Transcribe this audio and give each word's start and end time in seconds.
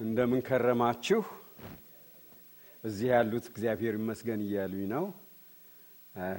እንደምን 0.00 0.40
ከረማችሁ? 0.46 1.20
እዚህ 2.84 3.08
ያሉት 3.12 3.46
እግዚአብሔር 3.50 3.94
ይመስገን 3.98 4.40
እያሉኝ 4.44 4.84
ነው። 4.94 5.04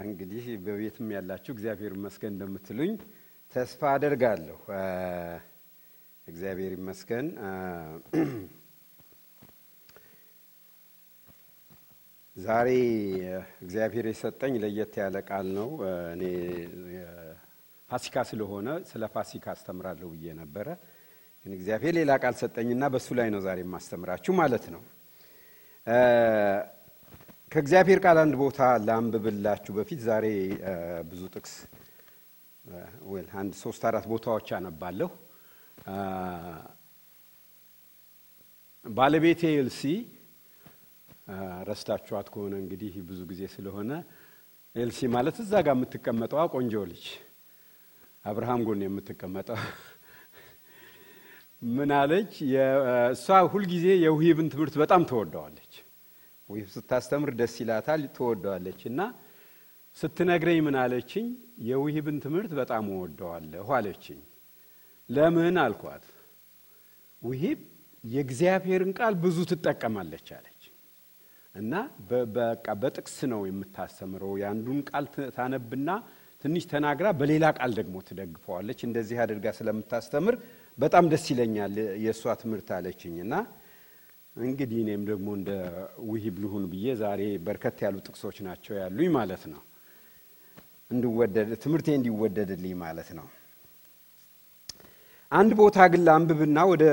እንግዲህ 0.05 0.45
በቤትም 0.65 1.07
ያላችሁ 1.15 1.51
እግዚአብሔር 1.55 1.91
ይመስገን 1.97 2.33
እንደምትሉኝ 2.33 2.93
ተስፋ 3.53 3.81
አደርጋለሁ። 3.93 4.57
እግዚአብሔር 6.27 6.71
ይመስገን። 6.77 7.27
ዛሬ 12.37 12.69
እግዚአብሔር 13.63 14.05
የሰጠኝ 14.11 14.53
ለየት 14.63 14.93
ያለ 15.01 15.17
ቃል 15.29 15.47
ነው። 15.57 15.69
እኔ 16.13 16.23
ፋሲካ 17.89 18.17
ስለሆነ 18.29 18.67
ስለ 18.89 19.03
ፋሲካ 19.15 19.45
አስተምራለሁ 19.55 20.09
ብዬ 20.13 20.33
ነበረ፣ 20.41 20.67
ግን 21.45 21.53
እግዚአብሔር 21.57 21.93
ሌላ 21.97 22.11
ቃል 22.23 22.35
ሰጠኝና 22.41 22.83
በእሱ 22.93 23.09
ላይ 23.19 23.27
ነው 23.33 23.39
ዛሬ 23.45 23.59
የማስተምራችሁ 23.63 24.33
ማለት 24.39 24.65
ነው። 24.73 24.81
ከእግዚአብሔር 27.51 27.99
ቃል 28.03 28.17
አንድ 28.23 28.33
ቦታ 28.41 28.59
ላንብብላችሁ 28.87 29.71
በፊት 29.77 29.99
ዛሬ 30.07 30.25
ብዙ 31.09 31.21
ጥቅስ 31.33 31.53
አንድ 33.39 33.53
ሶስት 33.61 33.81
አራት 33.89 34.05
ቦታዎች 34.11 34.49
አነባለሁ። 34.57 35.09
ባለቤቴ 38.85 39.41
ኤልሲ 39.55 39.81
ረስታችኋት 41.67 42.27
ከሆነ 42.33 42.53
እንግዲህ 42.63 42.93
ብዙ 43.09 43.19
ጊዜ 43.31 43.41
ስለሆነ 43.55 43.91
ኤልሲ 44.75 44.99
ማለት 45.13 45.37
እዛ 45.43 45.53
ጋር 45.65 45.75
የምትቀመጠዋ 45.77 46.41
ቆንጆ 46.53 46.75
ልጅ 46.91 47.05
አብርሃም 48.25 48.61
ጎን 48.67 48.81
የምትቀመጠው 48.85 49.59
ምን 51.61 51.91
አለች? 51.95 52.33
እሷ 53.13 53.25
ሁልጊዜ 53.53 53.87
የውሂብን 54.03 54.47
ትምህርት 54.53 54.75
በጣም 54.81 55.01
ትወደዋለች። 55.09 55.73
ውሂብ 56.49 56.67
ስታስተምር 56.73 57.29
ደስ 57.39 57.53
ይላታል፣ 57.61 58.01
ትወደዋለች። 58.15 58.81
እና 58.89 59.01
ስትነግረኝ 59.97 60.59
ምን 60.65 60.75
አለችኝ? 60.81 61.27
የውሂብን 61.67 62.17
ትምህርት 62.25 62.51
በጣም 62.59 62.85
እወደዋለሁ 62.93 63.67
አለችኝ። 63.77 64.19
ለምን 65.09 65.57
አልኳት። 65.63 66.05
ውሂብ 67.21 67.59
የእግዚአብሔርን 68.03 68.91
ቃል 68.99 69.13
ብዙ 69.23 69.37
ትጠቀማለች 69.51 70.27
አለች 70.37 70.61
እና 71.55 71.73
በቃ 72.35 72.65
በጥቅስ 72.81 73.17
ነው 73.31 73.41
የምታስተምረው። 73.47 74.33
የአንዱን 74.41 74.79
ቃል 74.89 75.05
ታነብና 75.37 75.89
ትንሽ 76.43 76.63
ተናግራ 76.71 77.07
በሌላ 77.19 77.45
ቃል 77.57 77.71
ደግሞ 77.79 77.95
ትደግፈዋለች። 78.07 78.79
እንደዚህ 78.87 79.17
አድርጋ 79.23 79.47
ስለምታስተምር 79.57 80.35
በጣም 80.81 81.05
ደስ 81.11 81.25
ይለኛል 81.31 81.73
የእሷ 82.03 82.33
ትምህርት 82.41 82.69
አለችኝ። 82.75 83.15
እና 83.25 83.33
እንግዲህ 84.35 84.79
እኔም 84.83 85.01
ደግሞ 85.09 85.27
እንደ 85.37 85.49
ውሂብ 86.09 86.35
ልሁን 86.43 86.63
ብዬ 86.71 86.93
ዛሬ 87.01 87.21
በርከት 87.45 87.77
ያሉ 87.85 87.95
ጥቅሶች 88.05 88.37
ናቸው 88.47 88.73
ያሉኝ 88.81 89.09
ማለት 89.17 89.43
ነው። 89.53 89.61
እንድወደድ 90.91 91.49
ትምህርቴ 91.63 91.87
እንዲወደድልኝ 91.97 92.73
ማለት 92.83 93.09
ነው። 93.19 93.27
አንድ 95.31 95.51
ቦታ 95.59 95.77
ግን 95.91 96.01
ለአንብብና 96.07 96.59
ወደ 96.71 96.83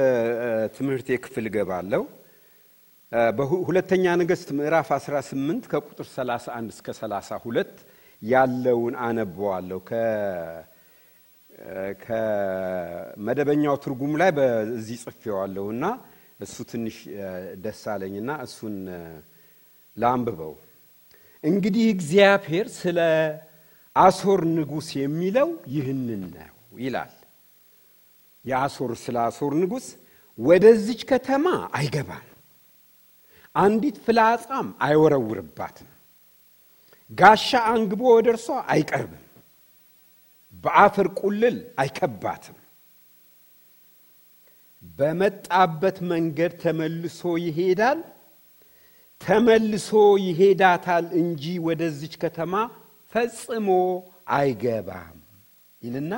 ትምህርቴ 0.77 1.19
ክፍል 1.25 1.47
እገባለሁ። 1.51 2.03
በሁለተኛ 3.39 4.05
ነገሥት 4.21 4.49
ምዕራፍ 4.59 4.89
18 4.97 5.69
ከቁጥር 5.73 6.07
31 6.11 6.75
እስከ 6.75 6.89
32 6.97 7.79
ያለውን 8.23 8.95
አነበዋለሁ። 9.07 9.81
ከመደበኛው 12.03 13.75
ትርጉም 13.85 14.13
ላይ 14.21 14.31
በዚህ 14.39 14.99
ጽፌዋለሁ 15.05 15.65
እና 15.75 15.85
እሱ 16.41 16.57
ትንሽ 16.71 16.97
ደስ 17.65 17.83
አለኝና 17.93 18.31
እሱን 18.45 18.77
ላንብበው። 19.97 20.53
እንግዲህ 21.45 21.87
እግዚአብሔር 21.95 22.67
ስለ 22.77 22.99
አሦር 23.97 24.41
ንጉሥ 24.55 24.89
የሚለው 25.03 25.49
ይህንን 25.75 26.23
ነው 26.35 26.53
ይላል። 26.81 27.15
የአሦር 28.45 28.93
ስለ 29.05 29.17
አሦር 29.27 29.53
ንጉሥ 29.63 29.87
ወደዚች 30.39 31.01
ከተማ 31.11 31.47
አይገባም፣ 31.79 32.25
አንዲት 33.55 33.97
ፍላጻም 34.05 34.69
አይወረውርባትም፣ 34.87 35.89
ጋሻ 37.13 37.51
አንግቦ 37.73 38.03
ወደ 38.17 38.29
እርሷ 38.35 38.47
አይቀርብም፣ 38.73 39.25
በአፈር 40.65 41.09
ቁልል 41.21 41.57
አይከባትም። 41.81 42.57
በመጣበት 44.99 45.97
መንገድ 46.11 46.53
ተመልሶ 46.63 47.21
ይሄዳል፣ 47.45 48.01
ተመልሶ 49.21 49.91
ይሄዳታል 50.27 51.07
እንጂ 51.23 51.45
ወደዚች 51.67 52.15
ከተማ 52.23 52.53
ፈጽሞ 53.13 53.69
አይገባም 54.35 55.17
ይልና 55.83 56.13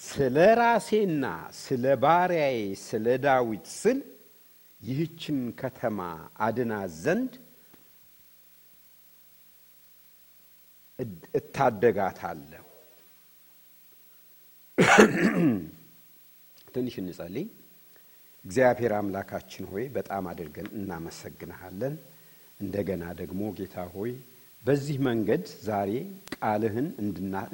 ስለ 0.00 0.36
ራሴና 0.58 1.24
ስለ 1.58 1.84
ባሪያዬ 2.02 2.58
ስለ 2.84 3.06
ዳዊት 3.24 3.66
ስል 3.80 3.98
ይህችን 4.80 5.38
ከተማ 5.60 5.98
አድናት 6.46 6.92
ዘንድ 7.02 7.32
እታደጋታለሁ። 11.38 12.59
ትንሽ 16.74 16.94
እንጸልይ። 17.02 17.46
እግዚአብሔር 18.44 18.92
አምላካችን 18.98 19.64
ሆይ 19.70 19.84
በጣም 19.96 20.24
አድርገን 20.30 20.68
እናመሰግንሃለን። 20.76 21.94
እንደገና 22.60 23.04
ደግሞ 23.20 23.42
ጌታ 23.58 23.76
ሆይ 23.94 24.12
በዚህ 24.64 24.96
መንገድ 25.06 25.44
ዛሬ 25.66 25.90
ቃልህን 26.36 26.88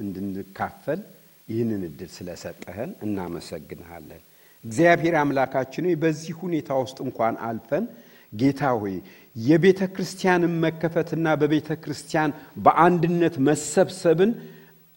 እንድንካፈል 0.03 1.01
ይህንን 1.49 1.83
እድል 1.89 2.11
ስለሰጠህን 2.17 2.91
እናመሰግንሃለን። 3.07 4.23
እግዚአብሔር 4.65 5.15
አምላካችን 5.21 5.87
ሆይ 5.89 5.97
በዚህ 6.03 6.35
ሁኔታ 6.43 6.71
ውስጥ 6.83 6.99
እንኳን 7.07 7.35
አልፈን 7.49 7.85
ጌታ 8.33 8.71
ሆይ 8.81 8.95
የቤተ 9.37 9.83
ክርስቲያንን 9.95 10.55
መከፈትና 10.65 11.27
በቤተ 11.41 11.71
ክርስቲያን 11.83 12.31
በአንድነት 12.65 13.35
መሰብሰብን 13.49 14.31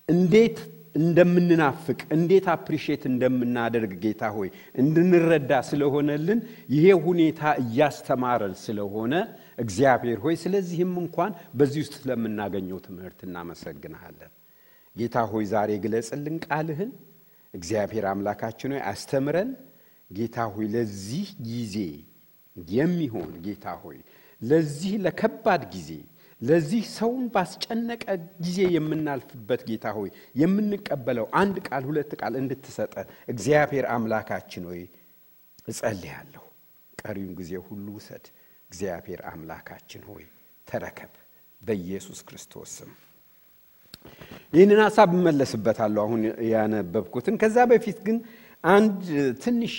እንዴት 0.10 0.58
እንደምንናፍቅ 0.96 2.00
እንዴት 2.16 2.46
አፕሪሼት 2.54 3.04
እንደምናደርግ 3.10 3.92
ጌታ 4.04 4.32
ሆይ 4.36 4.50
እንድንረዳ 4.82 5.52
ስለሆነልን 5.70 6.40
ይሄ 6.76 6.86
ሁኔታ 7.06 7.42
እያስተማረን 7.64 8.56
ስለሆነ 8.64 9.14
እግዚአብሔር 9.64 10.20
ሆይ 10.24 10.36
ስለዚህም 10.44 10.94
እንኳን 11.04 11.32
በዚህ 11.60 11.80
ውስጥ 11.84 11.96
ስለምናገኘው 12.02 12.80
ትምህርት 12.86 13.20
እናመሰግንሃለን። 13.28 14.32
ጌታ 14.96 15.18
ሆይ 15.32 15.46
ዛሬ 15.52 15.72
ግለጽልን 15.84 16.38
ቃልህን። 16.46 16.92
እግዚአብሔር 17.54 18.06
አምላካችን 18.12 18.74
ሆይ 18.76 18.84
አስተምረን። 18.92 19.52
ጌታ 20.12 20.38
ሆይ 20.54 20.68
ለዚህ 20.76 21.28
ጊዜ 21.48 21.76
የሚሆን 22.56 23.32
ጌታ 23.46 23.66
ሆይ 23.84 23.98
ለዚህ 24.42 24.94
ለከባድ 25.06 25.64
ጊዜ 25.74 25.90
ለዚህ 26.42 26.84
ሰውን 26.94 27.24
ባስጨነቀ 27.34 28.04
ጊዜ 28.44 28.60
የምናልፍበት 28.76 29.62
ጌታ 29.70 29.88
ሆይ 29.98 30.10
የምንቀበለው 30.42 31.26
አንድ 31.40 31.56
ቃል 31.68 31.84
ሁለት 31.90 32.12
ቃል 32.22 32.34
እንድትሰጠን 32.42 33.08
እግዚአብሔር 33.34 33.86
አምላካችን 33.96 34.66
ሆይ 34.70 34.82
እጸልያለሁ። 35.68 36.44
ቀሪውን 37.04 37.34
ጊዜ 37.40 37.52
ሁሉ 37.68 37.88
ውሰድ። 37.98 38.26
እግዚአብሔር 38.72 39.22
አምላካችን 39.30 40.02
ሆይ 40.10 40.24
ተረከብ፣ 40.68 41.12
በኢየሱስ 41.62 42.20
ክርስቶስ 42.28 42.74
ይህንን 44.54 44.80
ሀሳብ 44.86 45.10
እመለስበታለሁ 45.16 46.02
አሁን 46.06 46.22
ያነበብኩትን። 46.52 47.36
ከዛ 47.42 47.58
በፊት 47.72 47.98
ግን 48.06 48.18
አንድ 48.68 49.00
ትንሽ 49.44 49.74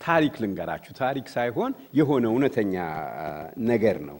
ታሪክ 0.00 0.34
ልንገራችሁ። 0.42 0.92
ታሪክ 1.00 1.26
ሳይሆን 1.34 1.72
የሆነ 1.98 2.24
እውነተኛ 2.32 2.74
ነገር 3.68 3.98
ነው 4.08 4.18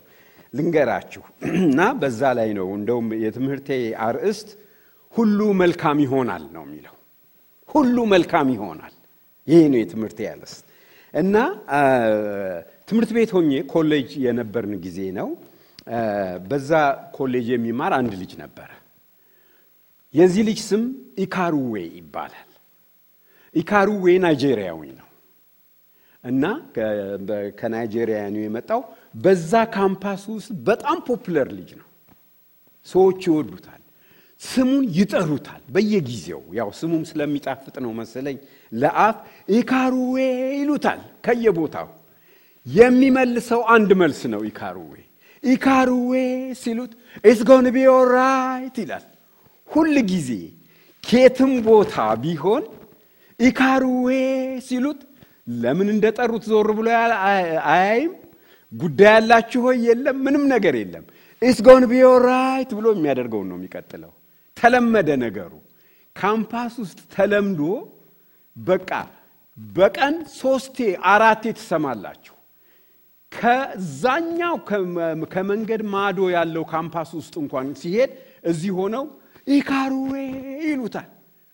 ልንገራችሁ 0.54 1.22
እና 1.66 1.81
በዛ 2.00 2.20
ላይ 2.38 2.50
ነው 2.58 2.69
እንደውም 2.78 3.06
የትምህርቴ 3.22 3.69
አርእስት 4.06 4.49
ሁሉ 5.12 5.38
መልካም 5.60 5.99
ይሆናል 6.04 6.44
ነው 6.54 6.62
የሚለው። 6.66 6.96
ሁሉ 7.69 7.96
መልካም 8.12 8.49
ይሆናል። 8.54 8.94
ይሄ 9.49 9.60
ነው 9.72 9.78
የትምህርቴ 9.81 10.20
አርእስት 10.31 10.64
እና 11.14 11.37
ትምህርት 12.88 13.10
ቤት 13.16 13.31
ሆኜ 13.37 13.50
ኮሌጅ 13.72 14.10
የነበርን 14.25 14.75
ጊዜ 14.84 14.99
ነው። 15.19 15.28
በዛ 16.49 16.70
ኮሌጅ 17.16 17.46
የሚማር 17.52 17.93
አንድ 17.99 18.12
ልጅ 18.20 18.32
ነበረ። 18.43 18.70
የዚህ 20.14 20.43
ልጅ 20.49 20.58
ስም 20.69 20.82
ኢካሩዌ 21.25 21.75
ይባላል። 21.99 22.49
ኢካሩዌ 23.54 24.04
ናይጄሪያዊ 24.25 24.81
ነው 24.93 25.08
እና 26.25 26.44
ከናይጄሪያ 27.60 28.19
ነው 28.34 28.43
የመጣው። 28.44 28.81
በዛ 29.14 29.53
ካምፓስ 29.75 30.23
ውስጥ 30.32 30.50
በጣም 30.67 30.99
popular 31.06 31.49
ልጅ 31.59 31.70
ነው። 31.81 31.88
ሰዎች 32.87 33.20
ይወዱታል። 33.29 33.79
ስሙን 34.41 34.85
ይጠሩታል 34.97 35.61
በየጊዜው 35.75 36.41
ያው 36.59 36.69
ስሙም 36.79 37.03
ስለሚጣፍጥ 37.11 37.75
ነው 37.85 37.93
መሰለኝ 37.99 38.37
ለአፍ 38.73 39.17
ኢካሩዌ 39.56 40.17
ይሉታል 40.59 41.00
ከየቦታው 41.26 41.88
የሚመልሰው 42.67 43.61
አንድ 43.75 43.91
መልስ 44.03 44.20
ነው። 44.32 44.41
ኢካሩዌ 44.50 44.94
ኢካሩዌ 45.43 46.12
ሲሉት 46.55 46.93
it's 47.25 47.40
gon' 47.49 47.66
be 47.75 47.87
alright 47.93 48.76
ይላል። 48.82 49.05
ሁል 49.69 49.94
ጊዜ 50.11 50.29
ኬትም 51.05 51.53
ቦታ 51.67 51.94
ቢሆን 52.23 52.64
ኢካሩዌ 53.41 54.09
ሲሉት 54.67 55.00
ለምን 55.62 55.88
እንደጠሩት 55.94 56.44
ዞር 56.50 56.69
ብሎ 56.73 56.88
አያይም። 57.70 58.12
ጉዳይ 58.72 59.10
ያላችሁ 59.12 59.60
ሆይ 59.66 59.78
የለም፣ 59.86 60.19
ምንም 60.26 60.44
ነገር 60.52 60.74
የለም። 60.80 61.04
it's 61.43 61.58
gon' 61.66 61.84
be 61.90 62.02
alright 62.10 62.70
ብሎ 62.78 62.86
የሚያደርገውን 62.94 63.48
ነው 63.50 63.56
የሚቀጥለው። 63.58 64.12
ተለመደ 64.56 65.10
ነገሩ 65.24 65.52
ካምፓስ 66.16 66.74
ውስጥ 66.82 67.00
ተለምዶ 67.14 67.60
በቃ 68.56 68.90
በቀን 69.58 70.14
ሶስቴ 70.38 70.76
አራቴ 71.12 71.44
ትሰማላችሁ። 71.58 72.34
ከዛኛው 73.32 74.56
ከመንገድ 75.32 75.82
ማዶ 75.92 76.18
ያለው 76.34 76.64
ካምፓስ 76.72 77.10
ውስጥ 77.18 77.34
እንኳን 77.42 77.68
ሲሄድ 77.80 78.10
እዚህ 78.50 78.72
ሆነው 78.78 79.04
ኢካሩዌ 79.46 80.14
ይሉታል። 80.66 81.08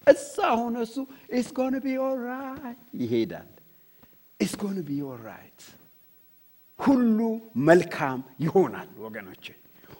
እዛ 0.07 0.35
ሆነ 0.61 0.77
እሱ 0.87 0.97
it's 1.33 1.51
gon' 1.59 1.75
be 1.85 1.97
alright 2.05 2.81
ይሄዳል። 3.03 3.49
it's 4.41 4.55
gon' 4.63 4.79
be 4.87 5.01
alright 5.11 5.61
ሁሉ 6.79 7.19
መልካም 7.69 8.19
ይሆናል 8.41 8.89
ወገኖቼ፣ 9.05 9.45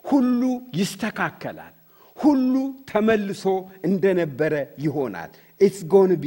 ሁሉ 0.05 0.41
ይስተካከላል። 0.79 1.75
ሁሉ 2.17 2.55
ተመልሶ 2.91 3.45
እንደነበረ 3.89 4.55
ይሆናል። 4.85 5.31
it's 5.61 5.81
gon' 5.93 6.13
be 6.23 6.27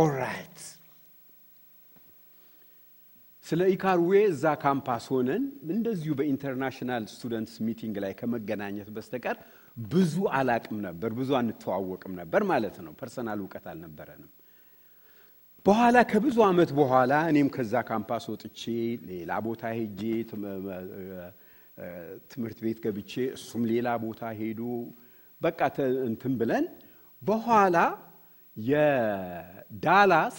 alright። 0.00 0.56
ስለ 3.44 3.60
ኢካሩዌ 3.74 4.12
እዛ 4.30 4.44
ካምፓስ 4.62 5.04
ሆነን 5.12 5.42
እንደዚሁ 5.74 6.12
በ 6.18 6.30
international 6.30 7.04
students 7.12 7.56
meeting 7.66 7.94
ላይ 8.04 8.12
ከመገናኘት 8.18 8.88
በስተቀር 8.96 9.36
ብዙ 9.76 10.14
አላቅም 10.38 10.78
ነበር፣ 10.86 11.10
ብዙ 11.18 11.30
አንተዋወቅም 11.40 12.12
ነበር 12.20 12.42
ማለት 12.50 12.76
ነው። 12.84 12.92
personal 13.00 13.38
እውቀት 13.42 13.66
አልነበረንም። 13.72 14.30
በኋላ 15.68 15.96
ከብዙ 16.10 16.36
ዓመት 16.46 16.70
በኋላ 16.78 17.12
እኔም 17.30 17.48
ከዛ 17.54 17.72
ካምፓስ 17.88 18.24
ወጥቼ 18.32 18.60
ሌላ 19.08 19.32
ቦታ 19.46 19.62
ሄጄ 19.76 20.00
ትምህርት 22.30 22.58
ቤት 22.66 22.78
ገብቼ 22.84 23.12
እሱም 23.36 23.62
ሌላ 23.72 23.88
ቦታ 24.04 24.30
ሄዶ 24.38 24.62
በቃ 25.40 25.60
እንትን 26.08 26.32
ብለን 26.40 26.64
በኋላ 27.22 27.76
የዳላስ 28.56 30.38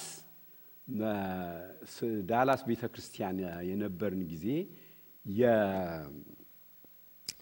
ዳላስ 2.32 2.62
ቤተ 2.70 2.84
ክርስቲያን 2.94 3.38
የነበርን 3.70 4.24
ጊዜ 4.32 4.46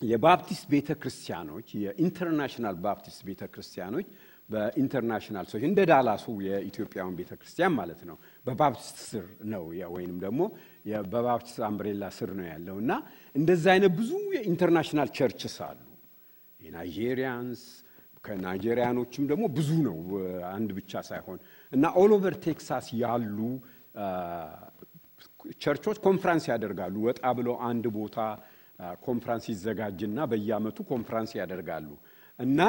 የ 0.04 0.18
Baptist 0.18 0.66
ቤተ 0.74 0.92
ክርስቲያኖች 1.02 1.70
የ 1.84 1.96
international 1.96 2.76
Baptist 2.84 3.22
ቤተ 3.30 3.44
ክርስቲያኖች 3.54 4.08
በ 4.50 4.62
international 4.62 5.46
ሰዎች 5.50 5.64
እንደ 5.70 5.80
ዳላሱ 5.90 6.26
የኢትዮጵያውያን 6.46 7.16
ቤተ 7.18 7.32
ክርስቲያን 7.40 7.74
ማለት 7.78 8.02
ነው። 8.10 8.18
በ 8.46 8.57
Baptist 8.57 8.98
ስር 9.08 9.26
ነው 9.54 9.64
ወይንም 9.96 10.18
ደግሞ 10.26 10.42
በ 11.14 11.24
Baptist 11.24 11.60
umbrella 11.68 12.06
ስር 12.18 12.32
ነው 12.40 12.46
ያለው 12.52 12.78
እና 12.84 12.92
እንደዛ 13.36 13.66
አይነት 13.76 13.94
ብዙ 14.00 14.12
የ 14.36 14.46
international 14.46 15.12
churches 15.18 15.58
አሉ። 15.68 15.82
የ 16.60 16.79
Nigerians 16.79 17.64
ከናይጄሪያኖችም 18.24 19.26
ደግሞ 19.32 19.44
ብዙ 19.58 19.70
ነው፣ 19.86 19.98
አንድ 20.54 20.70
ብቻ 20.78 21.02
ሳይሆን 21.10 21.38
እና 21.72 21.86
all 22.02 22.12
over 22.16 22.36
ቴክሳስ 22.46 22.88
ያሉ 23.02 23.38
church 25.62 25.83
ኦች 25.83 25.98
conference 26.06 26.46
ያደርጋሉ። 26.52 26.96
ወጣ 27.08 27.22
ብለው 27.38 27.56
አንድ 27.68 27.86
ቦታ 27.98 28.18
ኮንፍራንስ 29.06 29.46
ይዘጋጅና 29.52 30.20
በየዓመቱ 30.32 30.78
ኮንፍራንስ 30.92 31.32
ያደርጋሉ 31.40 31.88
እና 32.40 32.60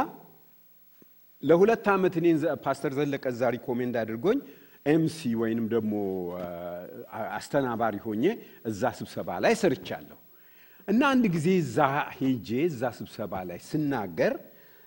ለሁለት 1.43 1.87
ዓመት 1.93 2.15
እኔን 2.21 2.37
ፓስተር 2.65 2.93
ዘለቀ 2.99 3.25
እዛ 3.33 3.43
recommend 3.57 3.95
አድርጎኝ 4.03 4.39
MC 4.87 5.19
ወይንም 5.41 5.67
ደግሞ 5.75 5.93
አስተናባሪ 7.37 7.97
ሆኜ 8.07 8.25
እዛ 8.71 8.83
ስብሰባ 8.99 9.29
ላይ 9.45 9.55
ሰርቻለሁ 9.63 10.19
እና 10.89 11.01
አንድ 11.13 11.25
ጊዜ 11.35 11.49
እዛ 11.63 11.79
ሄጄ 12.17 12.49
እዛ 12.69 12.83
ስብሰባ 12.99 13.33
ላይ 13.49 13.59
ስናገር 13.69 14.35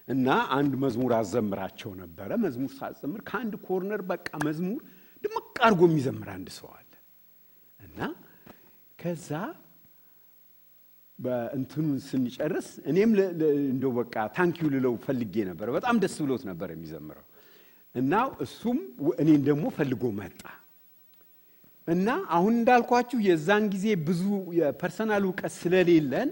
እና 0.07 0.27
አንድ 0.55 0.73
መዝሙር 0.83 1.11
አዘምራቸው 1.17 1.91
ነበረ። 2.01 2.29
መዝሙር 2.45 2.71
ሳዘምር 2.79 3.21
ከአንድ 3.29 3.53
corner 3.67 4.01
በቃ 4.11 4.29
መዝሙር 4.47 4.79
ድምቅ 5.23 5.55
አድርጎ 5.67 5.81
የሚዘምር 5.89 6.29
አንድ 6.35 6.47
ሰው 6.57 6.69
አለ 6.77 6.91
እና 7.79 7.99
ከዛ 8.99 9.29
በእንትኑን 11.21 11.97
ስንጨርስ 12.05 12.67
እኔም 12.91 13.11
እንደው 13.67 13.91
በቃ 13.97 14.15
ታንኪዩ 14.35 14.67
ልለው 14.73 14.93
ፈልጌ 15.05 15.35
ነበረ። 15.49 15.67
በጣም 15.77 15.95
ደስ 16.03 16.15
ብሎት 16.23 16.43
ነበር 16.49 16.69
የሚዘምረው 16.73 17.25
እና 17.95 18.13
እሱም 18.45 18.77
እኔን 19.21 19.41
ደግሞ 19.47 19.65
ፈልጎ 19.77 20.03
መጣ 20.19 20.41
እና 21.87 22.07
አሁን 22.35 22.53
እንዳልኳችሁ 22.59 23.17
የዛን 23.27 23.63
ጊዜ 23.73 23.85
ብዙ 24.07 24.23
የፐርሰናል 24.57 25.23
እውቀት 25.27 25.53
ስለሌለን 25.57 26.29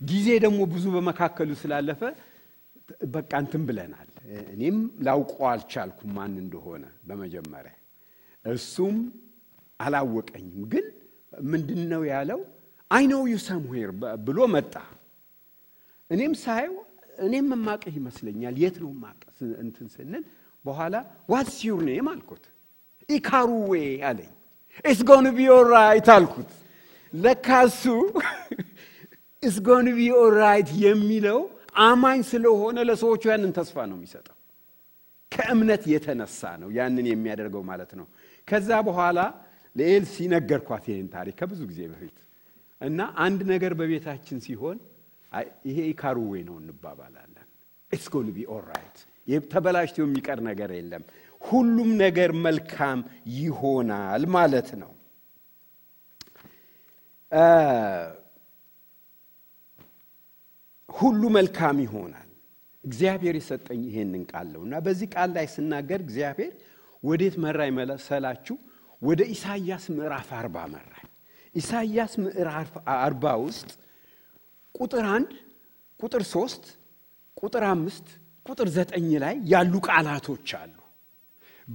ጊዜ 0.00 0.28
ደግሞ 0.44 0.60
ብዙ 0.72 0.84
በመካከሉ 0.94 1.50
ስላለፈ 1.60 2.00
በቃ 3.14 3.30
እንትን 3.42 3.62
ብለናል። 3.68 4.08
እኔም 4.54 4.76
ላውቀው 5.06 5.46
አልቻልኩም 5.50 6.10
ማን 6.16 6.34
እንደሆነ 6.42 6.84
በመጀመሪያ 7.08 7.74
እሱም 8.44 8.96
አላወቀኝም። 9.80 10.64
ግን 10.72 10.86
ምንድን 11.46 11.80
ነው 11.92 12.02
ያለው 12.10 12.40
I 12.94 13.04
know 13.10 13.22
you 13.30 13.36
somewhere 13.46 13.90
ብሎ 14.26 14.38
መጣ። 14.54 14.74
እኔም 16.10 16.34
ሳየው 16.42 16.74
እኔም 17.18 17.46
የማቀህ 17.54 17.94
ይመስለኛል። 18.00 18.54
የት 18.62 18.76
ነው 18.82 18.90
ማቀህ 19.04 19.34
እንትን 19.62 19.86
ስንል 19.94 20.24
በኋላ 20.64 20.94
what's 21.32 21.56
your 21.66 21.80
name 21.88 22.06
አልኩት። 22.12 22.44
ኢካሩዌ 23.08 23.72
አለኝ። 24.08 24.32
it's 24.84 25.00
gon' 25.08 25.26
be 25.36 25.48
alright 25.56 26.08
አልኩት። 26.14 26.50
ለካ 27.12 27.48
እሱ 27.68 27.82
it's 29.42 29.56
gon' 29.66 29.86
be 29.96 30.06
alright 30.20 30.70
የሚለው 30.84 31.40
አማኝ 31.84 32.20
ስለሆነ 32.30 32.78
ለሰዎቹ 32.88 33.22
ያንን 33.32 33.52
ተስፋ 33.58 33.76
ነው 33.90 33.96
የሚሰጠው። 33.98 34.36
ከእምነት 35.32 35.82
የተነሳ 35.92 36.40
ነው 36.62 36.68
ያንን 36.76 37.06
የሚያደርገው 37.10 37.62
ማለት 37.70 37.92
ነው። 38.00 38.06
ከዛ 38.48 38.70
በኋላ 38.88 39.18
ለኤልሲ 39.76 40.14
ነገርኳት 40.34 40.84
ይህን 40.90 41.08
ታሪክ 41.14 41.34
ከብዙ 41.40 41.60
ጊዜ 41.70 41.80
በፊት 41.92 42.16
እና 42.84 43.00
አንድ 43.24 43.40
ነገር 43.50 43.72
በቤታችን 43.78 44.38
ሲሆን 44.46 44.78
ይሄ 45.68 45.76
ኢካሩዌ 45.92 46.32
ነው 46.48 46.56
እንባባላለን። 46.60 47.46
it's 47.92 48.06
gon' 48.14 48.28
be 48.34 48.46
alright 48.54 48.96
ተበላሽቶ 49.50 49.96
የሚቀር 50.02 50.38
ነገር 50.48 50.70
የለም። 50.76 51.04
ሁሉም 51.42 51.90
ነገር 52.02 52.30
መልካም 52.46 52.98
ይሆናል 53.38 54.22
ማለት 54.36 54.68
ነው። 54.82 54.92
ሁሉ 60.88 61.22
መልካም 61.36 61.76
ይሆናል። 61.84 62.28
እግዚአብሔር 62.84 63.34
የሰጠኝ 63.38 63.80
ይሄንን 63.88 64.24
ቃል 64.30 64.48
ነው 64.54 64.62
እና 64.66 64.74
በዚህ 64.86 65.08
ቃል 65.14 65.30
ላይ 65.36 65.46
ስናገር 65.54 66.00
እግዚአብሔር 66.06 66.52
ወዴት 67.02 67.34
መራኝ 67.44 67.70
መሰላችሁ? 67.78 68.56
ወደ 69.02 69.20
ኢሳይያስ 69.34 69.84
ምዕራፍ 69.96 70.28
አርባ 70.38 70.56
መራኝ። 70.74 70.93
ኢሳይያስ 71.54 72.12
ምዕራፍ 72.22 72.70
አርባ 72.96 73.24
ውስጥ 73.44 73.68
ቁጥር 74.74 75.04
አንድ 75.14 75.30
ቁጥር 76.00 76.22
ሶስት 76.32 76.64
ቁጥር 77.36 77.64
አምስት 77.70 78.06
ቁጥር 78.46 78.68
ዘጠኝ 78.76 79.08
ላይ 79.24 79.34
ያሉ 79.52 79.74
ቃላቶች 79.88 80.48
አሉ። 80.60 80.74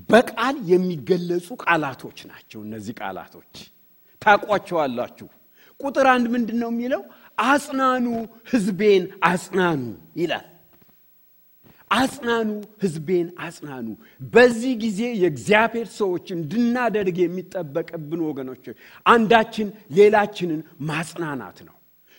በቃል 0.10 0.56
የሚገለጹ 0.72 1.48
ቃላቶች 1.64 2.18
ናቸው። 2.32 2.60
እነዚህ 2.66 2.94
ቃላቶች 3.00 3.54
ታቋቸዋላችሁ። 4.22 5.28
ቁጥር 5.80 6.08
አንድ 6.14 6.26
ምንድን 6.34 6.58
ነው 6.64 6.70
የሚለው? 6.74 7.02
አጽናኑ 7.46 8.06
ሕዝቤን 8.52 9.04
አጽናኑ 9.26 9.82
ይላል። 10.22 10.48
አጽናኑ 11.92 12.50
ሕዝቤን 12.84 13.28
አጽናኑ። 13.44 13.88
በዚህ 14.32 14.74
ጊዜ 14.84 15.02
የእግዚአብሔር 15.22 15.88
ሰዎች 15.98 16.28
እንድናደርግ 16.36 17.18
የሚጠበቅብን 17.22 18.22
ወገኖች 18.28 18.66
አንዳችን 19.06 19.68
ሌላችንን 19.98 20.62
ማጽናናት 20.90 21.58
ነው። 21.68 21.76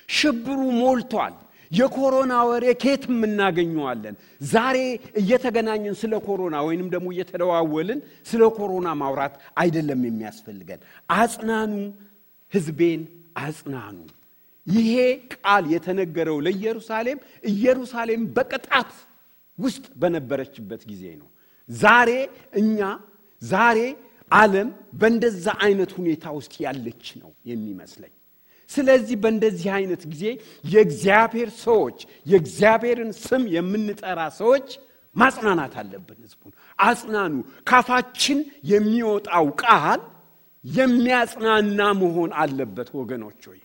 ሽብሩ 0.09 0.59
ሞልቷል። 0.81 1.37
የኮሮና 1.71 2.35
ወሬ 2.49 2.65
ከየትም 2.81 3.19
እናገኘዋለን። 3.27 4.15
ዛሬ 4.47 4.77
እየተገናኘን 5.21 5.95
ስለ 6.00 6.15
ኮሮና 6.25 6.57
ወይንም 6.67 6.89
ደግሞ 6.95 7.09
እየተደዋወልን 7.15 8.00
ስለ 8.27 8.43
ኮሮና 8.57 8.89
ማውራት 9.00 9.35
አይደለም 9.62 10.00
የሚያስፈልገን። 10.09 10.81
አጽናኑ 11.17 11.73
ሕዝቤን 12.53 13.03
አጽናኑ። 13.43 13.99
ይሄ 14.67 14.95
ቃል 15.35 15.65
የተነገረው 15.75 16.39
ለኢየሩሳሌም 16.47 17.21
ኢየሩሳሌም 17.53 18.25
በቅጣት 18.37 18.91
ውስጥ 19.61 19.85
በነበረችበት 20.00 20.83
ጊዜ 20.90 21.05
ነው። 21.21 21.29
ዛሬ 21.69 22.11
እኛ 22.61 22.79
ዛሬ 23.43 23.79
ዓለም 24.31 24.69
በእንደዛ 24.99 25.47
አይነት 25.64 25.90
ሁኔታ 25.99 26.25
ውስጥ 26.37 26.55
ያለች 26.64 27.07
ነው 27.21 27.31
የሚመስለኝ። 27.47 28.12
ስለዚህ 28.71 29.17
በእንደዚህ 29.23 29.69
አይነት 29.79 30.02
ጊዜ 30.12 30.25
የእግዚአብሔር 30.64 31.50
ሰዎች 31.64 31.99
የእግዚአብሔርን 32.26 33.11
ስም 33.23 33.43
የምንጠራ 33.55 34.21
ሰዎች 34.38 34.69
ማጽናናት 35.17 35.75
አለብን። 35.81 36.19
ህዝቡን 36.25 36.52
አጽናኑ። 36.79 37.35
ካፋችን 37.69 38.38
የሚወጣው 38.71 39.47
ቃል 39.62 40.00
የሚያጽናና 40.64 41.81
መሆን 42.00 42.31
አለበት። 42.40 42.88
ወገኖች 42.99 43.43
ሆይ 43.50 43.61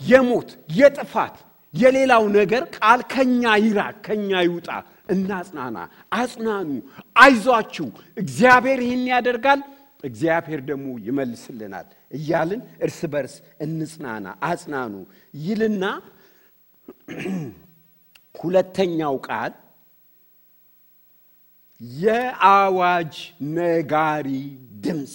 የሞት 0.00 0.50
የጥፋት 0.76 1.36
የሌላው 1.74 2.24
ነገር 2.36 2.62
ቃል 2.76 3.00
ከኛ 3.12 3.42
ይራቅ፣ 3.64 3.96
ከኛ 4.06 4.30
ይውጣ። 4.46 4.68
እናጽናና፣ 5.12 5.76
አጽናኑ፣ 6.12 6.68
አይዟችሁ፣ 7.16 7.86
እግዚአብሔር 8.16 8.80
ይህን 8.86 9.04
ያደርጋል፣ 9.12 9.60
እግዚአብሔር 10.04 10.60
ደግሞ 10.68 10.86
ይመልስልናል 11.06 11.86
እያልን 12.10 12.60
እርስ 12.84 13.00
በርስ 13.12 13.34
እንጽናና፣ 13.64 14.26
አጽናኑ 14.48 14.94
ይልና 15.44 15.84
ሁለተኛው 18.34 19.14
ቃል 19.26 19.52
የአዋጅ 22.00 23.14
ነጋሪ 23.54 24.28
ድምፅ 24.84 25.14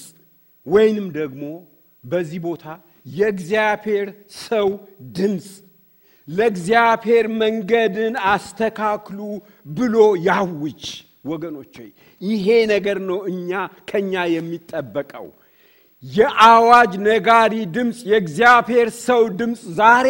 ወይንም 0.68 1.08
ደግሞ 1.18 1.44
በዚህ 2.04 2.40
ቦታ 2.46 2.66
የእግዚአብሔር 3.14 4.08
ሰው 4.44 4.68
ድምፅ 5.18 5.48
ለእግዚአብሔር 6.28 7.26
መንገድን 7.42 8.14
አስተካክሉ 8.32 9.20
ብሎ 9.76 9.96
ያውጅ። 10.28 10.84
ወገኖች 11.26 11.76
ይሄ 12.22 12.46
ነገር 12.72 12.98
ነው 13.10 13.20
እኛ 13.32 13.50
ከኛ 13.90 14.14
የሚጠበቀው። 14.34 15.28
የአዋጅ 16.04 16.94
ነጋሪ 17.06 17.54
ድምፅ፣ 17.76 18.00
የእግዚአብሔር 18.10 18.88
ሰው 19.02 19.22
ድምፅ 19.40 19.62
ዛሬ 19.78 20.08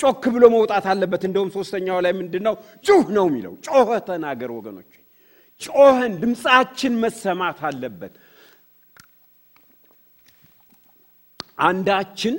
ጮክ 0.00 0.22
ብሎ 0.34 0.44
መውጣት 0.54 0.84
አለበት። 0.92 1.22
እንደውም 1.28 1.50
ሶስተኛው 1.56 1.98
ላይ 2.04 2.12
ምንድን 2.20 2.42
ነው? 2.48 2.54
ጩህ 2.86 3.04
ነው 3.16 3.26
የሚለው። 3.30 3.52
ጮኸህ 3.66 3.88
ተናገር 4.08 4.50
ወገኖች፣ 4.56 4.90
ጮኸን 5.62 6.12
ድምፃችን 6.22 6.94
መሰማት 7.02 7.60
አለበት። 7.68 8.14
አንዳችን 11.62 12.34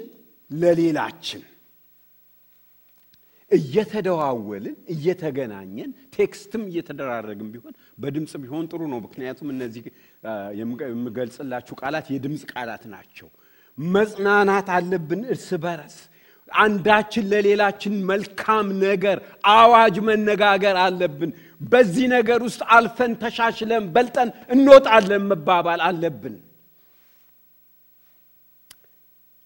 ለሌላችን 0.51 1.43
እየተደዋወልን 3.51 4.77
እየተገናኘን 4.94 5.92
text 6.16 6.48
ም 6.48 6.63
እየተደራረግን 6.70 7.50
ቢሆን 7.54 7.74
በድምፅ 8.01 8.34
ቢሆን 8.44 8.66
ጥሩ 8.72 8.82
ነው። 8.94 9.00
ምክንያቱም 9.06 9.50
እነዚህ 9.54 9.84
የምገልጽላችሁ 10.60 11.75
ቃላት 11.82 12.08
የድምፅ 12.13 12.44
ቃላት 12.54 12.84
ናቸው። 12.94 13.30
መጽናናት 13.77 14.68
አለብን 14.75 15.22
እርስ 15.32 15.50
በረስ 15.63 15.98
አንዳችን 16.58 17.25
ለሌላችን 17.32 17.94
መልካም 18.10 18.68
ነገር 18.84 19.18
አዋጅ 19.54 19.96
መነጋገር 20.10 20.75
አለብን። 20.84 21.32
በዚህ 21.66 22.06
ነገር 22.13 22.39
ውስጥ 22.48 22.62
አልፈን 22.75 23.13
ተሻሽለን 23.24 23.86
በልጠን 23.96 24.30
እንወጣለን 24.56 25.24
መባባል 25.32 25.82
አለብን። 25.88 26.36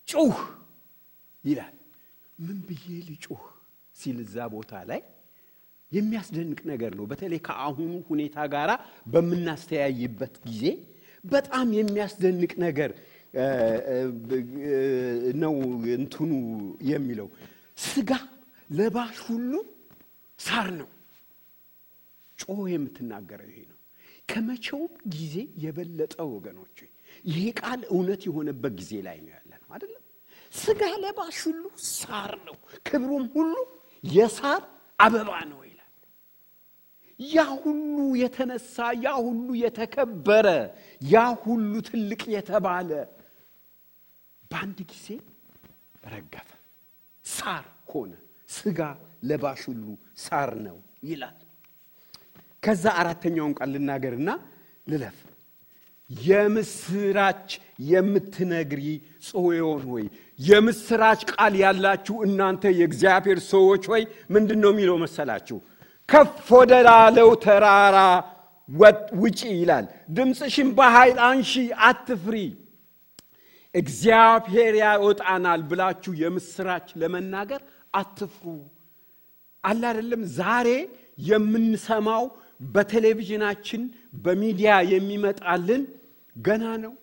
ጩህ 0.08 0.38
ይላል። 1.44 1.76
ምን 2.40 2.58
ብዬ 2.68 2.86
ልጩህ 3.08 3.42
ሲል 4.02 4.18
እዛ 4.26 4.48
ቦታ 4.54 4.74
ላይ 4.90 5.02
የሚያስደንቅ 5.92 6.60
ነገር 6.72 6.92
ነው። 7.00 7.06
በተለይ 7.12 7.40
ከአሁኑ 7.48 7.94
ሁኔታ 8.10 8.38
ጋር 8.54 8.70
በምናስተያይበት 9.14 10.36
ጊዜ 10.46 10.64
በጣም 11.24 11.68
የሚያስደንቅ 11.80 12.52
ነገር 12.66 12.92
ነው። 15.42 15.54
እንትኑ 15.96 16.32
የሚለው 16.90 17.28
ስጋ 17.86 18.12
ለባሽ 18.70 19.18
ሁሉ 19.28 19.52
ሳር 20.40 20.68
ነው። 20.80 20.90
ጮህ 22.40 22.62
የምትናገረው 22.74 23.50
ይሄ 23.52 23.60
ነው። 23.72 23.78
ከመቼውም 24.30 24.94
ጊዜ 25.16 25.36
የበለጠ 25.64 26.16
ወገኖች 26.34 26.78
ይሄ 27.26 27.42
ቃል 27.60 27.82
እውነት 27.92 28.22
የሆነበት 28.28 28.74
ጊዜ 28.80 28.94
ላይ 29.08 29.18
ነው 29.24 29.32
ያለ 29.36 29.52
ነው 29.62 29.70
አይደለም። 29.76 30.04
ስጋ 30.54 30.82
ለባሽ 31.04 31.38
ሁሉ 31.48 31.64
ሳር 31.92 32.32
ነው፣ 32.48 32.56
ክብሩም 32.88 33.26
ሁሉ 33.36 33.54
የሳር 34.04 34.62
አበባ 35.00 35.32
ነው 35.52 35.60
ይላል። 35.62 35.78
ያ 37.20 37.44
ሁሉ 37.58 37.80
የተነሳ 38.22 38.76
ያ 39.04 39.14
ሁሉ 39.20 39.48
የተከበረ 39.64 40.48
ያ 41.06 41.16
ሁሉ 41.44 41.72
ትልቅ 41.90 42.22
የተባለ 42.36 42.90
በአንድ 44.52 44.80
ጊዜ 44.92 45.08
ረገፈ፣ 46.06 46.50
ሳር 47.26 47.64
ሆነ። 47.92 48.14
ስጋ 48.50 48.80
ለባሽ 49.24 49.62
ሁሉ 49.70 49.84
ሳር 50.18 50.50
ነው 50.66 50.78
ይላል። 51.04 51.38
ከዛ 52.64 52.84
አራተኛውን 53.02 53.54
ቃል 53.58 53.70
ልናገርና 53.76 54.30
ልለፍ። 54.88 55.18
የምስራች 56.10 57.50
የምትነግሪ 57.90 58.84
ጽዮን 59.28 59.84
ሆይ 59.90 60.06
የምስራች 60.42 61.22
ቃል 61.32 61.54
ያላችሁ 61.62 62.16
እናንተ 62.26 62.64
የእግዚአብሔር 62.78 63.40
ሰዎች 63.50 63.84
ሆይ 63.92 64.04
ምንድን 64.30 64.60
ነው 64.64 64.72
የሚለው 64.74 64.98
መሰላችሁ? 65.04 65.58
ከፍ 66.10 66.48
ወደ 66.54 66.72
ላለው 66.88 67.30
ተራራ 67.44 67.98
ውጪ 69.22 69.40
ይላል። 69.54 69.86
ድምፅሽን 70.16 70.70
በኃይል 70.78 71.18
አንሺ፣ 71.28 71.52
አትፍሪ፣ 71.88 72.36
እግዚአብሔር 73.76 74.74
ያወጣናል 74.82 75.62
ብላችሁ 75.70 76.14
የምስራች 76.22 76.88
ለመናገር 77.02 77.62
አትፍሩ። 77.94 78.46
አለ 79.64 79.82
አይደለም 79.92 80.22
ዛሬ 80.38 80.68
የምንሰማው 81.28 82.24
በቴሌቪዥናችን 82.74 83.82
በሚዲያ 84.24 84.72
የሚመጣልን 84.92 85.84
ገና 86.36 86.66
ነው። 86.84 86.94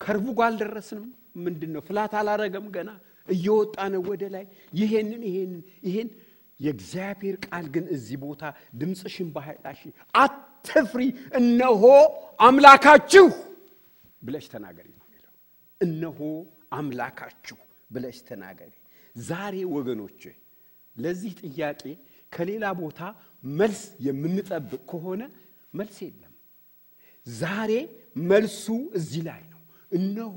ከርቡ 0.00 0.26
አልደረስንም። 0.46 1.06
ምንድን 1.36 1.70
ነው 1.74 1.82
ፍላት 1.88 2.12
አላረገም። 2.14 2.66
ገና 2.76 2.90
እየወጣ 3.28 3.76
ነው 3.92 4.02
ወደ 4.08 4.22
ላይ። 4.34 4.44
ይሄንን 4.72 5.22
ይሄንን 5.28 5.60
ይሄን 5.86 6.08
የእግዚአብሔር 6.60 7.36
ቃል 7.46 7.66
ግን 7.74 7.84
እዚህ 7.94 8.16
ቦታ 8.24 8.42
ድምፅሽን 8.80 9.28
አንሺ፣ 9.64 9.80
አትፍሪ፣ 10.14 11.02
እነሆ 11.40 11.82
አምላካችሁ 12.40 13.26
ብለሽ 14.22 14.46
ተናገሪ 14.52 14.88
ነው 14.92 15.04
የሚለው። 15.06 15.32
እነሆ 15.80 16.18
አምላካችሁ 16.72 17.58
ብለሽ 17.90 18.18
ተናገሪ። 18.28 18.72
ዛሬ 19.16 19.56
ወገኖች 19.74 20.22
ለዚህ 20.96 21.32
ጥያቄ 21.44 21.82
ከሌላ 22.32 22.66
ቦታ 22.80 23.00
መልስ 23.44 23.82
የምንጠብቅ 24.06 24.82
ከሆነ 24.90 25.22
መልስ 25.74 25.96
የለም። 26.02 26.32
ዛሬ 27.26 27.72
መልሱ 28.26 28.64
እዚህ 28.98 29.22
ላይ 29.28 29.42
እነሆ 29.96 30.36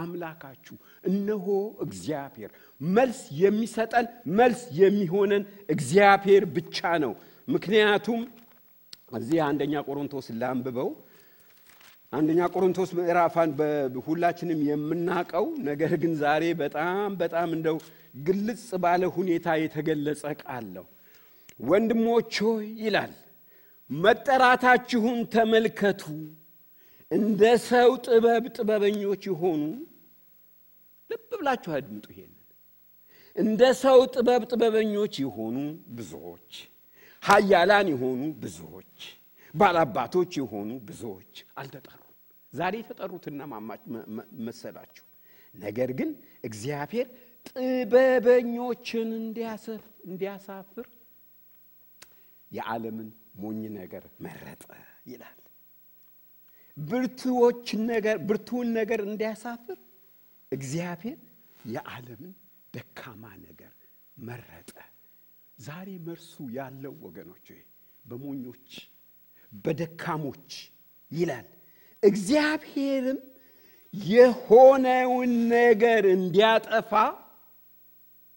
አምላካችሁ፣ 0.00 0.76
እነሆ 1.04 1.46
እግዚአብሔር። 1.84 2.50
መልስ 2.94 3.20
የሚሰጠን 3.40 4.06
መልስ 4.38 4.62
የሚሆነን 4.80 5.44
እግዚአብሔር 5.74 6.44
ብቻ 6.56 6.78
ነው። 7.04 7.12
ምክንያቱም 7.48 8.20
እዚህ 9.18 9.38
አንደኛ 9.46 9.74
ቆሮንቶስ 9.86 10.26
ላንብበው። 10.40 10.90
አንደኛ 12.12 12.40
ቆሮንቶስ 12.54 12.90
ምዕራፋን 12.98 13.50
ሁላችንም 14.06 14.60
የምናቀው 14.68 15.46
ነገር 15.68 15.92
ግን 16.02 16.12
ዛሬ 16.22 16.44
በጣም 16.62 17.10
በጣም 17.20 17.48
እንደው 17.56 17.76
ግልጽ 18.26 18.64
ባለ 18.82 19.02
ሁኔታ 19.16 19.48
የተገለጸ 19.60 20.22
ቃል 20.40 20.64
ነው። 20.76 20.86
ወንድሞች 21.62 22.34
ሆይ 22.44 22.66
ይላል፣ 22.82 23.12
መጠራታችሁን 23.90 25.18
ተመልከቱ። 25.32 26.02
እንደ 27.10 27.42
ሰው 27.64 27.90
ጥበብ 28.06 28.44
ጥበበኞች 28.56 29.22
የሆኑ 29.28 29.62
ልብ 31.10 31.30
ብላችሁ 31.32 31.72
አድምጡ። 31.78 32.06
ይሄንን 32.14 32.36
እንደ 33.36 33.62
ሰው 33.80 33.98
ጥበብ 34.14 34.42
ጥበበኞች 34.50 35.14
የሆኑ 35.22 35.56
ብዙዎች፣ 35.96 36.52
ኃያላን 37.22 37.88
የሆኑ 37.92 38.20
ብዙዎች፣ 38.42 38.98
ባላባቶች 39.54 40.32
የሆኑ 40.40 40.70
ብዙዎች 40.88 41.32
አልተጠሩም። 41.60 42.06
ዛሬ 42.52 42.74
የተጠሩትና 42.80 43.40
መሰላችሁ። 44.46 45.04
ነገር 45.54 45.90
ግን 45.98 46.10
እግዚአብሔር 46.44 47.06
ጥበበኞችን 47.48 49.08
እንዲያሳፍር 50.06 50.86
የዓለምን 52.52 53.08
ሞኝ 53.42 53.60
ነገር 53.78 54.04
መረጠ 54.20 54.64
ይላል። 55.06 55.39
ብርቱዎችን 56.76 57.80
ነገር 57.92 58.16
ብርቱውን 58.28 58.68
ነገር 58.78 59.00
እንዲያሳፍር 59.06 59.78
እግዚአብሔር 60.52 61.18
የዓለምን 61.66 62.32
ደካማ 62.74 63.24
ነገር 63.42 63.72
መረጠ። 64.16 64.70
ዛሬ 65.58 65.88
መርሱ 66.06 66.34
ያለው 66.56 66.94
ወገኖች 67.06 67.48
በሞኞች 68.04 68.68
በደካሞች 69.64 70.52
ይላል። 71.12 71.48
እግዚአብሔርም 72.02 73.18
የሆነውን 73.94 75.32
ነገር 75.54 76.04
እንዲያጠፋ 76.16 76.92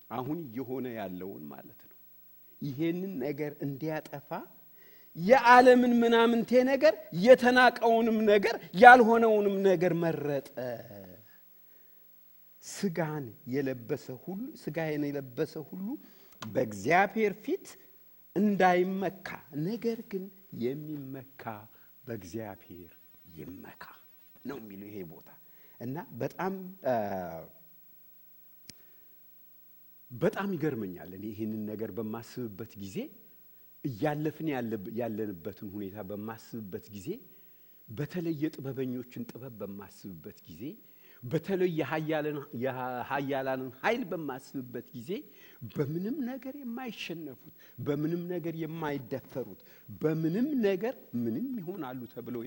አሁን 0.09 0.39
እየሆነ 0.47 0.85
ያለውን 0.97 1.43
ማለት 1.51 1.81
ነው። 1.83 1.97
ይሄንን 2.61 3.13
ነገር 3.23 3.51
እንዲያጠፋ 3.65 4.29
የዓለምን 5.15 5.93
ምናምንቴ 5.99 6.51
ነገር 6.69 6.93
የተናቀውንም 7.25 8.17
ነገር 8.29 8.55
ያልሆነውንም 8.81 9.55
ነገር 9.67 9.93
መረጠ። 10.03 10.47
ስጋን 12.63 13.25
የለበሰ 13.53 14.05
ሁሉ 14.23 14.43
ስጋን 14.61 15.03
የለበሰ 15.07 15.53
ሁሉ 15.69 15.87
በእግዚአብሔር 16.41 17.33
ፊት 17.43 17.67
እንዳይመካ 18.35 19.27
ነገር 19.65 19.99
ግን 20.11 20.23
የሚመካ 20.63 21.43
በእግዚአብሔር 22.03 22.91
ይመካ 23.35 23.83
ነው 24.45 24.57
የሚለው 24.61 24.87
ይሄ 24.89 24.97
ቦታ 25.11 25.29
እና 25.79 25.97
በጣም 26.21 26.53
በጣም 30.11 30.49
ይገርመኛል። 30.55 31.11
እኔ 31.17 31.25
ይህንን 31.31 31.61
ነገር 31.69 31.91
በማስብበት 31.97 32.71
ጊዜ 32.81 32.97
እያለፍን 33.83 34.47
ያለንበትን 34.99 35.69
ሁኔታ 35.75 35.97
በማስብበት 36.09 36.85
ጊዜ 36.95 37.07
በተለይ 37.87 38.35
የጥበበኞችን 38.43 39.23
ጥበብ 39.31 39.53
በማስብበት 39.61 40.37
ጊዜ 40.47 40.61
በተለይ 41.23 41.69
የሀያላንን 42.63 43.69
ኃይል 43.81 44.01
በማስብበት 44.11 44.87
ጊዜ 44.95 45.11
በምንም 45.75 46.15
ነገር 46.29 46.55
የማይሸነፉት 46.61 47.53
በምንም 47.87 48.21
ነገር 48.33 48.55
የማይደፈሩት 48.63 49.61
በምንም 50.01 50.47
ነገር 50.67 50.95
ምንም 51.23 51.47
ይሆናሉ 51.61 52.01
ተብለው 52.13 52.41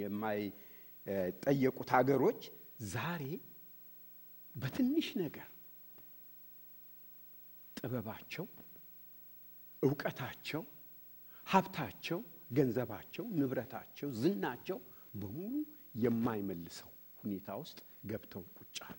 የማይጠየቁት 0.00 1.48
ሀገሮች 1.96 2.42
ዛሬ 2.94 3.24
በትንሽ 4.54 5.08
ነገር 5.22 5.48
ጥበባቸው፣ 7.76 8.44
እውቀታቸው፣ 9.86 10.62
ሀብታቸው፣ 11.46 12.20
ገንዘባቸው፣ 12.52 13.24
ንብረታቸው፣ 13.38 14.08
ዝናቸው 14.20 14.78
በሙሉ 15.14 15.54
የማይመልሰው 16.04 16.90
ሁኔታ 17.22 17.48
ውስጥ 17.62 17.78
ገብተው 18.10 18.42
ቁጭ 18.58 18.76
አሉ። 18.86 18.98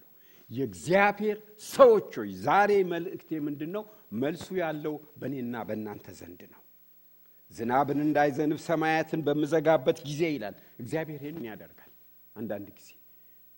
የእግዚአብሔር 0.50 1.38
ሰዎች 1.72 2.12
ሆይ 2.20 2.29
ዛሬ 2.46 2.72
መልእክቴ 2.91 3.39
ምንድን 3.48 3.72
ነው? 3.75 3.84
መልሱ 4.22 4.48
ያለው 4.62 4.94
በእኔና 5.20 5.56
በእናንተ 5.67 6.08
ዘንድ 6.20 6.41
ነው። 6.53 6.62
ዝናብን 7.51 8.00
እንዳይዘንብ 8.06 8.60
ሰማያትን 8.67 9.22
በምዘጋበት 9.27 9.98
ጊዜ 10.08 10.22
ይላል 10.36 10.56
እግዚአብሔር። 10.82 11.22
ይህን 11.24 11.46
ያደርጋል። 11.50 11.91
አንዳንድ 12.36 12.67
ጊዜ 12.77 12.89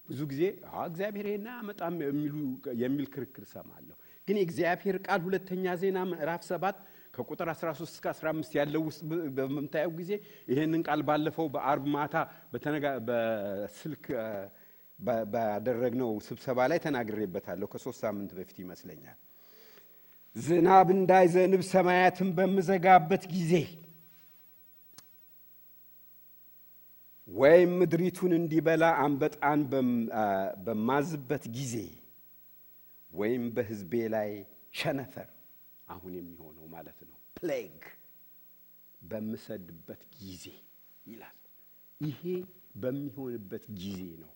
ብዙ 0.10 0.20
ጊዜ 0.32 0.44
እግዚአብሔር 0.86 1.26
ይህን 1.30 1.48
አያመጣም 1.52 1.96
የሚል 2.84 3.08
ክርክር 3.14 3.44
ሰማለሁ። 3.52 3.96
ግን 4.28 4.38
የእግዚአብሔር 4.40 4.98
ቃል 5.06 5.22
ሁለተኛ 5.28 5.76
ዜና 5.82 6.00
ምዕራፍ 6.10 6.42
ሰባት 6.50 6.78
ከቁጥር 7.14 7.48
13 7.54 7.90
እስከ 7.90 8.06
15 8.14 8.58
ያለው 8.60 8.82
ውስጥ 8.88 9.02
በምታየው 9.38 9.92
ጊዜ 10.00 10.12
ይህንን 10.52 10.82
ቃል 10.88 11.02
ባለፈው 11.08 11.48
በአርብ 11.56 11.86
ማታ 11.96 12.16
በስልክ 13.08 14.06
ባደረግነው 15.34 16.12
ስብሰባ 16.28 16.60
ላይ 16.72 16.80
ተናግሬበታለሁ። 16.86 17.68
ከሶስት 17.74 18.00
ሳምንት 18.06 18.32
በፊት 18.38 18.58
ይመስለኛል። 18.64 19.18
ዝናብ 20.36 20.88
እንዳይዘንብ 20.96 21.62
ሰማያትን 21.72 22.30
በምዘጋበት 22.38 23.24
ጊዜ 23.36 23.54
ወይም 27.30 27.72
ምድሪቱን 27.80 28.32
እንዲበላ 28.38 28.84
አንበጣን 29.04 29.60
በማዝበት 30.66 31.44
ጊዜ 31.58 31.76
ወይም 33.12 33.44
በሕዝቤ 33.56 33.94
ላይ 34.16 34.30
ቸነፈር 34.74 35.28
አሁን 35.90 36.14
የሚሆነው 36.18 36.66
ማለት 36.74 37.00
ነው 37.10 37.18
ፕሌግ 37.38 37.78
በምሰድድበት 39.02 40.02
ጊዜ 40.18 40.46
ይላል። 41.06 41.38
ይሄ 42.02 42.22
በሚሆንበት 42.82 43.66
ጊዜ 43.80 44.02
ነው 44.24 44.32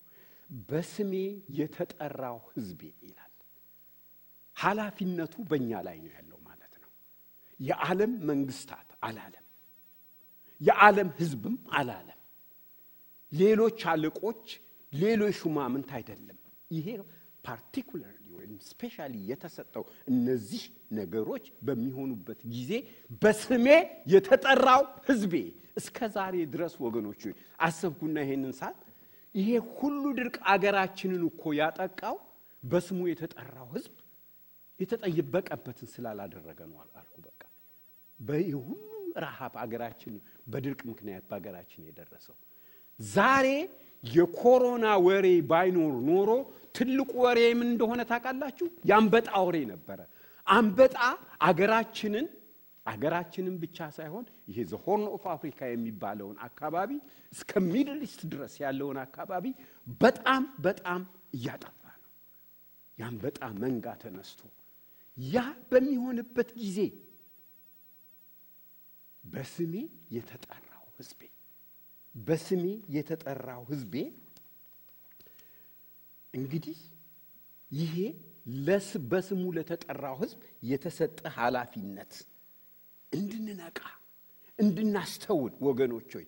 በስሜ 0.70 1.14
የተጠራው 1.60 2.38
ሕዝቤ 2.50 2.82
ይላል። 3.04 3.30
ኃላፊነቱ 4.56 5.36
በእኛ 5.50 5.72
ላይ 5.88 5.98
ነው 6.04 6.12
ያለው 6.18 6.40
ማለት 6.48 6.74
ነው። 6.84 6.90
የዓለም 7.60 8.12
መንግስታት 8.30 8.90
አላለም፣ 9.08 9.46
የዓለም 10.62 11.10
ሕዝብም 11.20 11.56
አላለም፣ 11.80 12.20
ሌሎች 13.32 13.80
አለቆች፣ 13.92 14.46
ሌሎች 14.94 15.36
ሹማምንት 15.42 15.90
አይደለም። 15.98 16.40
ይሄ 16.72 16.88
particularly 17.46 18.20
ወይም 18.23 18.23
specially 18.68 19.14
የተሰጠው 19.30 19.84
እነዚህ 20.12 20.64
ነገሮች 21.00 21.46
በሚሆኑበት 21.68 22.40
ጊዜ 22.54 22.72
በስሜ 23.22 23.68
የተጠራው 24.14 24.84
ሕዝቤ 25.08 25.36
እስከ 25.82 26.08
ዛሬ 26.16 26.36
ድረስ 26.54 26.74
ወገኖች 26.86 27.22
አሰብኩና 27.68 28.18
ይሄንን 28.26 28.54
ሳት 28.60 28.80
ይሄ 29.36 29.50
ሁሉ 29.78 30.04
ድርቅ 30.18 30.36
አገራችንን 30.54 31.24
እኮ 31.30 31.54
ያጠቃው 31.60 32.18
በስሙ 32.64 33.00
የተጠራው 33.12 33.70
ሕዝብ 33.76 33.96
የተጠየበቀበትን 34.80 35.88
ስላላደረገ 35.92 36.60
ነው 36.70 36.78
አልኩ። 36.96 37.16
በቃ 37.26 37.42
በይህ 38.20 38.56
ረሃብ 39.24 39.54
አገራችን 39.64 40.14
በድርቅ 40.52 40.82
ምክንያት 40.90 41.24
በሀገራችን 41.30 41.88
የደረሰው 41.88 42.36
ዛሬ 43.00 43.48
የኮሮና 44.04 44.86
ወሬ 45.06 45.28
ባይኖር 45.50 45.94
ኖሮ 46.08 46.30
ትልቁ 46.78 47.12
ወሬ 47.26 47.40
ምን 47.60 47.68
እንደሆነ 47.72 48.02
ታውቃላችሁ? 48.10 48.68
የአንበጣ 48.90 49.30
ወሬ 49.48 49.58
ነበረ። 49.74 50.00
አንበጣ 50.48 50.96
አገራችንን 51.48 52.26
አገራችንን 52.86 53.56
ብቻ 53.62 53.78
ሳይሆን 53.98 54.24
ይሄ 54.50 54.58
the 54.70 54.80
Horn 54.84 55.06
of 55.14 55.24
Africa 55.34 55.60
የሚባለውን 55.70 56.38
አካባቢ 56.48 56.90
እስከ 57.34 57.52
Middle 57.68 58.00
East 58.08 58.22
ድረስ 58.32 58.54
ያለውን 58.64 58.98
አካባቢ 59.06 59.46
በጣም 60.02 60.44
በጣም 60.66 61.02
እያጠፋ 61.38 61.80
ነው። 61.94 62.10
የአንበጣ 62.98 63.40
መንጋ 63.64 63.86
ተነስቶ 64.04 64.42
ያ 65.18 65.40
በሚሆንበት 65.72 66.50
ጊዜ 66.60 66.80
በስሜ 69.24 69.74
የተጠራው 70.16 70.86
ሕዝቤ 70.98 71.22
በስሜ 72.16 72.64
የተጠራው 72.96 73.62
ሕዝቤ 73.70 73.96
እንግዲህ 76.34 76.78
ይሄ 77.72 77.96
በስሙ 79.12 79.44
ለተጠራው 79.58 80.16
ሕዝብ 80.22 80.40
የተሰጠ 80.64 81.20
ኃላፊነት 81.38 82.14
እንድንነቃ 83.12 83.80
እንድናስተውል 84.60 85.54
ወገኖች 85.68 86.12
ሆይ 86.18 86.26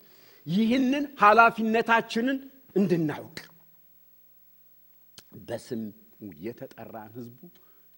ይህንን 0.48 1.06
ኃላፊነታችንን 1.22 2.38
እንድናውቅ 2.76 3.38
በስም 5.48 5.84
የተጠራን 6.42 7.12
ሕዝቡ 7.18 7.40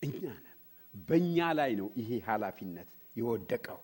እኛ 0.01 0.21
ነን። 0.35 0.53
በእኛ 1.07 1.47
ላይ 1.59 1.71
ነው 1.79 1.87
ይሄ 1.99 2.09
ኃላፊነት 2.27 2.89
የወደቀው። 3.15 3.79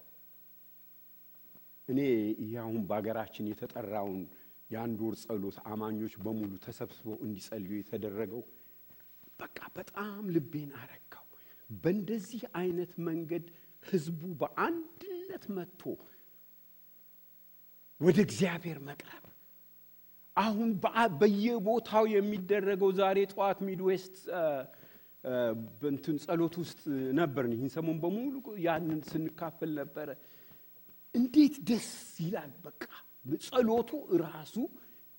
እኔ 1.89 1.99
ይህ 2.41 2.53
አሁን 2.61 2.81
በሀገራችን 2.89 3.49
የተጠራውን 3.51 4.21
የአንድ 4.69 4.99
ወር 5.05 5.15
ጸሎት 5.23 5.57
አማኞች 5.71 6.13
በሙሉ 6.23 6.51
ተሰብስበው 6.63 7.17
እንዲጸልዩ 7.25 7.73
የተደረገው 7.79 8.43
በቃ 9.39 9.59
በጣም 9.77 10.23
ልቤን 10.35 10.71
አረካው። 10.81 11.25
በእንደዚህ 11.69 12.41
አይነት 12.59 12.91
መንገድ 13.07 13.45
ህዝቡ 13.83 14.21
በአንድነት 14.41 15.45
መጥቶ 15.57 15.81
ወደ 18.01 18.17
እግዚአብሔር 18.27 18.79
መቅረብ 18.87 19.19
አሁን 20.37 20.69
በየቦታው 21.19 22.05
የሚደረገው 22.13 22.91
ዛሬ 22.99 23.19
ጠዋት 23.33 23.59
ሚድዌስት 23.67 24.15
እንትን 25.89 26.15
ጸሎት 26.23 26.55
ውስጥ 26.61 26.79
ነበርን። 27.19 27.51
ይህን 27.55 27.69
ሰሞን 27.75 27.97
በሙሉ 28.03 28.33
ያንን 28.65 29.01
ስንካፈል 29.11 29.71
ነበረ። 29.79 30.09
እንዴት 31.15 31.55
ደስ 31.67 31.89
ይላል! 32.19 32.51
በቃ 32.65 32.83
ጸሎቱ 33.45 33.91
ራሱ 34.23 34.55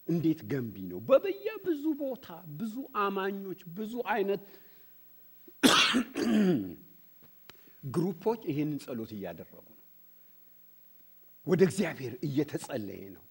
እንዴት 0.09 0.41
ገንቢ 0.51 0.77
ነው። 0.91 0.99
በበየ 1.09 1.47
ብዙ 1.67 1.85
ቦታ 2.01 2.27
ብዙ 2.59 2.75
አማኞች 3.05 3.61
ብዙ 3.77 3.93
አይነት 4.15 4.43
ግሩፖች 7.87 8.43
ይህንን 8.51 8.79
ጸሎት 8.85 9.11
እያደረጉ 9.17 9.67
ነው። 9.69 9.81
ወደ 11.47 11.61
እግዚአብሔር 11.69 12.13
እየተጸለየ 12.27 13.05
ነው። 13.17 13.25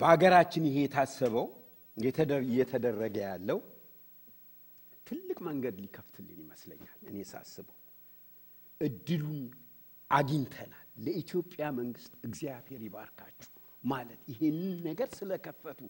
በሀገራችን 0.00 0.66
ይሄ 0.68 0.76
የታሰበው 0.84 1.46
እየተደረገ 2.46 3.16
ያለው 3.26 3.58
ትልቅ 5.06 5.38
መንገድ 5.46 5.76
ሊከፍትልን 5.82 6.38
ይመስለኛል። 6.44 6.98
እኔ 7.10 7.18
ሳስበው 7.30 7.77
እድሉን 8.80 9.40
አግኝተናል። 10.10 10.74
ለኢትዮጵያ 11.04 11.64
መንግስት 11.78 12.12
እግዚአብሔር 12.26 12.80
ይባርካችሁ 12.86 13.50
ማለት 13.84 14.20
ይህንን 14.32 14.76
ነገር 14.86 15.08
ስለከፈቱ 15.18 15.80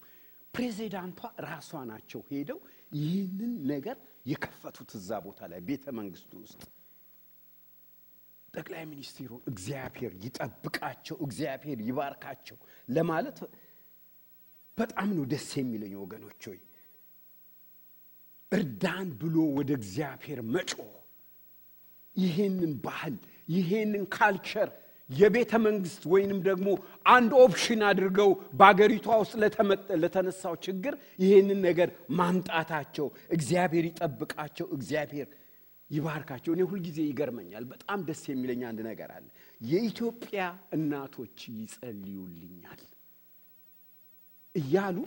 ፕሬዚዳንቷ 0.53 1.19
ራሷ 1.45 1.71
ናቸው 1.89 2.21
ሄደው 2.29 2.59
ይህንን 2.97 3.53
ነገር 3.71 3.97
የከፈቱት 4.25 4.91
እዛ 4.99 5.19
ቦታ 5.25 5.49
ላይ 5.51 5.59
ቤተ 5.67 5.85
መንግስቱ 5.99 6.31
ውስጥ 6.43 6.61
ጠቅላይ 8.53 8.83
ሚኒስትሩ 8.91 9.31
እግዚአብሔር 9.51 10.13
ይጠብቃቸው፣ 10.23 11.17
እግዚአብሔር 11.25 11.79
ይባርካቸው 11.87 12.57
ለማለት 12.89 13.39
በጣም 14.77 15.09
ነው 15.17 15.25
ደስ 15.31 15.49
የሚለኝ 15.59 15.93
ወገኖች 16.01 16.43
ሆይ 16.49 16.59
እርዳን 18.51 19.07
ብሎ 19.21 19.37
ወደ 19.57 19.71
እግዚአብሔር 19.79 20.39
መጮህ 20.53 20.89
ይሄንን 22.19 22.73
ባህል 22.85 23.15
ይሄንን 23.49 24.03
culture 24.15 24.69
የቤተ 25.09 25.51
መንግስት 25.63 26.01
ወይንም 26.11 26.39
ደግሞ 26.47 26.67
አንድ 27.13 27.31
option 27.43 27.81
አድርገው 27.87 28.31
በአገሪቷ 28.59 29.07
ውስጥ 29.21 29.33
ለተነሳው 30.01 30.55
ችግር 30.65 30.93
ይሄንን 31.23 31.59
ነገር 31.67 31.89
ማምጣታቸው 32.19 33.07
እግዚአብሔር 33.37 33.85
ይጠብቃቸው፣ 33.89 34.67
እግዚአብሔር 34.77 35.27
ይባርካቸው። 35.91 36.51
እኔ 36.55 36.61
ሁልጊዜ 36.71 36.99
ይገርመኛል። 37.07 37.63
በጣም 37.71 37.99
ደስ 38.07 38.21
የሚለኝ 38.31 38.61
አንድ 38.69 38.79
ነገር 38.89 39.09
አለ። 39.15 39.27
የኢትዮጵያ 39.61 40.41
እናቶች 40.77 41.37
ይጸልዩልኛል 41.55 42.81
እያሉ 44.55 44.97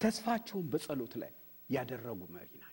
ተስፋቸውን 0.00 0.66
በጸሎት 0.72 1.14
ላይ 1.22 1.32
ያደረጉ 1.70 2.20
መሪ 2.34 2.50
ናቸው። 2.56 2.69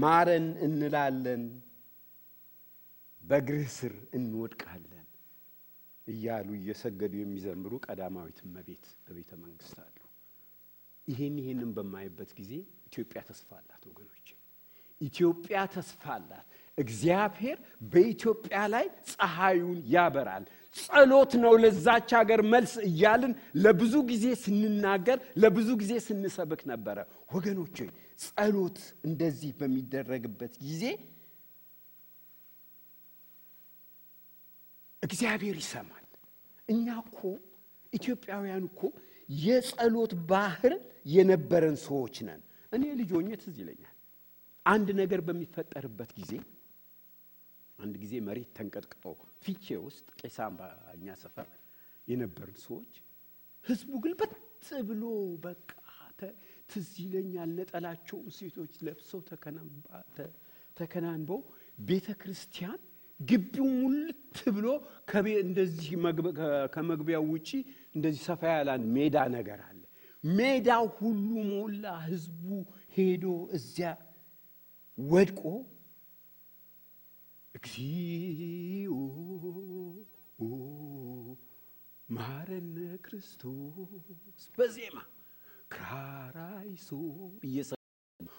ማረን 0.00 0.46
እንላለን፣ 0.66 1.42
በእግርህ 3.24 3.68
ስር 3.76 3.94
እንወድቃለን 4.12 5.06
እያሉ 6.06 6.48
እየሰገዱ 6.58 7.12
የሚዘምሩ 7.18 7.72
ቀዳማዊት 7.86 8.38
እመቤት 8.46 8.86
በቤተ 9.04 9.30
መንግስት 9.42 9.76
አሉ። 9.84 9.96
ይሄን 11.06 11.36
ይሄንን 11.40 11.70
በማይበት 11.76 12.30
ጊዜ 12.38 12.52
ኢትዮጵያ 12.88 13.20
ተስፋ 13.28 13.48
አላት 13.60 13.82
ወገኖች፣ 13.90 14.26
ኢትዮጵያ 15.00 15.60
ተስፋ 15.74 16.02
አላት። 16.16 16.46
እግዚአብሔር 16.78 17.58
በኢትዮጵያ 17.92 18.58
ላይ 18.74 18.86
ፀሐዩን 19.10 19.78
ያበራል። 19.94 20.44
ጸሎት 20.76 21.32
ነው 21.42 21.54
ለዛች 21.62 22.10
ሀገር 22.18 22.40
መልስ 22.52 22.74
እያልን 22.88 23.32
ለብዙ 23.64 23.94
ጊዜ 24.10 24.26
ስንናገር 24.44 25.18
ለብዙ 25.42 25.68
ጊዜ 25.82 25.92
ስንሰብክ 26.06 26.62
ነበረ። 26.70 26.98
ወገኖች 27.34 27.76
ጸሎት 28.18 28.78
እንደዚህ 29.04 29.50
በሚደረግበት 29.58 30.54
ጊዜ 30.64 30.84
እግዚአብሔር 35.02 35.56
ይሰማል። 35.60 36.06
እኛ 36.68 36.86
እኮ 37.04 37.20
ኢትዮጵያውያን 37.92 38.64
እኮ 38.70 38.80
የጸሎት 39.38 40.12
ባህር 40.30 40.74
የነበረን 41.06 41.76
ሰዎች 41.86 42.16
ነን። 42.26 42.40
እኔ 42.72 42.84
ልጅ 43.00 43.10
ሆኜ 43.16 43.28
ትዝ 43.42 43.56
ይለኛል 43.62 43.88
አንድ 44.66 44.88
ነገር 45.00 45.20
በሚፈጠርበት 45.26 46.10
ጊዜ 46.18 46.32
አንድ 47.78 47.94
ጊዜ 48.02 48.14
መሬት 48.26 48.50
ተንቀጥቅጦ 48.56 49.04
ፊቼ 49.44 49.66
ውስጥ 49.86 50.06
ቄስ 50.20 50.36
አምባ 50.44 50.60
እኛ 50.94 51.14
ሰፈር 51.22 51.48
የነበርን 52.08 52.58
ሰዎች 52.66 52.92
ህዝቡ 53.64 53.90
ግልበጥ 54.04 54.32
ብሎ 54.88 55.02
በቃ 55.44 55.70
ትዝ 56.72 56.90
ይለኛል 57.02 57.50
ነጠላቸውን 57.58 58.28
ሴቶች 58.36 58.74
ለብሰው 58.86 59.20
ተከናንበው 60.76 61.40
ቤተ 61.88 62.08
ክርስቲያን 62.22 62.80
ግቢው 63.20 63.66
ሙልት 63.80 64.38
ብሎ 64.56 64.66
እንደዚህ 65.44 65.90
ከመግቢያው 66.74 67.24
ውጪ 67.32 67.50
እንደዚህ 67.96 68.22
ሰፋ 68.28 68.42
ያለ 68.54 68.70
ሜዳ 68.94 69.16
ነገር 69.36 69.60
አለ። 69.66 69.78
ሜዳው 70.24 70.86
ሁሉ 70.98 71.28
ሞላ። 71.50 71.84
ህዝቡ 72.06 72.42
ሄዶ 72.96 73.24
እዚያ 73.56 73.90
ወድቆ 74.98 75.42
እግዚኦ 77.54 78.94
ማረነ 82.08 82.76
ክርስቶስ 83.04 83.90
በዜማ 84.58 84.96
ክራራይሶ 85.72 86.88
እየሰ 87.44 87.70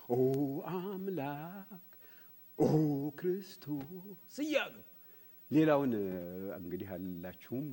ኦ 0.10 0.18
አምላክ 0.74 1.84
ኦ 2.60 2.68
ክርስቶስ 3.20 4.36
እያሉ 4.44 4.76
ሌላውን 5.52 5.94
እንግዲህ 6.60 6.90
አልላችሁም። 6.96 7.68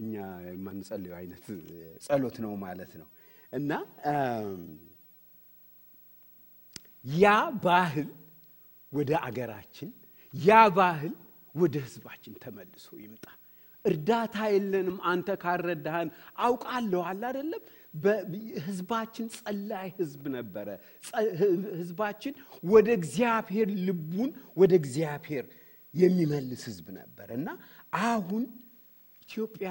እኛ 0.00 0.12
የማንጸልየው 0.48 1.14
አይነት 1.20 1.46
ጸሎት 2.04 2.36
ነው 2.44 2.52
ማለት 2.64 2.92
ነው 3.00 3.08
እና 3.52 3.72
ያ 7.16 7.26
ባህል 7.64 8.08
ወደ 8.92 9.10
አገራችን 9.26 9.90
ያ 10.34 10.60
ባህል 10.78 11.12
ወደ 11.54 11.74
ህዝባችን 11.84 12.34
ተመልሶ 12.44 12.88
ይምጣ። 13.02 13.26
እርዳታ 13.84 14.36
የለንም 14.52 14.96
አንተ 15.10 15.28
ካረዳህን 15.42 16.08
አውቃለሁ 16.46 17.02
አለ 17.10 17.22
አይደለም። 17.30 17.62
ህዝባችን 18.66 19.26
ጸላይ 19.36 19.88
ህዝብ 19.98 20.22
ነበረ። 20.34 20.68
ህዝባችን 21.72 22.34
ወደ 22.66 22.88
እግዚአብሔር 22.98 23.68
ልቡን 23.86 24.30
ወደ 24.56 24.72
እግዚአብሔር 24.80 25.44
የሚመልስ 25.94 26.62
ህዝብ 26.70 26.86
ነበረ 26.96 27.28
እና 27.34 27.48
አሁን 28.06 28.42
ኢትዮጵያ 29.22 29.68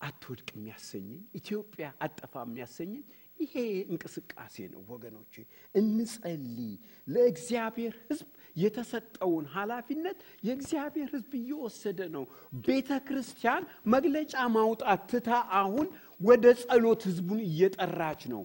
አትወድቅ 0.00 0.48
የሚያሰኘኝ 0.54 1.08
ኢትዮጵያ 1.38 1.86
አጠፋ 2.04 2.34
የሚያሰኘኝ 2.44 3.02
ይሄ 3.38 3.54
እንቅስቃሴ 3.90 4.56
ነው 4.72 4.80
ወገኖች። 4.88 5.34
እንጸልይ። 5.74 6.72
ለእግዚአብሔር 7.08 7.94
ህዝብ 8.06 8.26
የተሰጠውን 8.56 9.44
ኃላፊነት 9.54 10.18
የእግዚአብሔር 10.46 11.08
ህዝብ 11.14 11.32
እየወሰደ 11.38 12.00
ነው። 12.16 12.24
ቤተ 12.66 12.90
ክርስቲያን 13.06 13.64
መግለጫ 13.94 14.34
ማውጣት 14.56 15.02
ትታ 15.12 15.30
አሁን 15.60 15.86
ወደ 16.20 16.44
ጸሎት 16.62 17.02
ህዝቡን 17.08 17.40
እየጠራች 17.46 18.22
ነው። 18.32 18.42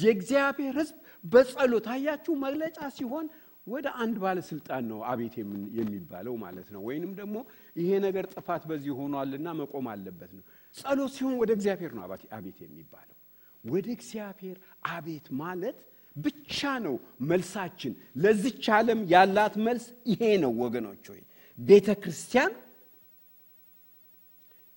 የእግዚአብሔር 0.00 0.74
ህዝብ 0.80 0.96
በጸሎት 1.24 1.86
አያችሁ፣ 1.94 2.34
መግለጫ 2.44 2.78
ሲሆን 2.96 3.26
ወደ 3.66 3.86
አንድ 4.02 4.16
ባለስልጣን 4.22 4.84
ነው 4.90 4.98
አቤት 5.10 5.34
የሚባለው 5.78 6.34
ማለት 6.42 6.68
ነው። 6.74 6.80
ወይንም 6.88 7.12
ደግሞ 7.20 7.36
ይሄ 7.76 7.90
ነገር 8.04 8.24
ጥፋት 8.34 8.62
በዚህ 8.70 8.92
ሆኗልና 8.98 9.48
መቆም 9.60 9.86
አለበት 9.92 10.30
ነው። 10.36 10.44
ጸሎት 10.74 11.12
ሲሆን 11.16 11.34
ወደ 11.42 11.50
እግዚአብሔር 11.56 11.92
ነው 11.96 12.04
አቤት 12.38 12.58
የሚባለው። 12.64 13.16
ወደ 13.64 13.86
እግዚአብሔር 13.96 14.56
አቤት 14.92 15.26
ማለት 15.40 15.78
ብቻ 16.16 16.58
ነው 16.84 16.94
መልሳችን። 17.30 17.92
ለዚች 18.22 18.66
ዓለም 18.76 19.00
ያላት 19.12 19.54
መልስ 19.66 19.86
ይሄ 20.10 20.22
ነው 20.44 20.52
ወገኖች 20.62 21.04
ሆይ 21.12 21.22
ቤተ 21.58 21.88
ክርስቲያን 22.02 22.52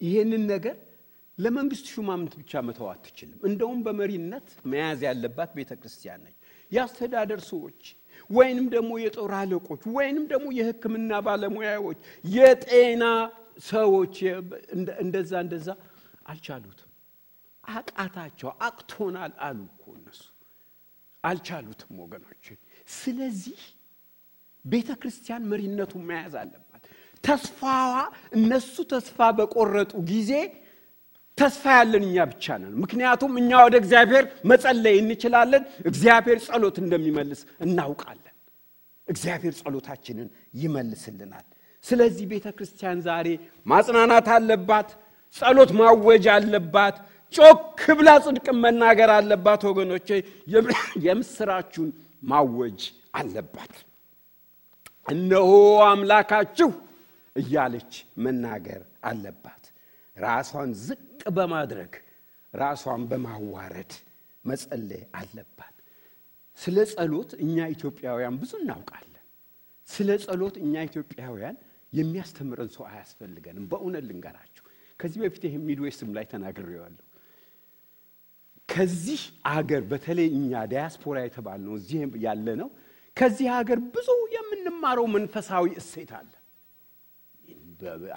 ይሄንን 0.01 0.43
ነገር 0.51 0.75
ለመንግስት 1.39 1.85
ሹማምንት 1.93 2.33
ብቻ 2.39 2.61
መተው 2.67 2.87
አትችልም። 2.91 3.39
እንደውም 3.49 3.79
በመሪነት 3.85 4.47
መያዝ 4.71 4.99
ያለባት 5.07 5.51
ቤተ 5.57 5.71
ክርስቲያን 5.81 6.21
ነች። 6.25 6.35
የአስተዳደር 6.71 7.41
ሰዎች 7.49 7.81
ወይንም 8.29 8.65
ደግሞ 8.73 8.91
የጦር 9.03 9.31
አለቆች 9.37 9.81
ወይንም 9.95 10.25
ደግሞ 10.31 10.47
የሕክምና 10.57 11.11
ባለሙያዎች፣ 11.25 11.99
የጤና 12.25 13.03
ሰዎች 13.67 14.15
እንደዛ 15.03 15.31
እንደዛ 15.45 15.67
አልቻሉትም። 16.29 16.85
አቃታቸው፣ 17.63 18.49
አቅቶናል 18.67 19.33
አሉ 19.47 19.59
እኮ 19.71 19.85
እነሱ 19.97 20.21
አልቻሉትም 21.23 21.93
ወገኖች። 22.03 22.45
ስለዚህ 22.95 23.59
ቤተ 24.65 24.89
ክርስቲያን 25.01 25.43
መሪነቱን 25.51 26.03
መያዝ 26.09 26.33
አለባት። 26.41 26.83
ተስፋዋ 27.23 27.93
እነሱ 28.37 28.75
ተስፋ 28.91 29.19
በቆረጡ 29.37 29.91
ጊዜ 30.11 30.31
ተስፋ 31.39 31.63
ያለን 31.77 32.03
እኛ 32.07 32.17
ብቻ 32.31 32.45
ነን። 32.61 32.73
ምክንያቱም 32.83 33.33
እኛ 33.41 33.51
ወደ 33.65 33.75
እግዚአብሔር 33.81 34.23
መጸለይ 34.45 34.95
እንችላለን። 35.01 35.63
እግዚአብሔር 35.89 36.39
ጸሎት 36.47 36.77
እንደሚመልስ 36.83 37.41
እናውቃለን። 37.65 38.35
እግዚአብሔር 39.07 39.53
ጸሎታችንን 39.59 40.27
ይመልስልናል። 40.61 41.45
ስለዚህ 41.85 42.25
ቤተ 42.31 42.47
ክርስቲያን 42.57 42.99
ዛሬ 43.07 43.27
ማጽናናት 43.65 44.27
አለባት። 44.35 44.89
ጸሎት 45.35 45.71
ማወጅ 45.79 46.25
አለባት። 46.35 46.95
ጮክ 47.33 47.79
ብላ 47.97 48.09
ጽድቅን 48.25 48.57
መናገር 48.63 49.09
አለባት። 49.17 49.61
ወገኖቼ 49.69 50.07
የምስራችሁን 51.05 51.89
ማወጅ 52.23 52.79
አለባት። 53.15 53.73
እነሆ 55.07 55.51
አምላካችሁ 55.89 56.69
እያለች 57.35 57.93
መናገር 58.25 58.81
አለባት። 59.03 59.63
ራሷን 60.17 60.71
ዝቅ 60.85 60.99
በማድረግ 61.37 61.91
ራሷን 62.53 63.03
በማዋረድ 63.09 63.91
መጸለይ 64.45 65.03
አለባት። 65.19 65.75
ስለ 66.59 66.77
ጸሎት 66.91 67.31
እኛ 67.43 67.57
ኢትዮጵያውያን 67.75 68.37
ብዙ 68.41 68.51
እናውቃለን። 68.61 69.23
ስለ 69.87 70.09
ጸሎት 70.23 70.55
እኛ 70.63 70.73
ኢትዮጵያውያን 70.89 71.57
የሚያስተምረን 71.93 72.69
ሰው 72.75 72.83
አያስፈልገንም። 72.89 73.67
በእውነት 73.71 74.03
ልንገራችሁ፣ 74.09 74.63
ከዚህ 74.99 75.19
በፊት 75.23 75.43
ይህ 75.47 75.53
ሚድዌስትም 75.67 76.09
ላይ 76.17 76.25
ተናግሬዋለሁ። 76.31 77.03
ከዚህ 78.69 79.21
አገር 79.51 79.83
በተለይ 79.91 80.27
እኛ 80.35 80.51
ዲያስፖራ 80.71 81.17
የተባልነው 81.23 81.75
እዚህ 81.79 81.97
ያለ 82.25 82.47
ነው። 82.61 82.69
ከዚህ 83.17 83.47
ሀገር 83.55 83.79
ብዙ 83.95 84.07
የምንማረው 84.35 85.05
መንፈሳዊ 85.15 85.65
እሴት 85.81 86.11
አለ 86.19 86.31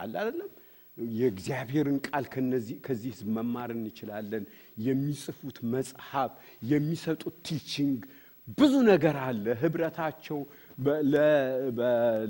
አለ 0.03 0.13
አይደለም። 0.23 0.51
የእግዚአብሔርን 1.17 1.99
ቃል 2.07 2.25
ከዚህ 2.85 3.15
መማር 3.37 3.71
እንችላለን። 3.77 4.45
የሚጽፉት 4.87 5.57
መጽሐፍ፣ 5.75 6.33
የሚሰጡት 6.71 7.37
ቲችንግ 7.47 8.01
ብዙ 8.59 8.75
ነገር 8.91 9.17
አለ። 9.25 9.45
ህብረታቸው፣ 9.63 10.39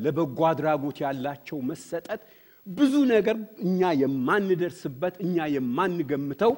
ለበጎ 0.05 0.39
አድራጎት 0.51 0.99
ያላቸው 1.05 1.59
መሰጠት 1.71 2.23
ብዙ 2.67 2.95
ነገር 3.13 3.37
እኛ 3.65 3.81
የማንደርስበት 4.03 5.15
እኛ 5.25 5.47
የማንገምተው 5.55 6.53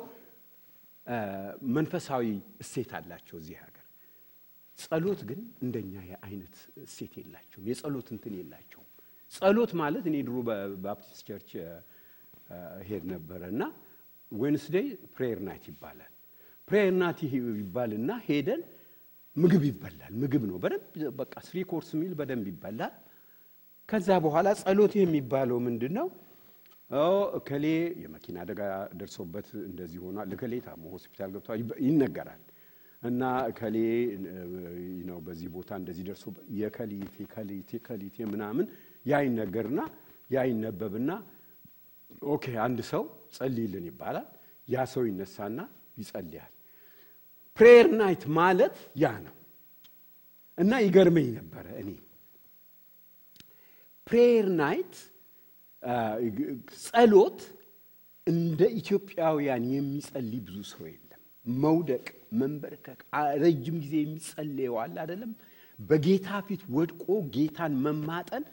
መንፈሳዊ 1.74 2.26
እሴት 2.62 2.90
አላቸው 2.98 3.36
እዚህ 3.40 3.56
ሀገር። 3.62 3.70
ጸሎት 4.78 5.20
ግን 5.28 5.40
እንደኛ 5.64 5.94
የአይነት 6.10 6.54
እሴት 6.84 7.12
የላቸውም። 7.20 7.66
የጸሎት 7.70 8.08
እንትን 8.14 8.32
የላቸውም። 8.38 8.88
ጸሎት 9.32 9.72
ማለት 9.80 10.04
እኔ 10.10 10.16
ድሮ 10.26 10.36
በ 10.48 10.64
Baptist 10.64 11.22
church 11.28 11.50
ሄድ 12.88 13.04
ነበረ 13.12 13.42
እና 13.52 13.62
Wednesday 14.32 14.86
prayer 15.14 15.40
night 15.46 15.64
ይባላል። 15.70 16.10
prayer 16.68 16.92
night 17.00 17.18
ይባልና 17.60 18.10
ሄደን 18.26 18.62
ምግብ 19.36 19.62
ይበላል። 19.68 20.12
ምግብ 20.22 20.42
ነው 20.50 20.56
በደንብ 20.64 20.84
በቃ 21.18 21.34
three 21.46 21.58
course 21.70 21.90
meal 22.00 22.12
በደንብ 22.18 22.46
ይበላል። 22.52 22.94
ከዛ 23.88 24.08
በኋላ 24.24 24.48
ጸሎት 24.60 24.92
የሚባለው 24.98 25.58
ምንድን 25.66 25.92
ነው? 25.98 26.06
እከሌ 27.38 27.64
የመኪና 28.02 28.36
አደጋ 28.44 28.60
ደርሶበት 28.98 29.46
እንደዚህ 29.68 29.98
ሆኗል፣ 30.04 30.28
እከሌ 30.34 30.52
ታሞ 30.66 30.82
ሆስፒታል 30.94 31.30
ገብቷል 31.34 31.58
ይነገራል። 31.86 32.42
እና 33.02 33.22
እከሌ 33.50 33.76
ነው 35.08 35.18
በዚህ 35.26 35.48
ቦታ 35.54 35.70
እንደዚህ 35.80 36.04
ደርሶ 36.08 36.24
የከሊቴ 36.60 37.16
ከሊቴ 37.32 37.80
ከሊቴ 37.86 38.16
ምናምን 38.32 38.66
ያ 39.06 39.20
ይነገርና 39.26 39.80
okay 42.28 42.44
አንድ 42.64 42.78
ሰው 42.90 43.02
ጸልይልን 43.36 43.86
ይባላል። 43.90 44.26
ያ 44.68 44.84
ሰው 44.92 45.02
ይነሳና 45.08 45.58
ይጸልያል። 45.98 46.52
prayer 47.58 47.88
night 48.00 48.22
ማለት 48.38 48.76
ያ 48.96 49.10
ነው። 49.24 49.34
እና 50.58 50.72
ይገርመኝ 50.84 51.28
ነበረ 51.38 51.66
እኔ 51.82 51.90
prayer 54.06 54.46
night 54.58 54.94
ጸሎት 56.84 57.40
እንደ 58.26 58.60
ኢትዮጵያውያን 58.80 59.64
የሚጸልይ 59.72 60.40
ብዙ 60.46 60.58
ሰው 60.70 60.84
የለም። 60.86 61.20
መውደቅ፣ 61.46 62.06
መንበርከክ፣ 62.40 63.00
ረጅም 63.42 63.76
ጊዜ 63.82 63.94
የሚጸልየው 64.02 64.76
አለ 64.82 64.94
አይደለም። 65.02 65.32
በጌታ 65.78 66.28
ፊት 66.46 66.62
ወድቆ 66.76 67.04
ጌታን 67.34 67.72
መማጠን 67.84 68.44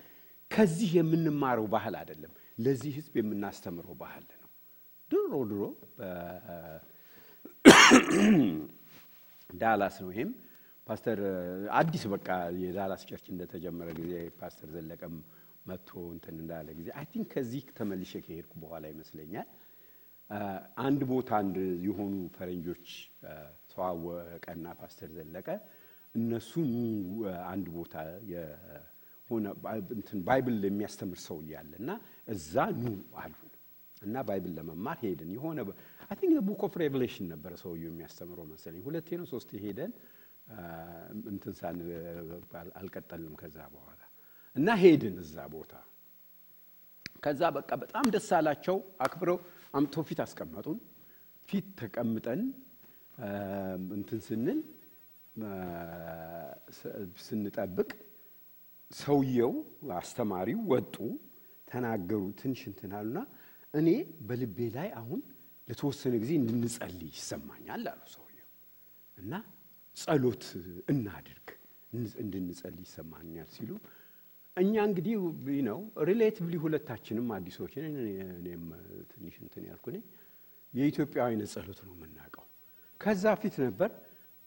ከዚህ 0.52 0.90
የምንማረው 0.98 1.68
ባህል 1.74 1.96
አይደለም። 2.02 2.32
ለዚህ 2.62 2.92
ሕዝብ 2.98 3.14
የምናስተምረው 3.20 3.96
ባህል 4.02 4.26
ነው። 4.34 4.40
ድሮ 5.12 5.32
ድሮ 5.52 5.62
ዳላስ 9.60 9.96
ነው። 10.04 10.10
ይሄም 10.14 10.30
ፓስተር 10.88 11.20
አዲስ 11.78 12.04
በቃ 12.14 12.28
የዳላስ 12.62 13.02
church 13.10 13.26
እንደተጀመረ 13.34 13.90
ጊዜ 14.00 14.14
ፓስተር 14.40 14.70
ዘለቀም 14.76 15.16
መጥቶ 15.66 15.90
እንትን 16.14 16.36
እንዳለ 16.42 16.68
ጊዜ 16.78 16.88
I 17.00 17.06
think 17.12 17.28
ከዚህ 17.34 17.64
ተመልሼ 17.78 18.12
ከሄድኩ 18.26 18.54
በኋላ 18.64 18.84
ይመስለኛል 18.94 19.48
አንድ 20.82 21.02
ቦታ 21.12 21.30
አንድ 21.42 21.56
የሆኑ 21.86 22.14
ፈረንጆች 22.36 22.86
ተዋወቀና 23.72 24.66
ፓስተር 24.80 25.10
ዘለቀ 25.18 25.48
እነሱ 26.16 26.52
አንድ 27.52 27.68
ቦታ 27.76 27.94
እንትን 29.96 30.20
Bible 30.28 30.58
የሚያስተምር 30.68 31.20
ሰው 31.26 31.38
እያለ 31.44 31.72
እና 31.82 31.92
እዛ 32.28 32.54
ኑ 32.80 32.88
አሉን 33.22 33.48
እና 34.02 34.16
Bible 34.28 34.54
ለመማር 34.58 34.98
ሄድን። 35.04 35.32
የሆነ 35.36 35.60
I 36.10 36.16
think 36.22 36.40
Book 36.48 36.62
of 36.68 36.74
Revelation 36.82 37.26
ነበረ 37.34 37.54
ሰውየው 37.64 37.92
የሚያስተምረው 37.92 38.46
መሰለኝ። 38.52 38.82
ሁለቴ 38.88 39.10
ነው 39.20 39.28
ሶስቴ 39.34 39.52
ሄደን 39.64 39.92
እንትን 41.32 41.54
ሳን 41.60 41.78
አልቀጠልንም 42.80 43.36
ከዛ 43.42 43.58
በኋላ 43.76 44.00
እና 44.56 44.70
ሄድን 44.82 45.18
እዛ 45.24 45.36
ቦታ። 45.54 45.74
ከዛ 47.24 47.42
በቃ 47.58 47.72
በጣም 47.82 48.06
ደስ 48.14 48.30
አላቸው። 48.38 48.78
አክብረው 49.06 49.38
አምጥተው 49.74 50.04
ፊት 50.10 50.20
አስቀመጡን። 50.26 50.78
ፊት 51.50 51.68
ተቀምጠን 51.80 52.42
እንትን 53.96 54.20
ስንል 54.28 54.60
ስንጠብቅ 57.26 57.90
ሰውየው 58.92 59.54
አስተማሪው 59.98 60.60
ወጡ፣ 60.72 60.96
ተናገሩ። 61.68 62.22
ትንሽ 62.40 62.62
እንትን 62.72 62.92
አሉና 62.98 63.20
እኔ 63.74 63.90
በልቤ 64.28 64.58
ላይ 64.76 64.90
አሁን 65.02 65.20
ለተወሰነ 65.68 66.14
ጊዜ 66.24 66.32
እንድንጸልይ 66.40 67.12
ይሰማኛል 67.16 67.84
አሉ 67.92 68.02
ሰውየው 68.16 68.50
እና 69.18 69.34
ጸሎት 69.98 70.46
እናድርግ 70.92 71.48
እንድንጸልይ 72.24 72.84
ይሰማኛል 72.88 73.50
ሲሉ 73.56 73.72
እኛ 74.58 74.74
እንግዲህ 74.88 75.14
ነው 75.68 75.80
relatively 76.10 76.56
ሁለታችንም 76.64 77.28
አዲሶች 77.36 77.74
እኔም 77.82 78.64
ትንሽ 79.12 79.36
እንትን 79.44 79.64
ያልኩ 79.70 79.86
አይነት 81.26 81.50
ጸሎት 81.54 81.80
ነው 81.88 81.94
የምናውቀው። 81.96 82.46
ከዛ 83.02 83.24
ፊት 83.42 83.56
ነበር 83.66 83.92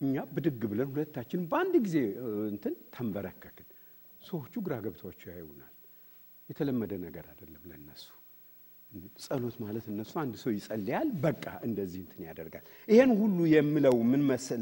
እኛ 0.00 0.24
ብድግ 0.34 0.62
ብለን 0.70 0.88
ሁለታችንም 0.92 1.46
በአንድ 1.50 1.74
ጊዜ 1.86 1.96
እንትን 2.50 2.74
ተንበረከክን። 2.94 3.63
ሰዎቹ 4.24 4.54
ግራ 4.66 4.74
ገብቷቸው 4.84 5.30
ያዩናል። 5.32 5.70
የተለመደ 6.48 6.92
ነገር 7.04 7.24
አይደለም 7.32 7.62
ለነሱ። 7.70 8.04
ጸሎት 9.18 9.56
ማለት 9.62 9.84
እነሱ 9.92 10.12
አንድ 10.22 10.34
ሰው 10.42 10.50
ይጸልያል፣ 10.54 11.08
በቃ 11.24 11.44
እንደዚህ 11.66 12.00
እንትን 12.04 12.20
ያደርጋል። 12.28 12.64
ይሄን 12.88 13.12
ሁሉ 13.20 13.38
የምለው 13.52 13.96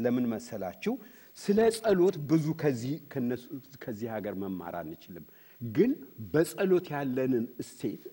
ለምን 0.05 0.25
መሰላችሁ? 0.33 0.93
ስለ 1.37 1.59
ጸሎት 1.77 2.15
ብዙ 2.29 2.45
ከዚህ 3.81 4.07
ሀገር 4.15 4.35
መማር 4.43 4.75
አንችልም፣ 4.81 5.25
ግን 5.61 5.91
በጸሎት 6.33 6.87
ያለንን 6.93 7.45
እሴት 7.61 8.03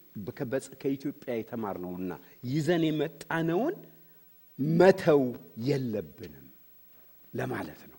ከኢትዮጵያ 0.82 1.32
የተማርነውና 1.36 2.12
ይዘን 2.44 2.84
የመጣነውን 2.88 3.74
መተው 4.58 5.22
የለብንም 5.66 6.46
ለማለት 7.34 7.82
ነው። 7.90 7.98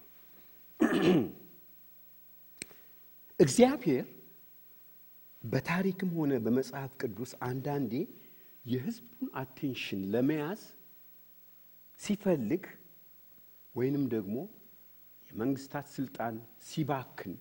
እግዚአብሔር 3.41 4.05
በታሪክም 5.41 6.09
ሆነ 6.17 6.33
በመጽሐፍ 6.45 6.91
ቅዱስ 7.01 7.31
አንዳንዴ 7.47 7.93
የሕዝቡን 8.65 9.29
አቴንሽን 9.41 10.01
ለመያዝ 10.13 10.61
ሲፈልግ 11.99 12.63
ወይንም 13.75 14.03
ደግሞ 14.13 14.35
የመንግስታት 15.29 15.87
ስልጣን 15.95 16.35
ሲባክን 16.67 17.33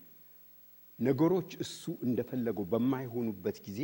ነገሮች 0.99 1.51
እሱ 1.65 1.93
እንደፈለገው 2.07 2.67
በማይሆኑበት 2.73 3.59
ጊዜ 3.67 3.81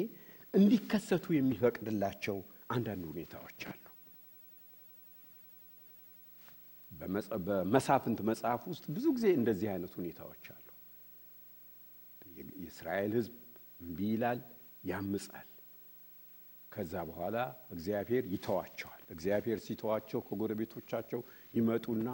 እንዲከሰቱ 0.55 1.27
የሚፈቅድላቸው 1.37 2.37
አንዳንድ 2.71 3.05
ሁኔታዎች 3.11 3.61
አሉ። 3.71 3.83
በመሳፍንት 7.47 8.19
መጽሐፍ 8.29 8.63
ውስጥ 8.71 8.85
ብዙ 8.95 9.07
ጊዜ 9.17 9.27
እንደዚህ 9.39 9.69
አይነት 9.73 9.93
ሁኔታዎች 9.99 10.45
አሉ። 10.55 10.66
የእስራኤል 12.57 13.13
ሕዝብ 13.19 13.35
እምቢ 13.81 13.99
ይላል፣ 14.13 14.41
ያምጻል። 14.85 15.49
ከዛ 16.73 16.95
በኋላ 17.09 17.37
እግዚአብሔር 17.75 18.25
ይተዋቸዋል። 18.33 19.03
እግዚአብሔር 19.15 19.59
ሲተዋቸው 19.67 20.21
ከጎረቤቶቻቸው 20.27 21.21
ይመጡና 21.55 22.09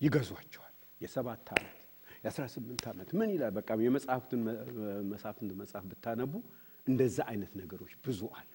ይገዟቸዋል። 0.00 0.70
የሰባት 1.00 1.48
ዓመት 1.54 1.78
የአስራ 2.24 2.44
ስምንት 2.52 2.84
ዓመት 2.90 3.08
ምን 3.18 3.30
ይላል? 3.34 3.52
በቃ 3.56 3.68
የመጽሐፍትን 3.82 4.40
መሳፍንት 5.12 5.50
መጽሐፍ 5.60 5.84
ብታነቡ 5.90 6.32
እንደዛ 6.86 7.18
አይነት 7.30 7.52
ነገሮች 7.60 7.92
ብዙ 8.04 8.20
አሉ። 8.38 8.52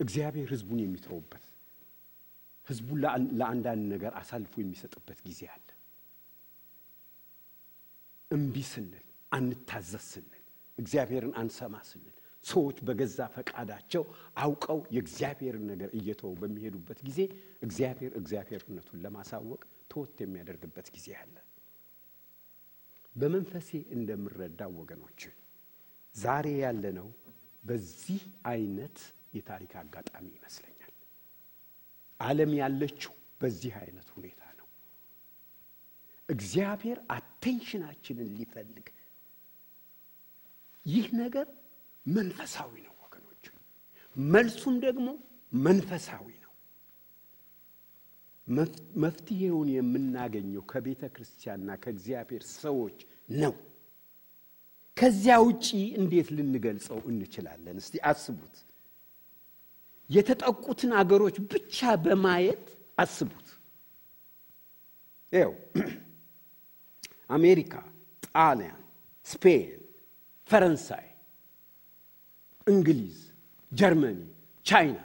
እግዚአብሔር 0.00 0.48
ሕዝቡን 0.52 0.80
የሚተውበት 0.82 1.44
ሕዝቡን 2.66 2.98
ለአንዳንድ 3.38 3.84
ነገር 3.92 4.12
አሳልፎ 4.20 4.54
የሚሰጥበት 4.60 5.18
ጊዜ 5.26 5.40
አለ። 5.52 5.65
እምቢ 8.30 8.56
ስንል 8.68 9.04
አንታዘዝ 9.32 10.04
ስንል 10.10 10.42
እግዚአብሔርን 10.78 11.34
አንሰማ 11.40 11.74
ስንል 11.88 12.14
ሰዎች 12.44 12.76
በገዛ 12.86 13.18
ፈቃዳቸው 13.34 14.02
አውቀው 14.42 14.80
የእግዚአብሔርን 14.94 15.64
ነገር 15.70 15.90
እየተው 15.98 16.32
በሚሄዱበት 16.40 16.98
ጊዜ 17.08 17.20
እግዚአብሔር 17.66 18.12
እግዚአብሔርነቱን 18.20 19.02
ለማሳወቅ 19.04 19.60
ተወት 19.90 20.18
የሚያደርግበት 20.22 20.88
ጊዜ 20.96 21.08
አለ። 21.22 21.34
በመንፈሴ 23.16 23.68
እንደምረዳው 23.96 24.72
ወገኖች 24.80 25.20
ዛሬ 26.14 26.46
ያለነው 26.60 27.08
በዚህ 27.62 28.22
አይነት 28.50 28.98
የታሪክ 29.36 29.72
አጋጣሚ 29.80 30.26
ይመስለኛል። 30.36 30.92
ዓለም 32.20 32.52
ያለችው 32.60 33.12
በዚህ 33.40 33.72
አይነት 33.80 34.08
ሁኔታ 34.14 34.35
እግዚአብሔር 36.28 36.98
አቴንሽናችንን 37.16 38.30
ሊፈልግ 38.38 38.86
ይህ 40.86 41.06
ነገር 41.20 41.46
መንፈሳዊ 42.06 42.72
ነው 42.86 42.94
ወገኖች፣ 43.04 43.44
መልሱም 44.16 44.76
ደግሞ 44.84 45.06
መንፈሳዊ 45.52 46.26
ነው። 46.36 46.52
መፍትሄውን 49.02 49.68
የምናገኘው 49.74 50.62
ከቤተ 50.72 51.02
ክርስቲያንና 51.14 51.70
ከእግዚአብሔር 51.82 52.42
ሰዎች 52.56 52.98
ነው። 53.34 53.54
ከዚያ 54.96 55.34
ውጪ 55.44 55.66
እንዴት 56.00 56.28
ልንገልጸው 56.36 56.98
እንችላለን? 57.10 57.76
እስቲ 57.82 57.94
አስቡት። 58.10 58.54
የተጠቁትን 60.10 60.92
አገሮች 61.00 61.36
ብቻ 61.50 61.76
በማየት 62.04 62.64
አስቡት። 62.98 63.48
ይኸው 65.32 65.52
አሜሪካ፣ 67.30 67.72
ጣሊያን፣ 68.28 68.82
ስፔን፣ 69.26 69.80
ፈረንሳይ፣ 70.50 71.06
እንግሊዝ፣ 72.66 73.18
ጀርመኒ፣ 73.72 74.20
ቻይና 74.66 74.98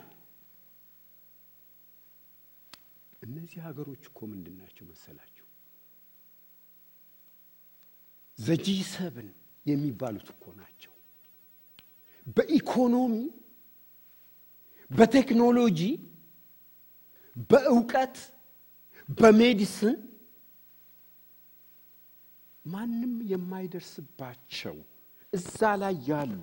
እነዚህ 3.22 3.60
ሀገሮች 3.66 4.04
እኮ 4.08 4.20
ምንድን 4.28 4.56
ናቸው 4.62 4.84
መሰላችሁ? 4.86 5.46
ዘጂ 8.40 8.68
ሰብን 8.92 9.28
የሚባሉት 9.66 10.28
እኮ 10.34 10.44
ናቸው። 10.54 10.94
በኢኮኖሚ 12.38 13.16
በቴክኖሎጂ፣ 14.92 15.80
በእውቀት፣ 17.50 18.16
በሜዲስን 19.10 19.96
ማንም 22.72 23.14
የማይደርስባቸው 23.32 24.76
እዛ 25.34 25.60
ላይ 25.82 25.96
ያሉ 26.10 26.40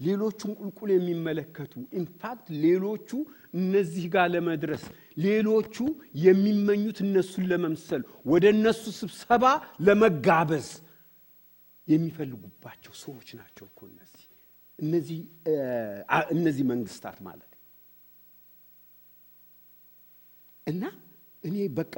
ሌሎቹን 0.00 0.50
ቁልቁል 0.60 0.90
የሚመለከቱ 0.94 1.72
ኢንፋክት 2.00 2.46
ሌሎቹ 2.64 3.10
እነዚህ 3.54 4.04
ጋር 4.14 4.26
ለመድረስ 4.34 4.82
ሌሎቹ 5.24 5.76
የሚመኙት 6.24 6.98
እነሱን 7.06 7.44
ለመምሰል 7.52 8.02
ወደ 8.32 8.44
እነሱ 8.54 8.82
ስብሰባ 9.00 9.44
ለመጋበዝ 9.86 10.68
የሚፈልጉባቸው 11.88 12.92
ሰዎች 13.04 13.28
ናቸው 13.40 13.64
እኮ 13.70 13.80
እነዚህ 13.90 14.24
እነዚህ 14.78 15.18
እነዚህ 16.36 16.64
መንግስታት 16.72 17.18
ማለት 17.28 17.52
እና 20.66 20.82
እኔ 21.44 21.56
በቃ 21.78 21.94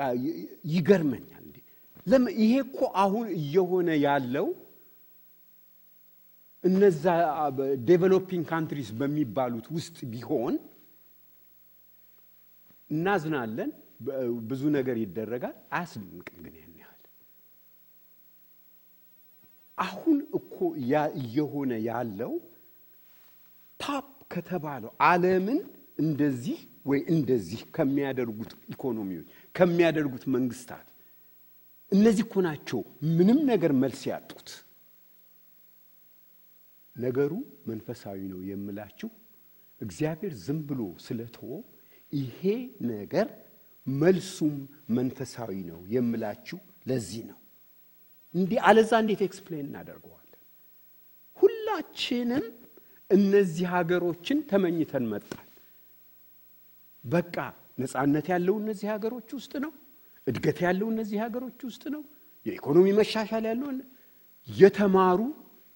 ይገርመኛል። 0.72 1.37
ይሄ 2.38 2.52
እኮ 2.64 2.78
አሁን 3.02 3.26
እየሆነ 3.38 3.88
ያለው 4.04 4.46
እነዛ 6.64 7.04
developing 7.88 8.44
countries 8.50 8.88
በሚባሉት 8.98 9.66
ውስጥ 9.76 9.96
ቢሆን 10.12 10.54
እናዝናለን፣ 12.90 13.70
ብዙ 14.48 14.62
ነገር 14.76 14.96
ይደረጋል፣ 15.02 15.56
አያስደንቅም። 15.72 16.36
ግን 16.44 16.54
ያን 16.58 16.74
ያህል 16.82 17.02
አሁን 19.78 20.18
እኮ 20.38 20.56
እየሆነ 21.20 21.72
ያለው 21.88 22.32
top 23.80 24.06
ከተባለው 24.32 24.92
ዓለምን 25.08 25.60
እንደዚህ 25.98 26.58
ወይ 26.86 27.00
እንደዚህ 27.14 27.60
ከሚያደርጉት 27.76 28.52
ኢኮኖሚዎች 28.72 29.26
ከሚያደርጉት 29.54 30.24
መንግስታት 30.36 30.86
እነዚህ 31.92 32.22
እኮ 32.26 32.34
ናቸው 32.46 32.80
ምንም 33.16 33.38
ነገር 33.50 33.72
መልስ 33.82 34.00
ያጡት። 34.10 34.48
ነገሩ 36.96 37.32
መንፈሳዊ 37.66 38.20
ነው 38.32 38.40
የምላችሁ 38.48 39.10
እግዚአብሔር 39.80 40.32
ዝም 40.44 40.60
ብሎ 40.68 40.80
ስለተወ 41.04 41.50
ይሄ 42.12 42.40
ነገር 42.92 43.28
መልሱም 43.86 44.54
መንፈሳዊ 44.96 45.52
ነው 45.70 45.80
የምላችሁ 45.94 46.58
ለዚህ 46.86 47.22
ነው። 47.30 47.38
እንዲህ 48.34 48.58
አለዛ 48.68 48.92
እንዴት 49.02 49.20
explain 49.26 49.66
እናደርገዋለን? 49.66 50.40
ሁላችንም 51.38 52.46
እነዚህ 53.10 53.66
ሀገሮችን 53.74 54.38
ተመኝተን 54.50 55.04
መጣል። 55.12 55.48
በቃ 57.04 57.36
ነፃነት 57.78 58.26
ያለው 58.32 58.54
እነዚህ 58.62 58.86
ሀገሮች 58.94 59.28
ውስጥ 59.38 59.52
ነው። 59.64 59.72
እድገት 60.26 60.58
ያለው 60.66 60.88
እነዚህ 60.92 61.18
ሀገሮች 61.24 61.60
ውስጥ 61.68 61.84
ነው። 61.94 62.02
የኢኮኖሚ 62.46 62.86
መሻሻል 62.98 63.44
ያለው 63.50 63.68
የተማሩ 64.48 65.20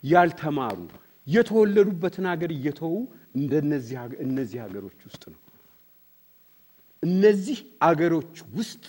ያልተማሩ 0.04 0.78
የተወለዱበትን 1.26 2.26
ሀገር 2.30 2.50
እየተዉ 2.56 2.94
እነዚህ 4.24 4.58
ሀገሮች 4.64 5.00
ውስጥ 5.08 5.22
ነው። 5.32 5.40
እነዚህ 7.02 7.58
አገሮች 7.82 8.34
ውስጥ 8.56 8.84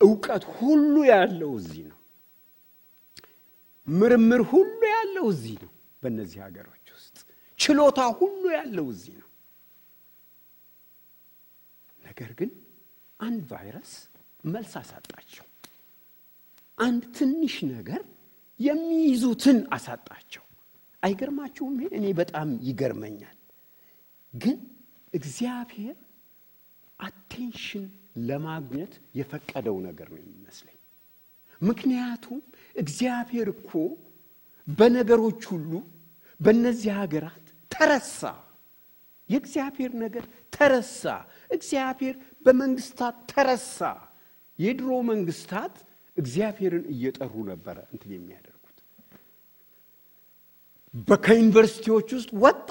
እውቀት 0.00 0.44
ሁሉ 0.56 0.94
ያለው 1.10 1.52
እዚህ 1.58 1.84
ነው። 1.90 1.98
ምርምር 3.88 4.42
ሁሉ 4.50 4.80
ያለው 4.94 5.26
እዚህ 5.32 5.56
ነው። 5.62 5.70
በእነዚህ 6.02 6.38
ሀገሮች 6.46 6.86
ውስጥ 6.96 7.16
ችሎታ 7.58 8.00
ሁሉ 8.18 8.42
ያለው 8.56 8.86
እዚህ 8.94 9.14
ነው። 9.22 9.30
ነገር 12.04 12.30
ግን 12.38 12.50
አንድ 13.20 13.40
ቫይረስ 13.50 13.92
መልስ 14.44 14.72
አሳጣቸው። 14.80 15.44
አንድ 16.78 17.02
ትንሽ 17.16 17.54
ነገር 17.72 18.02
የሚይዙትን 18.60 19.58
አሳጣቸው። 19.72 20.44
አይገርማችሁም? 21.02 21.74
ይሄ 21.76 21.90
እኔ 21.98 22.06
በጣም 22.20 22.48
ይገርመኛል። 22.68 23.36
ግን 24.34 24.56
እግዚአብሔር 25.14 25.96
አቴንሽን 27.00 27.84
ለማግኘት 28.28 28.92
የፈቀደው 29.18 29.76
ነገር 29.86 30.08
ነው 30.12 30.20
የሚመስለኝ። 30.22 30.78
ምክንያቱም 31.60 32.40
እግዚአብሔር 32.76 33.48
እኮ 33.54 33.70
በነገሮች 34.68 35.42
ሁሉ 35.52 35.72
በእነዚህ 36.40 36.92
ሀገራት 37.00 37.44
ተረሳ። 37.70 38.20
የእግዚአብሔር 39.28 39.92
ነገር 40.02 40.24
ተረሳ። 40.52 41.02
እግዚአብሔር 41.50 42.14
በመንግስታት 42.46 43.16
ተረሳ። 43.30 43.78
የድሮ 44.58 44.90
መንግስታት 45.08 45.74
እግዚአብሔርን 46.16 46.84
እየጠሩ 46.92 47.34
ነበረ 47.50 47.76
እንትን 47.92 48.10
የሚያደርጉት 48.16 48.78
ከዩኒቨርሲቲዎች 51.24 52.08
ውስጥ 52.16 52.30
ወጣ። 52.44 52.68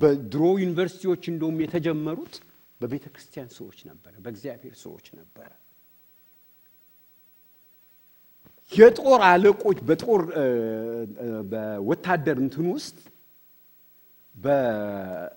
በድሮ 0.00 0.42
ዩኒቨርሲቲዎች 0.62 1.22
እንደውም 1.30 1.56
የተጀመሩት 1.62 2.34
በቤተ 2.80 3.04
ክርስቲያን 3.14 3.48
ሰዎች 3.56 3.78
ነበረ፣ 3.88 4.12
በእግዚአብሔር 4.24 4.74
ሰዎች 4.82 5.06
ነበረ። 5.18 5.50
የጦር 8.72 9.20
አለቆች 9.28 9.78
በጦር 9.88 10.22
በወታደር 11.52 12.38
እንትን 12.44 12.66
ውስጥ 12.74 12.96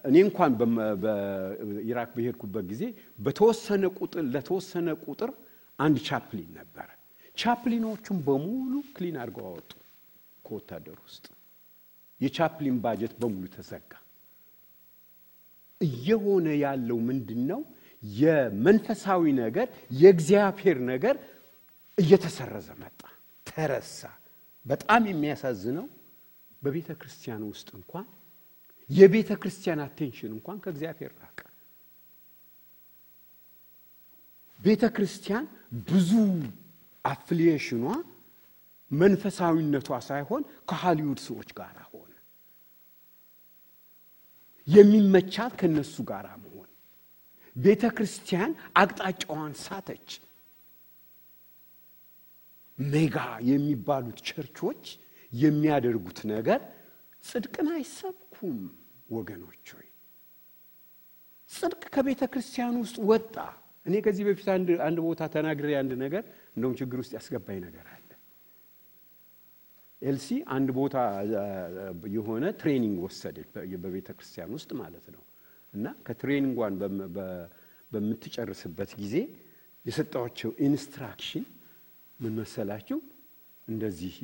እኔ 0.08 0.16
እንኳን 0.26 0.52
በኢራቅ 1.04 2.10
በሄድኩበት 2.16 2.66
ጊዜ 2.72 2.84
በተወሰነ 3.20 3.84
ቁጥር 3.98 4.24
ለተወሰነ 4.34 4.88
ቁጥር 5.06 5.32
አንድ 5.80 5.98
chaplain 6.08 6.50
ነበረ። 6.58 6.88
chaplain 7.38 7.83
ኦቹን 7.83 8.18
በሙሉ 8.26 8.74
clean 8.96 9.18
አድርገው 9.22 9.46
አወጡ 9.50 9.72
ከወታደር 10.46 10.98
ውስጥ። 11.06 11.26
የ 12.22 12.33
chaplain 12.33 12.78
budget 12.84 13.14
በሙሉ 13.20 13.44
ተዘጋ። 13.54 13.92
እየሆነ 15.82 16.48
ያለው 16.62 16.98
ምንድን 17.08 17.42
ነው? 17.52 17.62
የመንፈሳዊ 18.04 19.24
ነገር 19.40 19.68
የእግዚአብሔር 19.94 20.78
ነገር 20.92 21.16
እየተሰረዘ 21.98 22.68
መጣ፣ 22.82 23.00
ተረሳ። 23.48 24.02
በጣም 24.66 25.02
የሚያሳዝነው 25.10 25.86
በቤተ 26.64 26.90
ክርስቲያን 27.02 27.44
ውስጥ 27.50 27.70
እንኳን 27.80 28.06
የቤተ 28.90 29.32
ክርስቲያን 29.42 29.80
አቴንሽን 29.86 30.32
እንኳን 30.36 30.58
ከእግዚአብሔር 30.64 31.12
ራቀ። 31.22 31.40
ቤተ 34.62 34.84
ክርስቲያን 34.96 35.46
ብዙ 35.72 36.12
አፍሊዬሽኗ 37.06 37.84
መንፈሳዊነቷ 38.92 39.90
ሳይሆን 40.08 40.42
ከሃሊውድ 40.70 41.20
ሰዎች 41.28 41.50
ጋር 41.60 41.76
ሆነ። 41.90 42.14
የሚመቻት 44.68 45.54
ከነሱ 45.60 45.96
ጋር 46.10 46.26
መሆን። 46.44 46.70
ቤተ 47.56 47.84
ክርስቲያን 47.96 48.52
አቅጣጫዋን 48.76 49.54
ሳተች። 49.64 50.10
mega 52.78 53.16
የሚባሉት 53.50 54.20
ቸርቾች 54.28 54.84
የሚያደርጉት 55.32 56.20
ነገር 56.32 56.60
ጽድቅን 57.24 57.68
አይሰብኩም 57.76 58.60
ወገኖች 59.10 59.66
ጽድቅ 61.52 61.84
ከቤተ 61.94 62.24
ክርስቲያን 62.34 62.76
ውስጥ 62.82 62.98
ወጣ 63.10 63.36
እኔ 63.86 63.96
ከዚህ 64.06 64.24
በፊት 64.28 64.48
አንድ 64.88 64.98
ቦታ 65.06 65.22
ተናግሬ 65.36 65.70
አንድ 65.80 65.92
ነገር 66.02 66.24
እንደውም 66.56 66.76
ችግር 66.80 66.98
ውስጥ 67.04 67.12
ያስገባኝ 67.18 67.60
ነገር 67.68 67.86
አለ። 67.88 67.96
ኤልሲ 70.02 70.28
አንድ 70.56 70.70
ቦታ 70.78 70.98
የሆነ 72.14 72.46
training 72.60 72.98
ወሰደች 73.06 73.50
በቤተ 73.84 74.10
ክርስቲያን 74.18 74.52
ውስጥ 74.58 74.72
ማለት 74.82 75.06
ነው። 75.16 75.24
እና 75.74 75.88
ከ 76.06 76.15
training 76.15 76.53
ዋን 76.53 76.76
በምትጨርስበት 77.92 78.92
ጊዜ 79.02 79.16
የሰጣቸው 79.86 80.52
instruction 80.68 81.46
ምን 82.20 82.34
መሰላችሁ? 82.40 82.98
እንደዚህ 83.68 84.16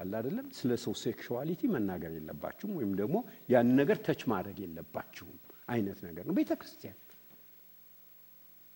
አለ 0.00 0.12
አይደለም? 0.18 0.46
ስለ 0.58 0.70
ሰው 0.82 0.92
sexuality 1.02 1.62
መናገር 1.74 2.12
የለባችሁም 2.16 2.72
ወይም 2.78 2.92
ደግሞ 3.00 3.16
ያን 3.52 3.70
ነገር 3.80 3.98
touch 4.06 4.22
ማድረግ 4.32 4.58
የለባችሁም 4.64 5.36
አይነት 5.68 5.98
ነገር 6.06 6.24
ነው። 6.28 6.34
ቤተ 6.38 6.52
ክርስቲያን 6.60 6.98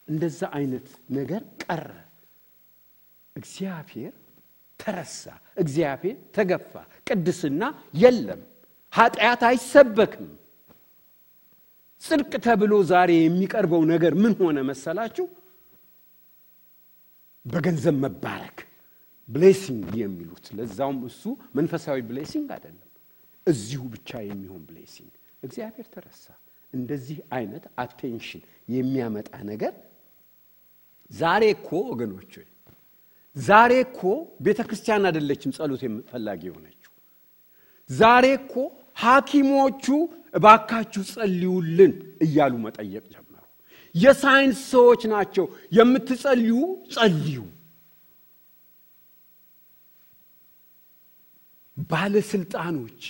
እንደዛ 0.08 0.40
አይነት 0.56 0.86
ነገር 1.10 1.42
ቀረ። 1.62 1.88
እግዚአብሔር 3.36 4.14
ተረሳ 4.80 5.22
እግዚአብሔር 5.56 6.16
ተገፋ። 6.36 6.72
ቅድስና 7.06 7.62
የለም 8.02 8.40
ኃጢአት 8.92 9.42
አይሰበክም። 9.48 10.28
ጽድቅ 12.02 12.32
ተብሎ 12.46 12.72
ዛሬ 12.90 13.10
የሚቀርበው 13.18 13.82
ነገር 13.92 14.12
ምን 14.22 14.32
ሆነ 14.40 14.58
መሰላችሁ? 14.68 15.26
በገንዘብ 17.46 17.96
መባረክ 18.04 18.58
blessing 19.28 19.88
የሚሉት 20.00 20.46
ለዛውም 20.56 20.98
እሱ 21.08 21.22
መንፈሳዊ 21.54 21.98
blessing 22.08 22.48
አይደለም። 22.56 22.84
እዚሁ 23.46 23.82
ብቻ 23.94 24.10
የሚሆን 24.28 24.62
blessing። 24.68 25.12
እግዚአብሔር 25.42 25.86
ተረሳ። 25.94 26.24
እንደዚህ 26.72 27.18
አይነት 27.36 27.64
attention 27.82 28.42
የሚያመጣ 28.68 29.30
ነገር 29.50 29.74
ዛሬ 31.10 31.44
እኮ 31.56 31.68
ወገኖች 31.90 32.32
ዛሬ 33.36 33.72
እኮ 33.84 34.00
ቤተ 34.40 34.60
ክርስቲያን 34.68 35.06
አይደለችም 35.08 35.54
ጸሎት 35.56 35.82
ፈላጊ 36.10 36.42
የሆነችው። 36.48 36.92
ዛሬ 37.90 38.24
እኮ 38.40 38.54
ሐኪሞቹ 38.96 39.84
እባካችሁ 40.34 41.02
ጸልዩልን 41.12 41.92
እያሉ 42.24 42.54
መጠየቅ 42.64 43.04
ጀመሩ። 43.14 43.44
የሳይንስ 43.94 44.58
ሰዎች 44.72 45.02
ናቸው 45.12 45.44
የምትጸልዩ 45.72 46.56
ጸልዩ። 46.94 47.38
ባለስልጣኖች 51.90 53.00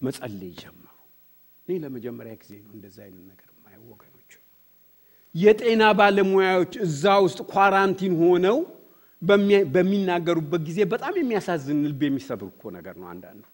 መጸለይ 0.00 0.52
ጀመሩ። 0.60 0.84
እኔ 1.68 1.76
ለመጀመሪያ 1.84 2.32
ጊዜ 2.42 2.52
ነው 2.64 2.72
እንደዚ 2.76 2.96
አይነት 3.06 3.24
ነገር 3.32 3.47
የጤና 5.38 5.82
ባለሙያዎች 5.98 6.72
እዛ 6.86 7.04
ውስጥ 7.24 7.40
quarantine 7.52 8.14
ሆነው 8.22 8.58
በሚናገሩበት 9.74 10.62
ጊዜ 10.68 10.80
በጣም 10.92 11.14
የሚያሳዝን 11.20 11.80
ልብ 11.84 12.02
የሚሰብር 12.06 12.48
እኮ 12.52 12.70
ነገር 12.76 12.94
ነው 13.02 13.08
አንዳንዱ። 13.14 13.44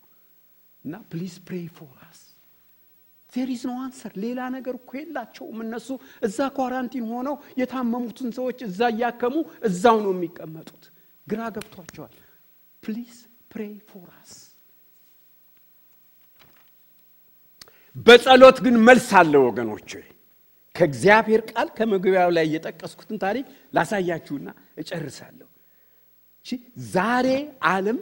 እና 0.85 0.95
please 1.11 1.35
pray 1.47 1.67
for 1.77 1.95
us 2.07 2.21
is 3.33 3.62
no 3.67 3.75
answer 3.85 4.12
ሌላ 4.24 4.41
ነገር 4.55 4.74
እኮ 4.78 4.91
የላቸውም 4.99 5.59
እነሱ። 5.64 5.89
እዛ 6.22 6.39
quarantine 6.59 7.07
ሆነው 7.12 7.37
የታመሙትን 7.61 8.28
ሰዎች 8.37 8.59
እዛ 8.68 8.91
እያከሙ 8.95 9.35
እዛው 9.68 9.97
ነው 10.05 10.12
የሚቀመጡት። 10.16 10.85
ግራ 11.26 11.41
ገብቷቸዋል። 11.57 12.14
please 12.83 13.17
pray 13.53 13.75
for 13.91 14.09
us 14.21 14.33
በጸሎት 18.07 18.59
ግን 18.64 18.76
መልስ 18.87 19.09
አለ 19.18 19.35
ወገኖች 19.45 19.91
ከእግዚአብሔር 20.75 21.41
ቃል 21.51 21.68
ከመግቢያው 21.77 22.31
ላይ 22.37 22.47
የጠቀስኩትን 22.55 23.18
ታሪክ 23.25 23.47
ላሳያችሁና 23.75 24.49
እጨርሳለሁ። 24.81 25.49
ዛሬ 26.95 27.29
ዓለም 27.68 27.99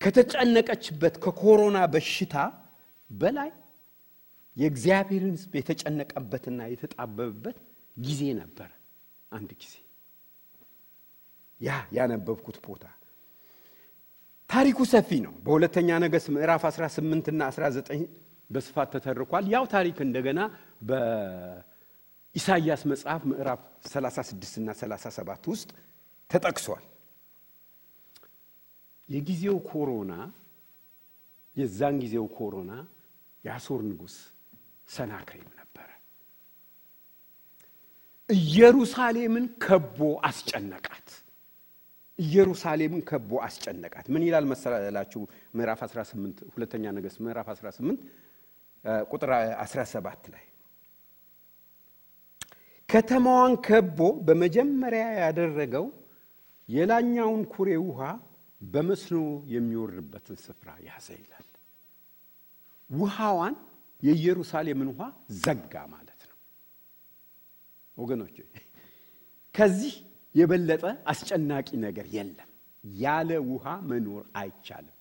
ከተጨነቀችበት 0.00 1.14
ከኮሮና 1.22 1.78
በሽታ 1.92 2.34
በላይ 3.10 3.50
የእግዚአብሔርን 4.56 5.32
ሕዝብ 5.36 5.52
የተጨነቀበትና 5.58 6.60
የተጣበበበት 6.72 7.56
ጊዜ 7.96 8.22
ነበረ። 8.40 8.70
አንድ 9.32 9.50
ጊዜ 9.62 9.74
ያ 11.60 11.78
ያነበብኩት 11.96 12.58
ቦታ 12.66 12.84
ታሪኩ 14.50 14.78
ሰፊ 14.90 15.10
ነው። 15.24 15.32
በሁለተኛ 15.44 15.98
ነገሥት 16.04 16.28
ምዕራፍ 16.34 16.62
18 16.68 17.26
እና 17.32 17.42
19 17.50 18.04
በስፋት 18.50 18.88
ተተርኳል። 18.94 19.44
ያው 19.54 19.64
ታሪክ 19.72 19.96
እንደገና 20.06 20.40
በኢሳይያስ 20.88 22.42
መጽሐፍ 22.92 23.22
ምዕራፍ 23.30 23.60
36 23.86 24.54
እና 24.60 24.68
37 24.78 25.48
ውስጥ 25.52 25.70
ተጠቅሷል። 26.30 26.84
የጊዜው 29.08 29.56
ኮሮና 29.70 30.12
የዛን 31.56 31.96
ጊዜው 32.02 32.26
ኮሮና 32.34 32.72
የአሶር 33.44 33.80
ንጉሥ 33.86 34.16
ሰናክሬም 34.88 35.48
ነበረ። 35.58 35.88
ኢየሩሳሌምን 38.30 39.46
ከቦ 39.64 39.98
አስጨነቃት። 40.28 41.08
ኢየሩሳሌምን 42.18 43.02
ከቦ 43.08 43.30
አስጨነቃት። 43.46 44.06
ምን 44.14 44.22
ይላል 44.26 44.44
መሰላላችሁ? 44.52 45.20
ምዕራፍ 45.54 45.80
18 45.86 46.38
ሁለተኛ 46.54 46.84
ነገሥት 46.96 47.18
ምዕራፍ 47.24 47.48
18 47.52 48.00
ቁጥር 49.10 49.30
17 49.62 50.30
ላይ 50.34 50.44
ከተማዋን 52.88 53.54
ከቦ 53.66 53.98
በመጀመሪያ 54.26 55.06
ያደረገው 55.20 55.86
የላኛውን 56.68 57.42
ኩሬ 57.52 57.70
ውሃ 57.84 58.00
በመስኖ 58.60 59.18
የሚወርድበትን 59.54 60.36
ስፍራ 60.44 60.68
ያዘ 60.86 61.08
ይላል። 61.20 61.44
ውሃዋን 62.90 63.54
የኢየሩሳሌምን 64.02 64.88
ውሃ 64.92 65.02
ዘጋ 65.40 65.74
ማለት 65.94 66.20
ነው። 66.30 66.36
ወገኖች 67.96 68.36
ከዚህ 69.54 69.94
የበለጠ 70.34 70.82
አስጨናቂ 71.12 71.68
ነገር 71.86 72.06
የለም። 72.16 72.50
ያለ 72.84 73.30
ውሃ 73.50 73.66
መኖር 73.90 74.24
አይቻልም። 74.40 74.94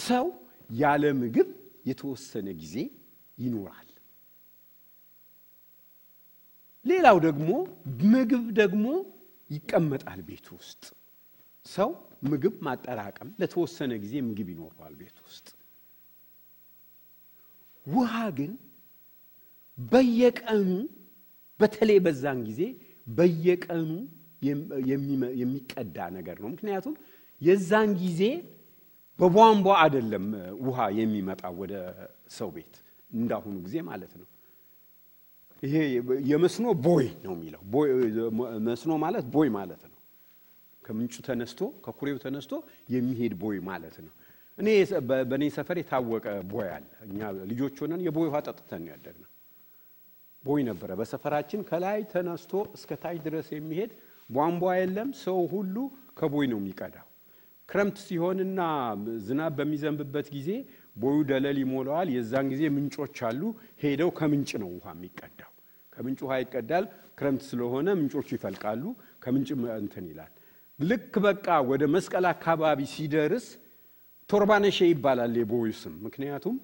ሰው 0.00 0.26
ያለ 0.70 1.04
ምግብ 1.20 1.48
የተወሰነ 1.90 2.48
ጊዜ 2.62 2.76
ይኖራል። 3.40 3.86
ሌላው 6.86 7.16
ደግሞ 7.26 7.48
ምግብ 8.12 8.44
ደግሞ 8.60 8.84
ይቀመጣል 9.50 10.20
ቤት 10.28 10.46
ውስጥ። 10.56 10.82
ሰው 11.66 11.90
ምግብ 12.30 12.54
ማጠራቀም 12.66 13.28
ለተወሰነ 13.40 13.92
ጊዜ 14.02 14.14
ምግብ 14.28 14.48
ይኖረዋል 14.52 14.94
ቤት 15.00 15.18
ውስጥ። 15.26 15.46
ውሃ 17.86 18.14
ግን 18.38 18.52
በየቀኑ 19.78 20.68
በተለይ 21.60 21.98
በዛን 22.06 22.38
ጊዜ 22.48 22.62
በየቀኑ 23.06 23.90
የሚቀዳ 25.40 25.96
ነገር 26.16 26.36
ነው። 26.42 26.48
ምክንያቱም 26.54 26.94
የዛን 27.40 27.90
ጊዜ 28.02 28.22
በቧንቧ 29.18 29.66
አይደለም 29.82 30.26
ውሃ 30.66 30.78
የሚመጣ 30.98 31.42
ወደ 31.60 31.74
ሰው 32.38 32.48
ቤት 32.54 32.74
እንዳሁኑ 33.10 33.56
ጊዜ 33.66 33.76
ማለት 33.88 34.12
ነው። 34.20 34.28
ይሄ 35.62 35.74
የመስኖ 36.30 36.66
ቦይ 36.84 37.06
ነው 37.24 37.32
የሚለው። 37.36 37.62
መስኖ 38.68 38.92
ማለት 39.04 39.24
ቦይ 39.34 39.48
ማለት 39.56 39.82
ነው። 39.86 39.96
ከምንጩ 40.82 41.14
ተነስቶ 41.26 41.60
ከኩሬው 41.84 42.18
ተነስቶ 42.22 42.52
የሚሄድ 42.94 43.32
ቦይ 43.42 43.58
ማለት 43.68 43.96
ነው። 44.04 44.12
እኔ 44.58 44.68
በእኔ 45.30 45.44
ሰፈር 45.56 45.76
የታወቀ 45.80 46.24
ቦይ 46.50 46.68
አለ። 46.72 46.86
እኛ 47.06 47.20
ልጆች 47.50 47.76
ሆነን 47.82 48.00
የቦይ 48.06 48.28
ውሃ 48.30 48.38
ጠጥተን 48.48 48.86
ያደግነው። 48.90 49.30
ቦይ 50.44 50.60
ነበረ። 50.68 50.90
በሰፈራችን 51.00 51.60
ከላይ 51.68 52.00
ተነስቶ 52.12 52.52
እስከ 52.76 52.90
ታች 53.02 53.18
ድረስ 53.26 53.48
የሚሄድ 53.54 53.90
ቧንቧ 54.30 54.64
የለም። 54.78 55.08
ሰው 55.22 55.38
ሁሉ 55.52 55.76
ከቦይ 56.18 56.46
ነው 56.52 56.58
የሚቀዳው። 56.60 57.06
ክረምት 57.68 57.98
ሲሆንና 58.04 58.60
ዝናብ 59.26 59.52
በሚዘንብበት 59.58 60.28
ጊዜ 60.36 60.48
ቦዩ 60.96 61.18
ደለል 61.30 61.58
ይሞላዋል። 61.62 62.08
የዛን 62.14 62.46
ጊዜ 62.52 62.62
ምንጮች 62.76 63.18
አሉ። 63.28 63.42
ሄደው 63.82 64.10
ከምንጭ 64.18 64.50
ነው 64.62 64.70
ውሃ 64.76 64.86
የሚቀዳው። 64.96 65.50
ከምንጭ 65.92 66.18
ውሃ 66.26 66.34
ይቀዳል። 66.42 66.84
ክረምት 67.18 67.42
ስለሆነ 67.50 67.88
ምንጮቹ 67.98 68.28
ይፈልቃሉ። 68.36 68.82
ከምንጭ 69.24 69.48
እንትን 69.78 70.04
ይላል። 70.10 70.32
ልክ 70.78 71.14
በቃ 71.24 71.46
ወደ 71.70 71.82
መስቀል 71.94 72.26
አካባቢ 72.32 72.80
ሲደርስ 72.92 73.46
ቶርባነሼ 74.30 74.78
ይባላል 74.90 75.34
የቦዩ 75.40 75.72
ስም። 75.80 75.94
ምክንያቱም 76.06 76.56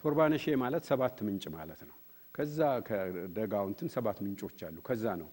ቶርባነሼ 0.00 0.44
ማለት 0.62 0.84
ሰባት 0.90 1.16
ምንጭ 1.26 1.44
ማለት 1.54 1.80
ነው። 1.88 1.96
ከዛ 2.34 2.58
ከደጋው 2.86 3.66
ሰባት 3.94 4.18
ምንጮች 4.24 4.58
አሉ። 4.68 4.76
ከዛ 4.88 5.04
ነው 5.20 5.28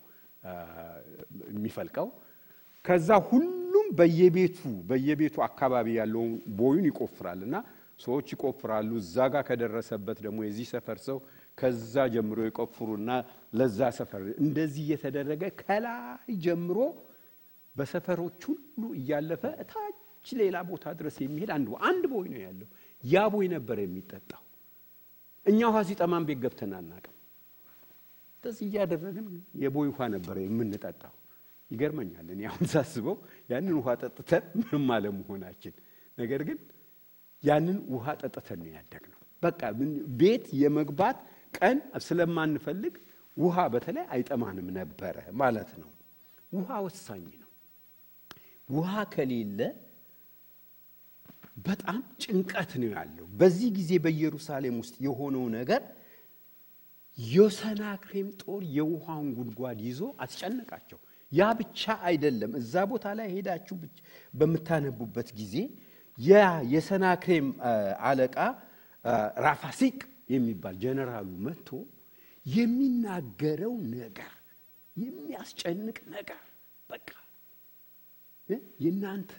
የሚፈልቀው። 1.51 2.07
ከዛ 2.85 3.09
ሁሉም 3.27 3.60
በየቤቱ 3.91 4.59
በየቤቱ 4.89 5.35
አካባቢ 5.47 5.87
ያለውን 5.99 6.31
ቦዩን 6.59 6.85
ይቆፍራል 6.89 7.39
እና 7.47 7.55
ሰዎች 7.99 8.27
ይቆፍራሉ። 8.33 8.89
እዛ 9.01 9.15
ጋር 9.33 9.43
ከደረሰበት 9.47 10.17
ደግሞ 10.25 10.39
የዚህ 10.45 10.67
ሰፈር 10.73 10.99
ሰው 11.07 11.17
ከዛ 11.57 11.95
ጀምሮ 12.13 12.39
ይቆፍሩና 12.47 13.09
ለዛ 13.53 13.79
ሰፈር 13.99 14.21
እንደዚህ 14.43 14.83
እየተደረገ 14.85 15.43
ከላይ 15.61 15.99
ጀምሮ 16.45 16.77
በሰፈሮች 17.75 18.39
ሁሉ 18.49 18.83
እያለፈ 18.99 19.43
እታች 19.63 19.97
ሌላ 20.39 20.57
ቦታ 20.69 20.85
ድረስ 20.99 21.15
የሚሄድ 21.23 21.51
አንድ 21.55 21.67
አንድ 21.89 22.03
ቦይ 22.11 22.27
ነው 22.33 22.41
ያለው። 22.45 22.67
ያ 23.03 23.23
ቦይ 23.33 23.45
ነበር 23.53 23.77
የሚጠጣው። 23.81 24.41
እኛ 25.45 25.59
ውሃ 25.69 25.79
ሲጠማን 25.87 26.25
ቤት 26.27 26.39
ገብተን 26.43 26.73
አናውቅም። 26.79 27.15
እንደዚህ 28.35 28.65
እያደረግን 28.69 29.25
የቦይ 29.63 29.87
ውሃ 29.91 30.07
ነበር 30.15 30.35
የምንጠጣው። 30.43 31.13
ይገርመኛል። 31.71 32.27
እኔ 32.33 32.41
አሁን 32.49 32.65
ሳስበው 32.73 33.15
ያንን 33.49 33.73
ውሃ 33.79 33.89
ጠጥተን 34.01 34.43
ምንም 34.59 34.87
አለመሆናችን፣ 34.95 35.73
ነገር 36.17 36.41
ግን 36.49 36.59
ያንን 37.43 37.77
ውሃ 37.93 38.05
ጠጥተን 38.21 38.59
ነው 38.61 38.71
ያደግነው። 38.75 39.19
በቃ 39.43 39.61
ቤት 40.19 40.45
የመግባት 40.61 41.19
ቀን 41.53 41.77
ስለማንፈልግ 42.05 42.95
ውሃ 43.37 43.57
በተለይ 43.73 44.05
አይጠማንም 44.13 44.67
ነበረ 44.77 45.15
ማለት 45.41 45.71
ነው። 45.81 45.89
ውሃ 46.51 46.69
ወሳኝ 46.85 47.23
ነው። 47.35 47.49
ውሃ 48.69 48.93
ከሌለ 49.13 49.59
በጣም 51.65 51.97
ጭንቀት 52.23 52.71
ነው 52.81 52.89
ያለው። 52.95 53.25
በዚህ 53.39 53.69
ጊዜ 53.77 53.91
በኢየሩሳሌም 54.03 54.75
ውስጥ 54.81 54.95
የሆነው 55.05 55.45
ነገር 55.57 55.81
የሰናክሬም 57.17 58.29
ጦር 58.41 58.61
የውሃውን 58.75 59.29
ጉድጓድ 59.37 59.79
ይዞ 59.87 60.01
አስጨነቃቸው። 60.23 60.99
ያ 61.31 61.47
ብቻ 61.59 61.81
አይደለም። 62.07 62.51
እዛ 62.59 62.73
ቦታ 62.91 63.05
ላይ 63.19 63.27
ሄዳችሁ 63.35 63.75
በምታነቡበት 64.33 65.29
ጊዜ 65.39 65.55
ያ 66.17 66.33
የሰናክሬም 66.73 67.47
አለቃ 68.07 68.37
ራፋሲቅ 69.45 69.97
የሚባል 70.33 70.75
ጀነራሉ 70.83 71.29
መጥቶ 71.45 71.69
የሚናገረው 72.45 73.73
ነገር 73.95 74.33
የሚያስጨንቅ 74.95 75.97
ነገር 76.15 76.41
በቃ 76.89 77.09
የእናንተ 78.83 79.33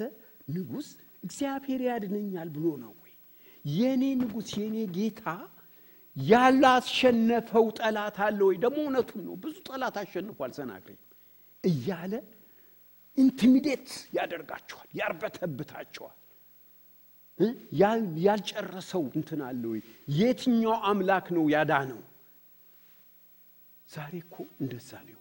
ንጉሥ 0.49 0.89
እግዚአብሔር 1.25 1.81
ያድነኛል 1.89 2.49
ብሎ 2.55 2.67
ነው 2.83 2.93
ወይ? 3.03 3.13
የእኔ 3.65 4.03
ንጉሥ 4.21 4.51
የእኔ 4.61 4.77
ጌታ 4.97 5.25
ያላሸነፈው 6.17 7.67
ጠላት 7.79 8.17
አለ 8.27 8.39
ወይ? 8.49 8.57
ደግሞ 8.65 8.79
እውነቱን 8.87 9.23
ነው። 9.27 9.35
ብዙ 9.45 9.55
ጠላት 9.69 9.97
አሸንፏል 10.03 10.53
ሰናክሬም 10.59 11.01
እያለ 11.65 12.13
ኢንቲሚዴት 13.17 13.89
ያደርጋቸዋል፣ 14.17 14.89
ያርበተብታቸዋል። 15.01 16.19
ያልጨረሰው 18.25 19.05
እንትን 19.19 19.41
አለ 19.47 19.63
ወይ? 19.71 19.81
የትኛው 20.17 20.75
አምላክ 20.89 21.27
ነው 21.37 21.45
ያዳነው? 21.55 22.01
ዛሬ 23.89 24.13
እኮ 24.25 24.35
እንደዛ 24.63 24.91
ነው። 25.09 25.19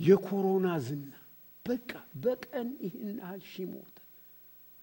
የኮሮና 0.00 0.66
ዝና 0.86 1.12
በቃ 1.66 1.90
በቀን 2.22 2.68
ይህን 2.84 3.16
ያህል 3.18 3.40
ሺህ 3.48 3.66
ሞተ፣ 3.72 3.94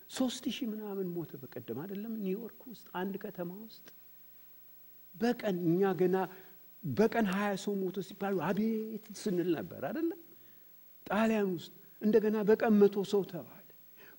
ሶስት 0.09 0.43
ሺህ 0.55 0.67
ምናምን 0.73 1.07
ሞተ። 1.15 1.31
በቀደም 1.41 1.77
አይደለም 1.83 2.13
ኒውዮርክ 2.23 2.61
ውስጥ 2.71 2.85
አንድ 2.99 3.13
ከተማ 3.23 3.51
ውስጥ 3.63 3.87
በቀን 5.15 5.57
እኛ 5.67 5.91
ገና 5.99 6.15
በቀን 6.85 7.27
ሀያ 7.33 7.49
ሰው 7.63 7.73
ሞተ 7.79 7.97
ሲባሉ 8.07 8.35
አቤት 8.47 9.05
ስንል 9.21 9.49
ነበር 9.57 9.81
አይደለም። 9.89 10.19
ጣሊያን 11.07 11.47
ውስጥ 11.55 11.71
እንደገና 12.01 12.37
በቀን 12.49 12.73
መቶ 12.81 12.95
ሰው 13.11 13.21
ተባለ። 13.31 13.61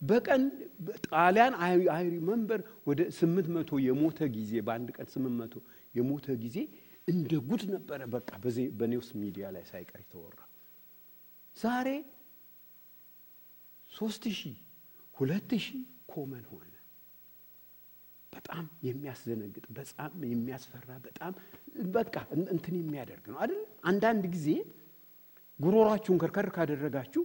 በቀን 0.03 0.43
ጣሊያን 1.09 1.55
I 1.95 2.05
remember 2.15 2.61
ወደ 2.89 3.01
ስምንት 3.19 3.47
መቶ 3.57 3.79
የሞተ 3.87 4.19
ጊዜ 4.37 4.53
በአንድ 4.67 4.89
ቀን 4.97 5.07
ስምንት 5.15 5.37
መቶ 5.41 5.55
የሞተ 5.95 6.27
ጊዜ 6.43 6.59
እንደ 7.09 7.33
ጉድ 7.49 7.63
ነበረ። 7.75 8.01
በቃ 8.15 8.31
በ 8.79 8.89
news 8.89 9.09
media 9.23 9.47
ላይ 9.55 9.65
ሳይቀር 9.71 10.01
የተወራ 10.05 10.39
ዛሬ 11.57 11.89
ሶስት 13.93 14.25
ሺህ 14.39 14.57
ሁለት 15.17 15.51
ሺህ 15.65 15.83
common 16.13 16.45
ሆነ። 16.51 16.73
በጣም 18.37 18.65
የሚያስደነግጥ 18.87 19.65
በጣም 19.79 20.13
የሚያስፈራ 20.31 20.89
በጣም 21.07 21.33
በቃ 21.95 22.15
እንትን 22.55 22.75
የሚያደርግ 22.81 23.25
ነው 23.33 23.39
አይደል? 23.43 23.61
አንዳንድ 23.91 24.25
ጊዜ 24.35 24.49
ጉሮሯችሁን 25.61 26.19
ከርከር 26.23 26.49
ካደረጋችሁ 26.57 27.23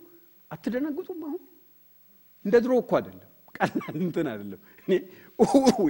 አትደነግጡም? 0.51 1.19
አሁን 1.27 1.41
እንደ 2.45 2.55
ድሮ 2.63 2.73
እኮ 2.83 2.91
አይደለም፣ 2.99 3.27
ቀላል 3.57 3.95
እንትን 4.03 4.27
አይደለም። 4.31 4.59
እኔ 4.87 4.93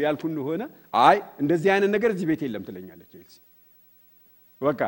ያልኩ 0.05 0.23
እንደሆነ 0.31 0.63
አይ 1.01 1.17
እንደዚህ 1.43 1.69
አይነት 1.75 1.91
ነገር 1.95 2.09
እዚህ 2.15 2.27
ቤት 2.31 2.41
የለም 2.45 2.63
ትለኛለች 2.67 3.11
ኤልሲ። 3.19 3.37
በቃ 4.61 4.81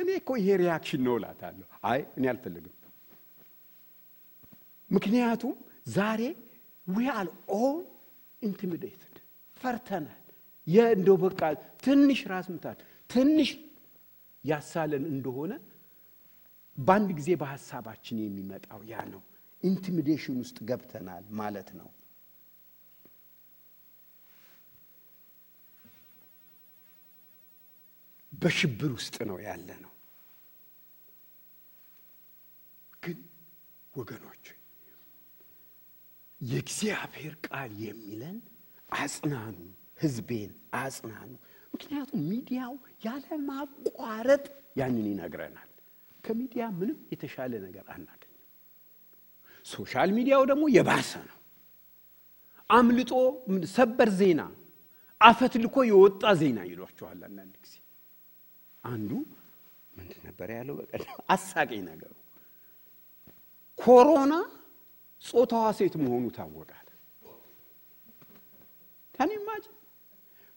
እኔ 0.00 0.08
እኮ 0.20 0.30
ይሄ 0.40 0.48
reaction 0.62 1.02
ነው 1.06 1.14
እላታለሁ። 1.20 1.68
አይ 1.90 2.00
እኔ 2.18 2.24
አልፈልግም። 2.32 2.74
ምክንያቱም 4.90 5.54
ዛሬ 5.94 6.22
we 6.86 7.06
are 7.14 7.28
all 7.58 7.80
intimidated 8.42 9.11
ፈርተናል። 9.62 10.18
እንደው 10.92 11.16
በቃ 11.22 11.40
ትንሽ 11.84 12.20
ራስ 12.30 12.46
ምታት 12.52 12.78
ትንሽ 13.10 13.50
ያሳለን 14.44 15.04
እንደሆነ 15.12 15.52
በአንድ 16.78 17.10
ጊዜ 17.18 17.30
በሀሳባችን 17.40 18.22
የሚመጣው 18.22 18.80
ያ 18.90 19.02
ነው። 19.12 19.22
intimidation 19.62 20.36
ውስጥ 20.42 20.58
ገብተናል 20.68 21.24
ማለት 21.40 21.68
ነው። 21.78 21.88
በሽብር 28.32 28.90
ውስጥ 28.96 29.16
ነው 29.28 29.38
ያለነው። 29.44 29.92
ግን 33.02 33.18
ወገኖች 33.94 34.44
የእግዚአብሔር 36.40 37.34
ቃል 37.46 37.72
የሚለን 37.84 38.36
አጽናኑ፣ 38.96 39.56
ሕዝቤን 40.02 40.50
አጽናኑ። 40.78 41.30
ምክንያቱም 41.74 42.20
ሚዲያው 42.30 42.72
ያለ 43.04 43.28
ማቋረጥ 43.48 44.44
ያንን 44.76 45.06
ይነግረናል። 45.10 45.68
ከሚዲያ 46.24 46.64
ምንም 46.78 46.98
የተሻለ 47.12 47.52
ነገር 47.64 47.84
አናገኝም። 47.94 48.28
social 49.66 50.10
ሚዲያው 50.16 50.42
ደግሞ 50.50 50.64
የባሰ 50.76 51.12
ነው። 51.28 51.38
አምልጦ 52.70 53.12
ሰበር 53.74 54.10
ዜና 54.20 54.42
አፈትልኮ 55.20 55.76
የወጣ 55.88 56.22
ዜና 56.40 56.58
ይሏቸዋል 56.68 57.20
አንዳንድ 57.26 57.54
ጊዜ። 57.64 57.74
አንዱ 58.84 59.10
ምንድን 59.92 60.20
ነበር 60.28 60.48
ያለው? 60.56 60.74
በቀደም 60.78 61.10
አሳቀኝ 61.34 61.80
ነገሩ 61.88 62.12
ኮሮና 63.78 64.34
ጾታዋ 65.22 65.66
ሴት 65.78 65.94
መሆኑ 66.02 66.24
ታወቃል። 69.14 69.18
ከኔማጭ 69.18 69.64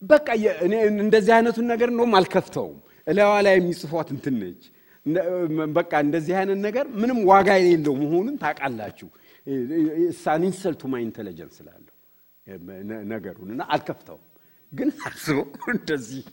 በቃ 0.02 0.28
እኔ 0.66 0.72
እንደዚህ 1.00 1.32
አይነቱን 1.36 1.66
ነገር 1.72 1.88
እንደውም 1.92 2.14
አልከፍተውም። 2.18 2.76
እላዋ 3.06 3.32
ላይ 3.46 3.54
የሚጽፏት 3.58 4.08
እንትን 4.14 4.34
ነች። 4.42 4.62
በቃ 5.76 5.92
እንደዚህ 6.04 6.34
አይነት 6.40 6.58
ነገር 6.66 6.86
ምንም 7.00 7.18
ዋጋ 7.30 7.48
የሌለው 7.58 7.94
መሆኑን 8.02 8.36
ታውቃላችሁ። 8.42 9.08
ሳን 10.22 10.42
insult 10.48 10.74
to 10.74 10.82
my 10.92 11.02
intelligence 11.06 11.56
ስላለሁ 11.58 11.92
ነገሩን 13.12 13.50
እና 13.54 13.62
አልከፍተውም። 13.74 14.24
ግን 14.72 14.88
አስበው 15.06 15.44
እንደዚህ 15.74 16.24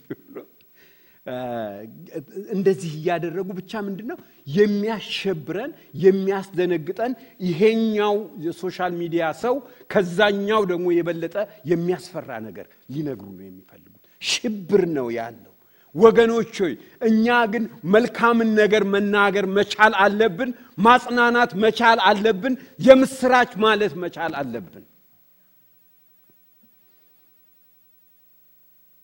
እንደዚህ 2.54 2.90
እያደረጉ 2.98 3.48
ብቻ 3.58 3.82
ምንድን 3.86 4.08
ነው 4.10 4.18
የሚያሸብረን 4.56 5.70
የሚያስደነግጠን 6.04 7.12
ይሄኛው 7.48 8.16
የ 8.46 8.57
social 8.57 8.92
media 9.00 9.24
ሰው 9.42 9.54
ከዛኛው 9.90 10.62
ደግሞ 10.72 10.86
የበለጠ 10.96 11.36
የሚያስፈራ 11.70 12.30
ነገር 12.48 12.66
ሊነግሩ 12.94 13.26
ነው 13.32 13.44
የሚፈልጉት። 13.46 13.90
ሽብር 14.22 14.84
ነው 14.96 15.08
ያለው። 15.18 15.50
ወገኖች 15.94 16.54
ሆይ 16.62 16.72
እኛ 17.08 17.26
ግን 17.52 17.64
መልካምን 17.94 18.48
ነገር 18.60 18.82
መናገር 18.94 19.46
መቻል 19.58 19.92
አለብን። 20.04 20.50
ማጽናናት 20.78 21.52
መቻል 21.64 21.98
አለብን። 22.08 22.54
የምስራች 22.86 23.52
ማለት 23.64 23.92
መቻል 24.04 24.32
አለብን። 24.40 24.84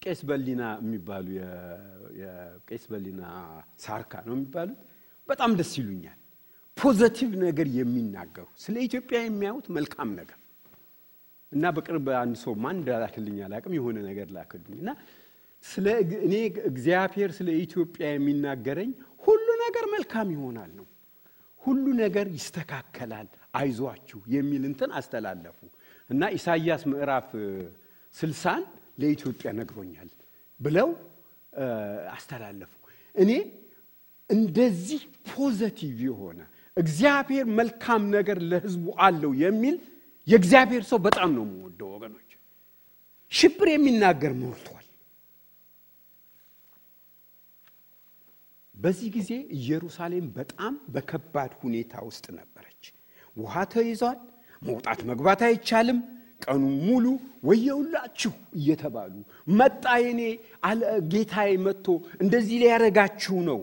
ቄስ 0.02 0.20
በሊና 0.28 0.62
የሚባሉ 0.80 1.26
የቄስ 2.20 2.84
በሊና 2.92 3.22
ሳርካ 3.84 4.12
ነው 4.26 4.34
የሚባሉት 4.36 4.78
በጣም 5.28 5.50
ደስ 5.58 5.72
ይሉኛል። 5.80 6.16
positive 6.76 7.30
ነገር 7.42 7.66
የሚናገሩ 7.78 8.46
ስለ 8.62 8.76
ኢትዮጵያ 8.86 9.18
የሚያዩት 9.24 9.66
መልካም 9.76 10.10
ነገር 10.20 10.38
እና 11.52 11.64
በቅርብ 11.76 12.06
አንድ 12.20 12.36
ሰው 12.42 12.52
ማን 12.64 12.76
እንዳላክልኝ 12.78 13.38
አላቅም 13.46 13.74
የሆነ 13.78 13.98
ነገር 14.08 14.28
ላክልኝ 14.36 14.78
እና 14.82 14.90
ስለ 15.64 15.86
እኔ 16.26 16.34
እግዚአብሔር 16.70 17.30
ስለ 17.38 17.48
ኢትዮጵያ 17.64 18.06
የሚናገረኝ 18.12 18.90
ሁሉ 19.22 19.46
ነገር 19.64 19.86
መልካም 19.94 20.28
ይሆናል 20.36 20.70
ነው። 20.78 20.86
ሁሉ 21.62 21.86
ነገር 22.02 22.26
ይስተካከላል፣ 22.36 23.26
አይዟችሁ 23.54 24.20
የሚል 24.34 24.62
እንትን 24.70 24.90
አስተላለፉ 24.98 25.58
እና 26.10 26.22
ኢሳይያስ 26.36 26.82
ምዕራፍ 26.92 27.28
ስልሳን 28.14 28.62
ለኢትዮጵያ 29.00 29.48
ነግሮኛል 29.58 30.10
ብለው 30.60 30.88
አስተላለፉ። 32.12 32.72
እኔ 33.14 33.30
እንደዚህ 34.30 35.00
positive 35.30 35.98
የሆነ 36.08 36.40
እግዚአብሔር 36.76 37.46
መልካም 37.58 38.02
ነገር 38.16 38.38
ለሕዝቡ 38.50 38.84
አለው 39.06 39.32
የሚል 39.42 39.76
የእግዚአብሔር 40.26 40.82
ሰው 40.90 40.98
በጣም 41.06 41.30
ነው 41.36 41.44
የምወደው 41.46 41.88
ወገኖች። 41.94 42.26
ሽብር 43.32 43.68
የሚናገር 43.72 44.32
ሞልቷል። 44.38 44.86
በዚህ 48.74 49.08
ጊዜ 49.16 49.30
ኢየሩሳሌም 49.56 50.26
በጣም 50.36 50.74
በከባድ 50.94 51.52
ሁኔታ 51.62 51.94
ውስጥ 52.06 52.26
ነበረች። 52.38 52.84
ውሃ 53.36 53.64
ተይዟል። 53.72 54.18
መውጣት 54.62 55.00
መግባት 55.10 55.40
አይቻልም። 55.46 55.98
ቀኑ 56.44 56.62
ሙሉ 56.86 57.06
ወየውላችሁ 57.48 58.32
እየተባሉ 58.58 59.14
መጣ 59.58 59.84
የኔ 60.04 60.22
ጌታዬ 61.12 61.52
መጥቶ 61.66 61.86
እንደዚህ 62.22 62.56
ሊያረጋችሁ 62.62 63.36
ነው። 63.50 63.60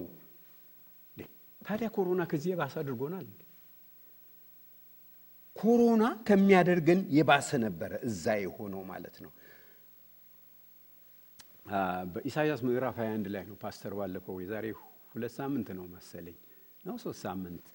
ታዲያ 1.61 1.88
ኮሮና 1.95 2.21
ከዚህ 2.32 2.49
የባሰ 2.53 2.75
አድርጎናል። 2.82 3.28
ኮሮና 5.55 6.03
ከሚያደርገን 6.28 6.99
የባሰ 7.15 7.49
ነበረ 7.63 7.91
እዛ 8.09 8.25
የሆነው 8.43 8.82
ማለት 8.91 9.15
ነው። 9.23 9.32
በኢሳያስ 12.11 12.61
ምዕራፍ 12.65 12.97
21 13.01 13.28
ላይ 13.34 13.43
ነው 13.49 13.55
ፓስተር 13.63 13.93
ባለፈው 13.97 14.36
የዛሬ 14.43 14.65
ሁለት 15.11 15.34
ሳምንት 15.38 15.69
ነው 15.78 15.86
መሰለኝ 15.95 16.38
ነው 16.84 16.95
ሶስት 17.03 17.19
ሳምንት 17.25 17.65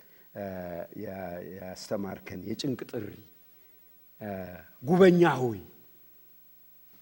ያስተማርከን 1.57 2.41
የጭንቅ 2.51 2.81
ጥሪ 2.93 3.09
ጉበኛ 4.83 5.23
ሆይ 5.41 5.61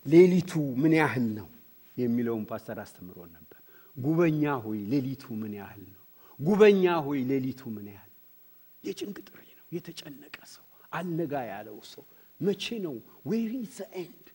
ሌሊቱ 0.07 0.53
ምን 0.83 0.93
ያህል 1.01 1.27
ነው 1.39 1.49
የሚለውን 1.97 2.45
ፓስተር 2.51 2.79
አስተምሮን 2.85 3.31
ነበር። 3.37 3.59
ጉበኛ 3.97 4.43
ሆይ 4.64 4.79
ሌሊቱ 4.93 5.25
ምን 5.43 5.53
ያህል 5.61 5.83
ነው? 5.89 6.03
ጉበኛ 6.41 6.85
ሆይ 7.07 7.21
ሌሊቱ 7.31 7.62
ምን 7.77 7.87
ያህል 7.95 8.12
የጭንቅ 8.85 9.16
ጥሪ 9.29 9.41
ነው። 9.51 9.66
የተጨነቀ 9.77 10.37
ሰው 10.55 10.64
አልነጋ 10.93 11.33
ያለው 11.51 11.79
ሰው 11.93 12.05
መቼ 12.41 12.64
ነው 12.85 12.95
ኢዝ 13.35 13.75
ዘ 13.77 13.89
ኤንድ 13.97 14.27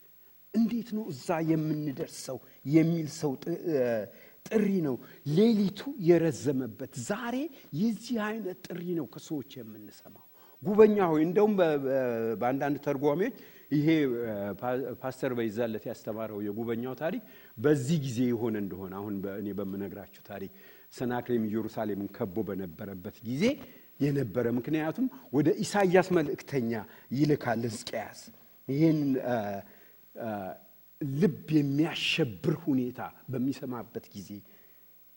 እንዴት 0.54 0.88
ነው 0.96 1.04
እዛ 1.12 1.26
የምንደርሰው 1.50 2.38
የሚል 2.68 3.08
ሰው 3.20 3.32
ጥሪ 4.48 4.68
ነው። 4.86 4.96
ሌሊቱ 5.38 5.80
የረዘመበት 6.08 6.92
ዛሬ 7.08 7.36
የዚህ 7.80 8.16
አይነት 8.28 8.58
ጥሪ 8.66 8.82
ነው 8.98 9.06
ከሰዎች 9.14 9.50
የምንሰማው። 9.58 10.25
ጉበኛ 10.62 10.96
ሆይ 11.10 11.22
እንደውም 11.26 11.52
በአንዳንድ 12.40 12.76
ተርጓሚዎች 12.86 13.36
ይሄ 13.72 13.86
ፓስተር 15.00 15.32
በይዛለት 15.38 15.84
ያስተማረው 15.90 16.38
የጉበኛው 16.46 16.94
ታሪክ 17.00 17.22
በዚህ 17.58 17.98
ጊዜ 18.04 18.18
የሆነ 18.30 18.56
እንደሆነ 18.64 18.92
አሁን 19.00 19.14
እኔ 19.40 19.48
በምነግራችሁ 19.58 20.22
ታሪክ 20.30 20.52
ሰናክሬም 20.96 21.44
ኢየሩሳሌምን 21.48 22.08
ከቦ 22.16 22.36
በነበረበት 22.48 23.16
ጊዜ 23.28 23.44
የነበረ 24.00 24.46
ምክንያቱም 24.56 25.06
ወደ 25.36 25.48
ኢሳያስ 25.62 26.08
መልእክተኛ 26.16 26.72
ይልካል 27.18 27.62
ሕዝቅያስ 27.68 28.20
ይህን 28.68 29.00
ልብ 31.00 31.48
የሚያሸብር 31.56 32.54
ሁኔታ 32.64 33.00
በሚሰማበት 33.32 34.06
ጊዜ 34.14 34.30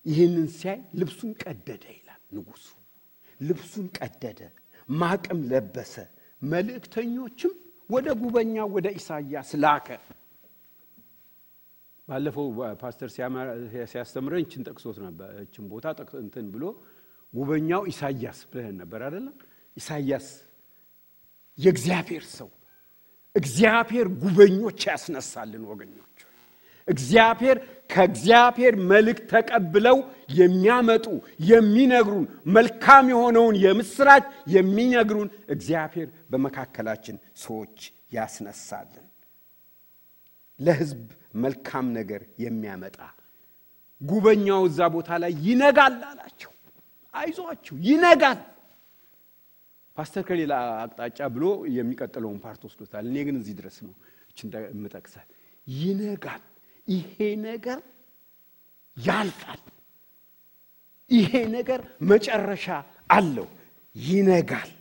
ይህንን 0.06 0.48
ሲያይ 0.56 0.80
ልብሱን 1.00 1.32
ቀደደ 1.44 1.84
ይላል 1.96 2.22
ንጉሱ። 2.36 2.66
ልብሱን 3.42 3.86
ቀደደ፣ 3.98 4.40
ማቅም 4.90 5.40
ለበሰ። 5.52 5.94
መልእክተኞችም 6.42 7.54
ወደ 7.90 8.08
ጉበኛ 8.22 8.56
ወደ 8.76 8.88
ኢሳያስ 9.00 9.50
ላከ። 9.64 9.88
ባለፈው 12.08 12.48
ፓስተር 12.82 13.10
ሲያስተምረን 13.88 14.42
እችን 14.44 14.62
ጠቅሶት 14.68 14.98
ነበር። 15.06 15.30
እችን 15.44 15.66
ቦታ 15.72 15.86
እንትን 16.22 16.46
ብሎ 16.54 16.64
ጉበኛው 17.34 17.82
ኢሳያስ 17.92 18.40
ብለን 18.52 18.76
ነበር 18.82 19.00
አይደለም? 19.08 19.36
ኢሳያስ 19.78 20.28
የእግዚአብሔር 21.60 22.24
ሰው 22.38 22.50
እግዚአብሔር 23.36 24.08
ጉበኞች 24.22 24.80
ያስነሳልን 24.90 25.64
ወገኞች። 25.72 26.18
እግዚአብሔር 26.88 27.58
ከእግዚአብሔር 27.90 28.74
መልእክት 28.90 29.24
ተቀብለው 29.32 29.98
የሚያመጡ 30.40 31.06
የሚነግሩን 31.50 32.26
መልካም 32.56 33.06
የሆነውን 33.14 33.56
የምስራች 33.64 34.26
የሚነግሩን 34.56 35.30
እግዚአብሔር 35.56 36.10
በመካከላችን 36.32 37.16
ሰዎች 37.44 37.78
ያስነሳልን 38.16 39.06
ለሕዝብ 40.60 41.02
መልካም 41.44 41.88
ነገር 41.98 42.22
የሚያመጣ 42.44 42.98
ጉበኛው 44.02 44.62
እዛ 44.70 44.80
ቦታ 44.96 45.10
ላይ 45.24 45.32
ይነጋል 45.46 45.96
አላቸው። 46.10 46.52
አይዟችሁ 47.14 47.76
ይነጋል። 47.88 48.40
ፓስተር 49.98 50.24
ከሌላ 50.28 50.54
አቅጣጫ 50.84 51.20
ብሎ 51.36 51.46
የሚቀጥለውን 51.78 52.38
part 52.44 52.62
ወስዶታል። 52.68 53.06
እኔ 53.12 53.18
ግን 53.28 53.38
እዚህ 53.42 53.56
ድረስ 53.60 53.78
ነው 53.86 53.94
እችን 54.30 54.50
ይነጋል። 55.68 56.44
ይሄ 56.90 57.16
ነገር 57.46 57.80
ያልፋል። 58.98 59.62
ይሄ 61.12 61.32
ነገር 61.56 61.82
መጨረሻ 62.10 62.66
አለው። 63.10 63.48
ይነጋል 63.96 64.72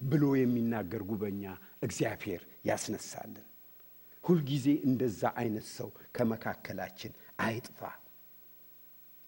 ብሎ 0.00 0.24
የሚናገር 0.38 1.02
ጉበኛ 1.10 1.42
እግዚአብሔር 1.82 2.40
ያስነሳልን። 2.64 3.44
ሁልጊዜ 4.24 4.66
እንደዛ 4.88 5.20
አይነት 5.40 5.66
ሰው 5.76 5.88
ከመካከላችን 6.16 7.12
አይጥፋ። 7.44 7.80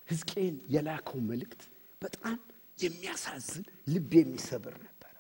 ሕዝቅኤል 0.09 0.57
የላከው 0.75 1.19
መልእክት 1.31 1.63
በጣም 2.03 2.37
የሚያሳዝን 2.79 3.65
ልብ 3.93 4.13
የሚሰብር 4.19 4.75
ነበረ። 4.81 5.15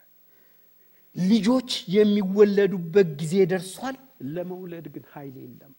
ልጆች 1.17 1.71
የሚወለዱበት 1.97 3.09
ጊዜ 3.21 3.35
ደርሷል፣ 3.53 3.97
ለመውለድ 4.35 4.87
ግን 4.95 5.05
ኃይል 5.13 5.37
የለም 5.43 5.75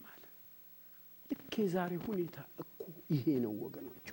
ልክ 1.32 1.52
የዛሬ 1.60 1.92
ሁኔታ 2.06 2.36
እኮ 2.62 2.76
ይሄ 3.10 3.24
ነው 3.44 3.52
ወገኖች። 3.62 4.06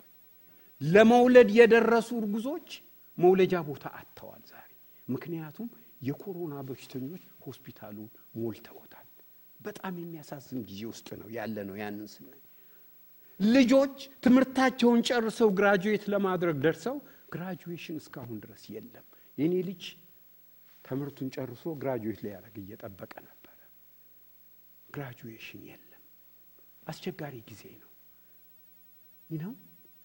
ለመውለድ 0.82 1.50
የደረሱ 1.58 2.10
እርጉዞች 2.20 2.68
መውለጃ 3.18 3.54
ቦታ 3.70 3.86
አጥተዋል 4.00 4.44
ዛሬ። 4.52 4.70
ምክንያቱም 5.08 5.68
የኮሮና 6.08 6.56
በሽተኞች 6.68 7.24
ሆስፒታሉን 7.46 8.10
ሞልተውታል። 8.36 9.08
በጣም 9.60 9.94
የሚያሳዝን 10.02 10.62
ጊዜ 10.70 10.82
ውስጥ 10.92 11.08
ነው 11.22 11.30
ያለነው። 11.38 11.76
ያንን 11.82 12.08
ስናይ 12.14 12.40
ልጆች 13.40 13.96
ትምህርታቸውን 14.24 15.02
ጨርሰው 15.10 15.50
graduate 15.60 16.04
ለማድረግ 16.14 16.56
ደርሰው 16.66 16.98
graduation 17.34 17.98
እስካሁን 18.02 18.38
ድረስ 18.44 18.64
የለም። 18.74 19.06
የኔ 19.38 19.54
ልጅ 19.68 19.84
ትምህርቱን 20.86 21.30
ጨርሶ 21.36 21.74
graduate 21.82 22.20
ሊያደርግ 22.26 22.56
እየጠበቀ 22.64 23.14
ነበረ። 23.28 23.58
graduation 24.90 25.64
የለም። 25.70 25.86
አስቸጋሪ 26.90 27.36
ጊዜ 27.50 27.64
ነው። 27.82 27.90
ይነው 29.30 29.54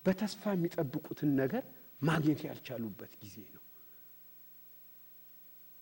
በተስፋ 0.05 0.53
የሚጠብቁትን 0.55 1.31
ነገር 1.41 1.63
ማግኘት 2.03 2.41
ያልቻሉበት 2.47 3.13
ጊዜ 3.23 3.37
ነው። 3.49 3.61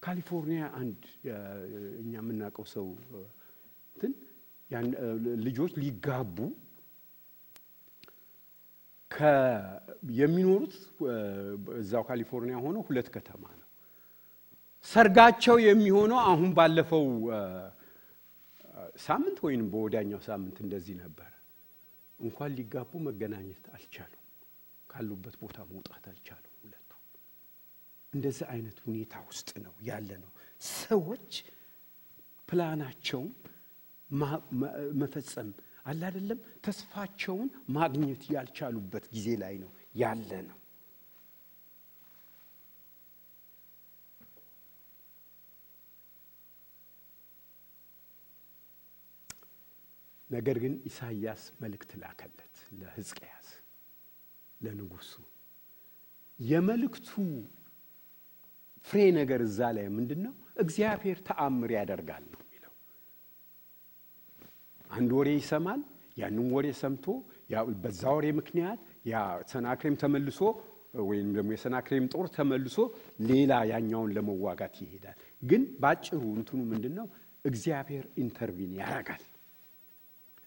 ካሊፎርኒያ 0.02 0.62
አንድ 0.78 1.00
እኛ 2.02 2.12
የምናውቀው 2.16 2.66
ሰው 2.74 2.86
እንትን 3.96 4.12
ልጆች 5.46 5.72
ሊጋቡ 5.82 6.36
የሚኖሩት 10.18 10.74
እዛው 11.80 12.02
ካሊፎርኒያ 12.08 12.56
ሆነው 12.64 12.82
ሁለት 12.88 13.08
ከተማ 13.16 13.42
ነው። 13.52 13.66
ሰርጋቸው 14.86 15.56
የሚሆነው 15.64 16.18
አሁን 16.30 16.50
ባለፈው 16.56 17.04
ሳምንት 18.96 19.38
ወይም 19.46 19.62
በወዳኛው 19.72 20.20
ሳምንት 20.26 20.56
እንደዚህ 20.64 20.94
ነበረ። 21.02 21.30
እንኳን 22.20 22.50
ሊጋቡ 22.58 22.90
መገናኘት 23.06 23.64
አልቻሉም። 23.74 24.18
ካሉበት 24.90 25.34
ቦታ 25.42 25.58
መውጣት 25.70 26.04
አልቻሉም። 26.10 26.54
ሁለቱ 26.62 26.90
እንደዚህ 28.12 28.46
አይነት 28.54 28.78
ሁኔታ 28.86 29.14
ውስጥ 29.28 29.50
ነው 29.64 29.74
ያለ 29.82 30.10
ነው። 30.24 30.30
ሰዎች 30.78 31.30
ፕላናቸውን 32.48 33.30
መፈጸም 35.00 35.50
አለ 35.86 36.00
አይደለም፣ 36.08 36.40
ተስፋቸውን 36.64 37.48
ማግኘት 37.76 38.22
ያልቻሉበት 38.34 39.04
ጊዜ 39.14 39.28
ላይ 39.42 39.54
ነው 39.62 39.70
ያለ 39.94 40.30
ነው። 40.48 40.58
ነገር 50.32 50.56
ግን 50.62 50.74
ኢሳይያስ 50.88 51.42
መልእክት 51.62 51.90
ላከለት 52.02 52.40
ለሕዝቅያስ 52.80 53.48
ለንጉሱ 54.60 55.12
የመልእክቱ 56.38 57.10
ፍሬ 58.86 59.00
ነገር 59.18 59.40
እዛ 59.46 59.58
ላይ 59.76 59.86
ምንድን 59.96 60.20
ነው? 60.26 60.32
እግዚአብሔር 60.56 61.18
ተአምር 61.28 61.70
ያደርጋል 61.76 62.24
ነው 62.32 62.40
የሚለው። 62.42 62.72
አንድ 64.90 65.10
ወሬ 65.18 65.28
ይሰማል። 65.38 65.82
ያንን 66.16 66.48
ወሬ 66.54 66.66
ሰምቶ 66.80 67.06
በዛ 67.82 68.02
ወሬ 68.16 68.26
ምክንያት 68.40 68.80
ያ 69.06 69.20
ሰናክሬም 69.52 69.96
ተመልሶ 70.02 70.40
ወይም 71.02 71.28
ደግሞ 71.36 71.50
የሰናክሬም 71.54 72.06
ጦር 72.14 72.26
ተመልሶ 72.34 72.76
ሌላ 73.30 73.52
ያኛውን 73.70 74.10
ለመዋጋት 74.16 74.74
ይሄዳል። 74.82 75.18
ግን 75.42 75.62
ባጭሩ 75.82 76.20
እንትኑ 76.36 76.60
ምንድን 76.72 76.94
ነው? 76.98 77.06
እግዚአብሔር 77.44 78.04
intervene 78.22 78.72
ያደርጋል። 78.80 79.22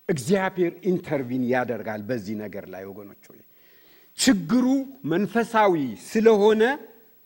እግዚአብሔር 0.09 0.73
intervene 0.89 1.43
ያደርጋል 1.51 2.01
በዚህ 2.09 2.35
ነገር 2.43 2.65
ላይ 2.73 2.83
ወገኖች 2.89 3.23
ችግሩ 4.17 4.65
መንፈሳዊ 5.11 5.73
ስለሆነ 6.05 6.63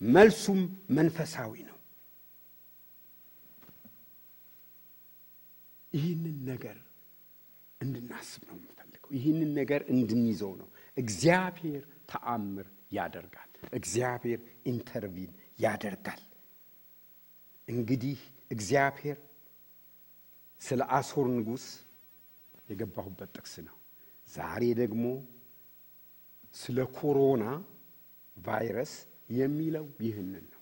መልሱም 0.02 0.62
መንፈሳዊ 0.98 1.54
ነው። 1.64 1.78
ይህንን 5.94 6.38
ነገር 6.48 6.78
እንድናስብ 7.82 8.42
ነው 8.50 8.56
የምፈልገው። 8.60 9.10
ይህንን 9.18 9.52
ነገር 9.60 9.82
እንድንይዘው 9.94 10.54
ነው። 10.62 10.68
እግዚአብሔር 10.98 11.84
ተአምር 12.10 12.68
ያደርጋል። 12.92 13.46
እግዚአብሔር 13.74 14.40
intervene 14.66 15.32
ያደርጋል። 15.60 16.22
እንግዲህ 17.68 18.20
እግዚአብሔር 18.52 19.18
ስለ 20.62 20.82
አሦር 20.92 21.28
ንጉሥ 21.36 21.66
የገባሁበት 22.70 23.30
ጥቅስ 23.38 23.54
ነው። 23.68 23.76
ዛሬ 24.28 24.64
ደግሞ 24.82 25.04
ስለ 26.54 26.78
ኮሮና 26.98 27.44
ቫይረስ 28.38 28.94
የሚለው 29.38 29.86
ይህንን 30.06 30.46
ነው። 30.46 30.62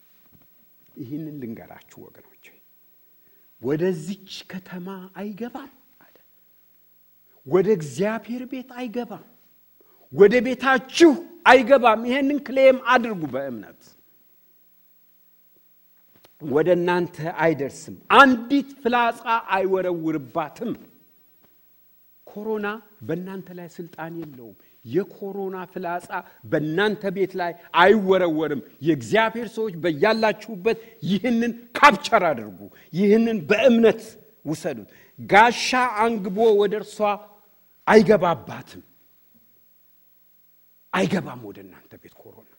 ይህንን 0.96 1.36
ልንገራችሁ 1.42 1.98
ወገኖች፣ 2.06 2.46
ወደዚች 3.62 4.32
ከተማ 4.52 4.88
አይገባም 5.20 5.72
አለ። 6.02 6.16
ወደ 7.48 7.68
እግዚአብሔር 7.78 8.44
ቤት 8.52 8.70
አይገባም፣ 8.80 9.26
ወደ 10.14 10.34
ቤታችሁ 10.46 11.12
አይገባም። 11.46 12.02
ይሄንን 12.10 12.40
ክሌም 12.48 12.78
አድርጉ 12.94 13.22
በእምነት 13.34 13.82
ወደ 16.48 16.70
እናንተ 16.78 17.16
አይደርስም፣ 17.44 17.96
አንዲት 18.18 18.70
ፍላጻ 18.82 19.22
አይወረውርባትም። 19.56 20.72
ኮሮና 22.38 22.68
በእናንተ 23.08 23.48
ላይ 23.58 23.68
ስልጣን 23.76 24.14
የለውም። 24.22 24.56
የኮሮና 24.86 25.56
ፍላጻ 25.72 26.10
በእናንተ 26.52 27.04
ቤት 27.16 27.32
ላይ 27.40 27.52
አይወረወርም። 27.82 28.62
የእግዚአብሔር 28.88 29.48
ሰዎች 29.56 29.74
በያላችሁበት 29.84 30.78
ይህንን 31.04 31.52
ካፕቸር 31.78 32.24
አድርጉ። 32.30 32.60
ይህንን 32.94 33.40
በእምነት 33.50 34.02
ውሰዱት። 34.46 34.90
ጋሻ 35.20 35.70
አንግቦ 36.04 36.38
ወደ 36.62 36.74
እርሷ 36.82 36.98
አይገባባትም፣ 37.88 38.84
አይገባም 40.94 41.42
ወደ 41.48 41.58
እናንተ 41.66 41.92
ቤት 42.02 42.14
ኮሮና። 42.22 42.50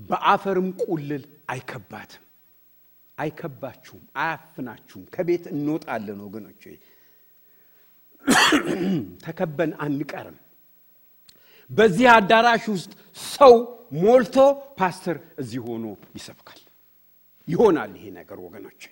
በአፈርም 0.00 0.68
ቁልል 0.82 1.22
አይከባትም፣ 1.48 2.22
አይከባችሁም፣ 3.18 4.02
አያፍናችሁም። 4.20 5.04
ከቤት 5.14 5.44
እንወጣለን 5.52 6.18
ወገኖች 6.26 6.62
ተከበን 9.24 9.72
አንቀርም። 9.84 10.38
በዚህ 11.70 12.06
አዳራሽ 12.14 12.64
ውስጥ 12.74 12.92
ሰው 13.30 13.54
ሞልቶ 14.02 14.36
ፓስተር 14.78 15.16
እዚህ 15.42 15.60
ሆኖ 15.66 15.84
ይሰብካል። 16.16 16.60
ይሆናል 17.48 17.90
ይሄ 17.98 18.06
ነገር 18.18 18.38
ወገኖች። 18.44 18.82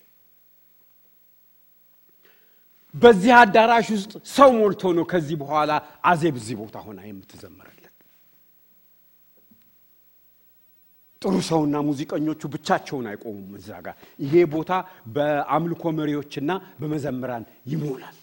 በዚህ 2.95 3.33
አዳራሽ 3.39 3.87
ውስጥ 3.97 4.13
ሰው 4.35 4.51
ሞልቶ 4.59 4.83
ነው 4.99 5.05
ከዚህ 5.13 5.37
በኋላ 5.41 5.71
አዜብ 6.05 6.35
እዚህ 6.41 6.57
ቦታ 6.61 6.77
ሆና 6.85 7.01
የምትዘምርልን። 7.07 7.84
ጥሩ 11.25 11.35
ሰውና 11.49 11.77
ሙዚቀኞቹ 11.87 12.41
ብቻቸውን 12.55 13.07
አይቆሙም 13.11 13.53
እዛ 13.59 13.71
ጋር። 13.85 13.95
ይሄ 14.25 14.35
ቦታ 14.55 14.71
በአምልኮ 15.15 15.93
መሪዎችና 15.99 16.51
በመዘምራን 16.81 17.45
ይሞላል። 17.73 18.17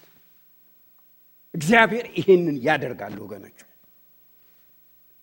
እግዚአብሔር 1.54 2.06
ይሄንን 2.18 2.56
ያደርጋል 2.66 3.14
ወገኖች። 3.22 3.58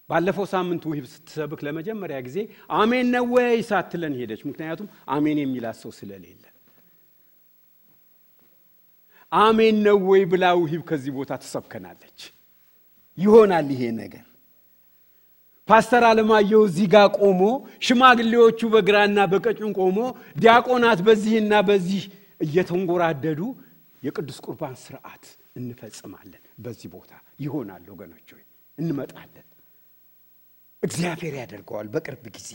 ባለፈው 0.10 0.46
ሳምንት 0.52 0.84
ውሂብ 0.90 1.06
ስትሰብክ 1.12 1.60
ለመጀመሪያ 1.66 2.18
ጊዜ 2.28 2.38
አሜን 2.78 3.08
ነው 3.16 3.26
ወይ 3.36 3.60
ሳትለን 3.70 4.14
ሄደች። 4.20 4.42
ምክንያቱም 4.50 4.88
አሜን 5.16 5.40
የሚላት 5.42 5.78
ሰው 5.82 5.92
ስለሌለ 5.98 6.44
አሜን 9.32 9.78
ነው 9.86 9.98
ወይ 10.10 10.24
ብላ 10.32 10.46
ውሂብ 10.60 10.82
ከዚህ 10.90 11.12
ቦታ 11.18 11.32
ትሰብከናለች። 11.42 12.20
ይሆናል 13.18 13.68
ይሄ 13.76 13.84
ነገር። 14.00 14.26
ፓስተር 15.70 16.04
አለማየሁ 16.10 16.62
እዚህ 16.68 16.88
ጋር 16.94 17.08
ቆሞ፣ 17.20 17.42
ሽማግሌዎቹ 17.86 18.60
በግራና 18.74 19.18
በቀኙን 19.32 19.74
ቆሞ፣ 19.80 19.98
ዲያቆናት 20.42 21.00
በዚህና 21.08 21.54
በዚህ 21.68 22.04
እየተንጎራደዱ 22.42 23.42
የቅዱስ 24.04 24.38
ቁርባን 24.46 24.76
ስርዓት 24.84 25.26
እንፈጽማለን። 25.60 26.44
በዚህ 26.66 26.90
ቦታ 26.94 27.12
ይሆናል 27.44 27.86
ወገኖች 27.94 28.28
ሆይ 28.36 28.44
እንመጣለን። 28.78 29.46
እግዚአብሔር 30.84 31.34
ያደርገዋል 31.40 31.88
በቅርብ 31.94 32.26
ጊዜ። 32.36 32.50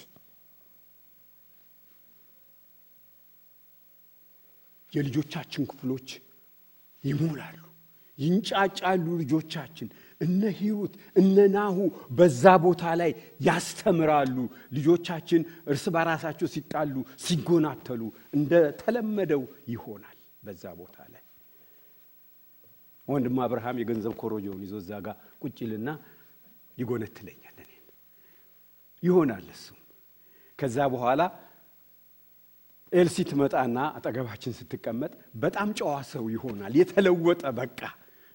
የልጆቻችን 4.92 5.62
ክፍሎች 5.70 6.08
ይሞላሉ፣ 7.04 7.60
ይንጫጫሉ። 8.18 9.06
ልጆቻችን 9.20 9.88
እነ 10.24 10.42
ሂሩት 10.58 10.92
እነ 11.16 11.36
ናሁ 11.54 11.76
በዛ 12.18 12.44
ቦታ 12.64 12.84
ላይ 13.00 13.10
ያስተምራሉ። 13.48 14.36
ልጆቻችን 14.76 15.42
እርስ 15.70 15.84
በራሳቸው 15.94 16.48
ሲጣሉ 16.54 16.94
ሲጎናተሉ 17.24 18.02
እንደተለመደው 18.38 19.42
ይሆናል 19.72 20.18
በዛ 20.42 20.64
ቦታ 20.80 20.96
ላይ 21.12 21.22
ወንድም 23.08 23.38
አብርሃም 23.44 23.78
የገንዘብ 23.80 24.12
ኮሮጆውን 24.20 24.60
ይዞ 24.64 24.74
እዛ 24.82 24.92
ጋር 25.06 25.16
ቁጭልና 25.42 25.88
ይጎነትለኛል። 26.78 27.56
እኔን 27.64 27.82
ይሆናል 29.02 29.48
እሱም። 29.54 29.80
ከዛ 30.58 30.76
በኋላ 30.92 31.22
ኤልሲ 32.92 33.16
ትመጣና 33.28 33.78
አጠገባችን 33.96 34.52
ስትቀመጥ 34.58 35.12
በጣም 35.42 35.68
ጨዋ 35.78 35.92
ሰው 36.10 36.24
ይሆናል። 36.34 36.72
የተለወጠ 36.80 37.42
በቃ 37.58 37.80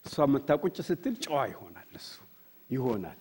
እሷ 0.06 0.26
መታ 0.34 0.50
ቁጭ 0.64 0.78
ስትል 0.88 1.16
ጨዋ 1.26 1.40
ይሆናል 1.52 1.79
እሱ 1.92 2.10
ይሆናል። 2.70 3.18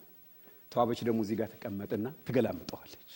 ተዋበች 0.72 1.00
ደግሞ 1.06 1.18
እዚህ 1.24 1.36
ጋር 1.40 1.48
ትቀመጥና 1.54 2.06
ትገላምጠዋለች። 2.26 3.10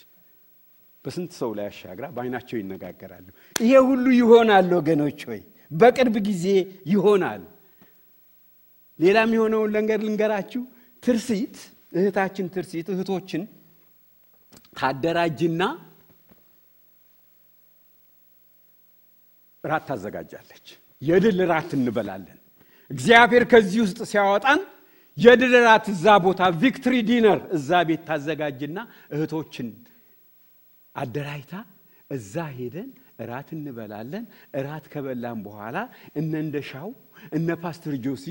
በስንት 1.05 1.31
ሰው 1.39 1.49
ላይ 1.57 1.65
አሻግራ 1.71 2.05
በአይናቸው 2.15 2.55
ይነጋገራሉ። 2.59 3.27
ይሄ 3.55 3.73
ሁሉ 3.89 4.05
ይሆናል 4.19 4.69
ወገኖች 4.77 5.19
ሆይ 5.29 5.41
በቅርብ 5.71 6.15
ጊዜ 6.27 6.45
ይሆናል። 6.87 7.41
ሌላ 8.99 9.17
የሚሆነውን 9.25 9.71
ለንገር 9.75 9.99
ልንገራችሁ። 10.07 10.61
ትርሲት 11.03 11.55
እህታችን 11.93 12.45
ትርሲት 12.53 12.87
እህቶችን 12.93 13.41
ታደራጅና 14.77 15.63
ራት 19.63 19.83
ታዘጋጃለች። 19.89 20.65
የድል 21.01 21.39
ራት 21.51 21.69
እንበላለን። 21.77 22.37
እግዚአብሔር 22.91 23.43
ከዚህ 23.51 23.79
ውስጥ 23.85 23.99
ሲያወጣን 24.11 24.59
የድል 25.17 25.53
ራት 25.65 25.85
እዛ 25.93 26.05
ቦታ 26.23 26.41
victory 26.61 26.93
dinner 27.09 27.39
እዛ 27.57 27.69
ቤት 27.89 28.01
ታዘጋጅና 28.07 28.77
እህቶችን 29.15 29.67
አደራጅታ 30.95 31.53
እዛ 32.09 32.33
ሄደን 32.57 32.89
እራት 33.19 33.49
እንበላለን። 33.55 34.23
እራት 34.59 34.85
ከበላን 34.93 35.39
በኋላ 35.45 35.77
እነ 36.19 36.31
እንደሻው 36.45 36.89
እነ 37.37 37.49
ፓስተር 37.63 37.93
ጆሲ 38.05 38.25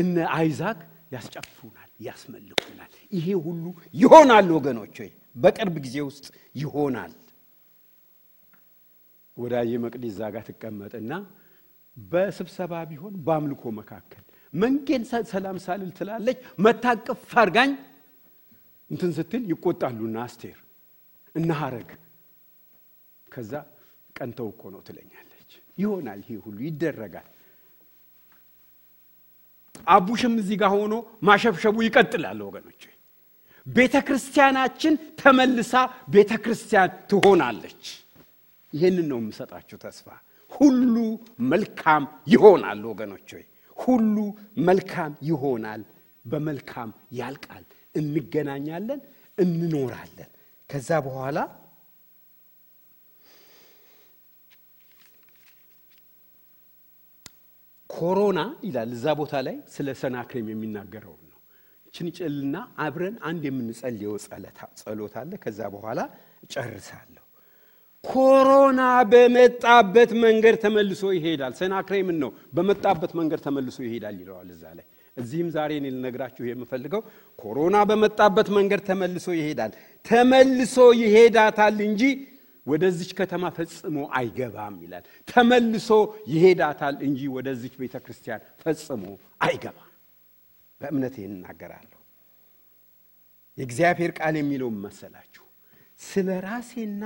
እነ 0.00 0.16
አይዛክ 0.36 0.80
ያስጨፍሩናል፣ 1.14 1.90
ያስመልኩናል። 2.06 2.90
ይሄ 3.12 3.26
ሁሉ 3.46 3.64
ይሆናል 3.94 4.48
ወገኖች 4.56 4.96
ሆይ 5.02 5.10
በቅርብ 5.36 5.76
ጊዜ 5.84 5.96
ውስጥ 6.08 6.26
ይሆናል። 6.56 7.12
ወዳጄ 9.36 9.70
መቅዲ 9.84 10.04
እዛ 10.12 10.20
ጋር 10.34 10.42
ትቀመጥና 10.48 11.12
በስብሰባ 11.96 12.72
ቢሆን 12.90 13.14
በአምልኮ 13.26 13.62
መካከል 13.80 14.22
መንጌን 14.54 15.02
ሰላም 15.30 15.56
ሳልል 15.64 15.90
ትላለች። 15.98 16.36
መታቀፍ 16.64 17.32
አርጋኝ 17.42 17.70
እንትን 18.90 19.10
ስትል 19.16 19.42
ይቆጣሉና 19.52 20.16
አስቴር 20.26 20.58
እና 21.34 21.50
ሀረግ 21.60 21.88
ከዛ 23.28 23.52
ቀንተው 24.16 24.48
እኮ 24.52 24.62
ነው 24.74 24.80
ትለኛለች። 24.86 25.50
ይሆናል፣ 25.78 26.20
ይሄ 26.24 26.36
ሁሉ 26.44 26.58
ይደረጋል። 26.66 27.28
አቡሽም 29.88 30.34
እዚህ 30.40 30.56
ጋር 30.60 30.70
ሆኖ 30.74 30.94
ማሸብሸቡ 31.26 31.76
ይቀጥላል 31.86 32.38
ወገኖች። 32.46 32.82
ቤተ 33.66 33.94
ክርስቲያናችን 34.06 34.94
ተመልሳ 35.20 35.72
ቤተ 36.14 36.32
ክርስቲያን 36.44 36.90
ትሆናለች። 37.10 37.82
ይህንን 38.72 39.06
ነው 39.10 39.18
የምሰጣችሁ 39.22 39.76
ተስፋ። 39.84 40.06
ሁሉ 40.50 40.94
መልካም 41.52 42.02
ይሆናል 42.26 42.80
ወገኖች 42.90 43.28
ሆይ 43.34 43.44
ሁሉ 43.76 44.16
መልካም 44.66 45.12
ይሆናል። 45.28 45.82
በመልካም 46.24 46.90
ያልቃል። 47.18 47.64
እንገናኛለን፣ 47.94 49.00
እንኖራለን። 49.38 50.30
ከዛ 50.70 50.90
በኋላ 51.06 51.38
ኮሮና 57.90 58.40
ይላል 58.66 58.90
እዛ 58.96 59.06
ቦታ 59.18 59.34
ላይ 59.46 59.56
ስለ 59.74 59.88
ሰናክሬም 60.00 60.46
የሚናገረው 60.52 61.14
ነው። 61.22 61.38
ችንጭልና 61.94 62.54
አብረን 62.84 63.16
አንድ 63.28 63.42
የምንጸልየው 63.48 64.14
ጸሎት 64.80 65.14
አለ። 65.20 65.32
ከዛ 65.44 65.60
በኋላ 65.74 66.00
ጨርሳለሁ። 66.52 67.13
ኮሮና 68.04 68.80
በመጣበት 69.12 70.10
መንገድ 70.24 70.56
ተመልሶ 70.64 71.02
ይሄዳል። 71.16 71.52
ሰናክሬምን 71.60 72.18
ነው 72.22 72.30
በመጣበት 72.56 73.12
መንገድ 73.18 73.40
ተመልሶ 73.46 73.78
ይሄዳል 73.86 74.16
ይለዋል 74.22 74.48
እዛ 74.54 74.64
ላይ። 74.78 74.86
እዚህም 75.16 75.48
ዛሬ 75.56 75.70
እኔ 75.80 75.86
ልነግራችሁ 75.94 76.44
የምፈልገው 76.46 77.02
ኮሮና 77.38 77.76
በመጣበት 77.90 78.48
መንገድ 78.56 78.80
ተመልሶ 78.88 79.26
ይሄዳል። 79.40 79.72
ተመልሶ 80.06 80.76
ይሄዳታል 81.02 81.76
እንጂ 81.88 82.02
ወደዚች 82.66 83.10
ከተማ 83.18 83.44
ፈጽሞ 83.56 83.96
አይገባም 84.18 84.76
ይላል። 84.84 85.04
ተመልሶ 85.28 85.88
ይሄዳታል 86.32 86.96
እንጂ 87.06 87.20
ወደዚች 87.36 87.74
ቤተ 87.82 87.94
ክርስቲያን 88.04 88.40
ፈጽሞ 88.62 89.02
አይገባም። 89.40 89.90
በእምነት 90.80 91.14
ይህን 91.20 91.34
እናገራለሁ። 91.36 92.00
የእግዚአብሔር 93.58 94.12
ቃል 94.18 94.34
የሚለውን 94.38 94.78
መሰላችሁ 94.84 95.44
ስለ 96.00 96.28
ራሴና 96.46 97.02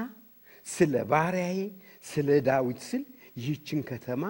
ስለ 0.69 0.95
ባሪያዬ 1.11 1.59
ስለ 2.05 2.29
ዳዊት 2.47 2.81
ስል 2.89 3.03
ይህችን 3.37 3.81
ከተማ 3.89 4.23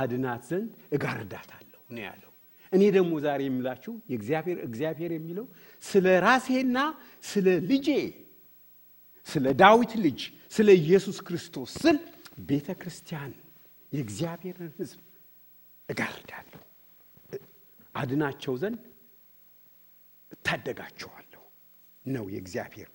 አድናት 0.00 0.42
ዘንድ 0.50 0.70
እጋርዳታለሁ 0.96 1.80
ነው 1.90 2.02
ያለው። 2.06 2.30
እኔ 2.72 2.82
ደግሞ 2.96 3.12
ዛሬ 3.24 3.40
የምላችሁ 3.46 3.92
የእግዚአብሔር 4.10 4.58
እግዚአብሔር 4.66 5.10
የሚለው 5.14 5.46
ስለ 5.82 6.06
ራሴና 6.24 6.78
ስለ 7.24 7.46
ልጄ 7.70 7.88
ስለ 9.28 9.46
ዳዊት 9.60 9.92
ልጅ 10.04 10.20
ስለ 10.52 10.68
ኢየሱስ 10.80 11.18
ክርስቶስ 11.26 11.70
ስል 11.82 11.98
ቤተ 12.48 12.68
ክርስቲያን 12.80 13.32
የእግዚአብሔርን 13.92 14.72
ሕዝብ 14.78 15.00
እጋርዳለሁ፣ 15.88 16.62
አድናቸው 17.94 18.54
ዘንድ 18.62 18.80
እታደጋቸዋለሁ 20.32 21.42
ነው 22.04 22.24
የእግዚአብሔር 22.34 22.90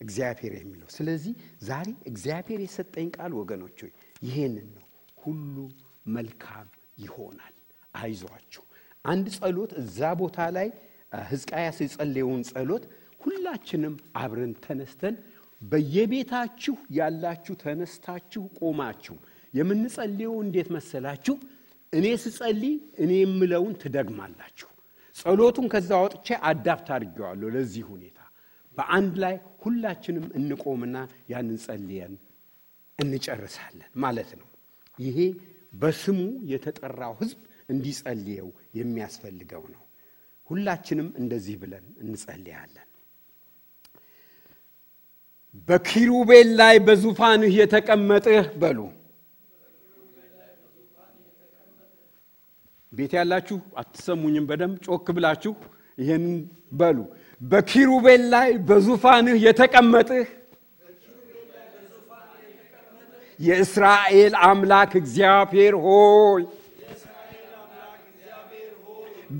እግዚአብሔር 0.00 0.52
የሚለው። 0.58 0.88
ስለዚህ 0.94 1.34
ዛሬ 1.64 1.88
እግዚአብሔር 2.10 2.60
የሰጠኝ 2.64 3.08
ቃል 3.16 3.32
ወገኖች 3.40 3.78
ሆይ 3.84 3.92
ይሄንን 4.22 4.68
ነው። 4.74 4.84
ሁሉ 5.18 5.56
መልካም 6.14 6.66
ይሆናል፣ 6.98 7.54
አይዟችሁ። 7.94 8.62
አንድ 9.04 9.26
ጸሎት 9.36 9.72
እዛ 9.82 10.00
ቦታ 10.20 10.38
ላይ 10.56 10.68
ሕዝቅያስ 11.28 11.78
የጸለየውን 11.82 12.42
ጸሎት 12.50 12.84
ሁላችንም 13.20 13.94
አብረን 14.20 14.52
ተነስተን 14.64 15.14
በየቤታችሁ 15.62 16.74
ያላችሁ 16.96 17.54
ተነስታችሁ 17.62 18.42
ቆማችሁ 18.60 19.16
የምንጸልየው 19.54 20.34
እንዴት 20.44 20.68
መሰላችሁ? 20.76 21.34
እኔ 21.92 22.06
ስጸልይ 22.22 22.74
እኔ 22.98 23.10
የምለውን 23.20 23.74
ትደግማላችሁ። 23.82 24.68
ጸሎቱን 25.16 25.66
ከዛ 25.72 25.90
ወጥቼ 26.04 26.28
አዳፕት 26.48 26.88
አድርጌዋለሁ 26.94 27.48
ለዚህ 27.56 27.84
ሁኔታ። 27.90 28.18
በአንድ 28.76 29.14
ላይ 29.22 29.34
ሁላችንም 29.62 30.26
እንቆምና 30.38 30.96
ያንን 31.32 31.58
ጸልየን 31.64 32.14
እንጨርሳለን 32.98 33.90
ማለት 33.96 34.30
ነው። 34.40 34.48
ይሄ 34.98 35.18
በስሙ 35.72 36.18
የተጠራው 36.52 37.14
ሕዝብ 37.20 37.40
እንዲጸልየው 37.70 38.48
የሚያስፈልገው 38.78 39.62
ነው። 39.74 39.82
ሁላችንም 40.48 41.08
እንደዚህ 41.20 41.54
ብለን 41.62 41.86
እንጸልያለን። 42.02 42.88
በኪሩቤል 45.68 46.48
ላይ 46.60 46.76
በዙፋንህ 46.86 47.52
የተቀመጥህ 47.58 48.46
በሉ። 48.62 48.78
ቤት 52.92 53.12
ያላችሁ 53.18 53.58
አትሰሙኝም? 53.76 54.44
በደንብ 54.50 54.76
ጮክ 54.86 55.06
ብላችሁ 55.16 55.52
ይህን 55.98 56.24
በሉ። 56.72 56.98
በኪሩቤል 57.40 58.22
ላይ 58.32 58.50
በዙፋንህ 58.68 59.36
የተቀመጥህ 59.44 60.26
የእስራኤል 63.40 64.34
አምላክ 64.46 64.92
እግዚአብሔር 65.00 65.74
ሆይ 65.84 66.42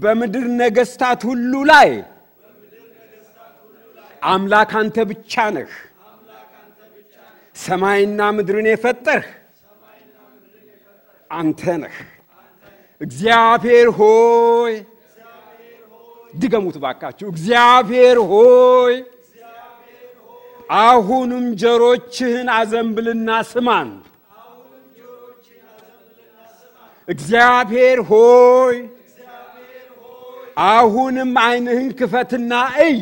በምድር 0.01 0.47
ነገሥታት 0.61 1.21
ሁሉ 1.29 1.53
ላይ 1.71 1.91
አምላክ 4.27 4.71
አንተ 4.81 4.97
ብቻ 5.11 5.45
ነህ። 5.57 5.73
ሰማይና 7.57 8.21
ምድርን 8.37 8.67
የፈጠርህ 8.71 9.29
አንተ 11.31 11.63
ነህ። 11.83 11.97
እግዚአብሔር 13.01 13.89
ሆይ 13.99 14.75
ድገሙት 16.35 16.77
ባካችሁ። 16.83 17.27
እግዚአብሔር 17.33 18.19
ሆይ 18.31 18.95
አሁንም 20.81 21.45
ጆሮችህን 21.63 22.49
አዘንብልና 22.55 23.31
ስማን። 23.51 23.91
እግዚአብሔር 27.09 27.99
ሆይ 28.11 28.77
አሁንም 30.69 31.33
ዓይንህን 31.43 31.91
ክፈትና 31.99 32.53
እይ። 32.85 32.99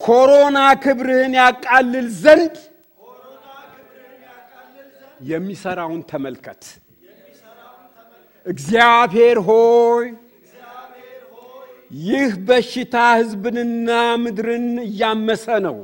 ኮሮና 0.00 0.58
ክብርህን 0.82 1.32
ያቃልል 1.38 2.08
ዘንድ 2.22 2.54
የሚሰራውን 5.26 6.02
ተመልከት። 6.10 6.62
እግዚአብሔር 8.46 9.38
ሆይ 9.48 10.06
ይህ 12.00 12.30
በሽታ 12.46 12.94
ሕዝብንና 13.18 13.88
ምድርን 14.22 14.66
እያመሰ 14.84 15.46
ነው። 15.66 15.76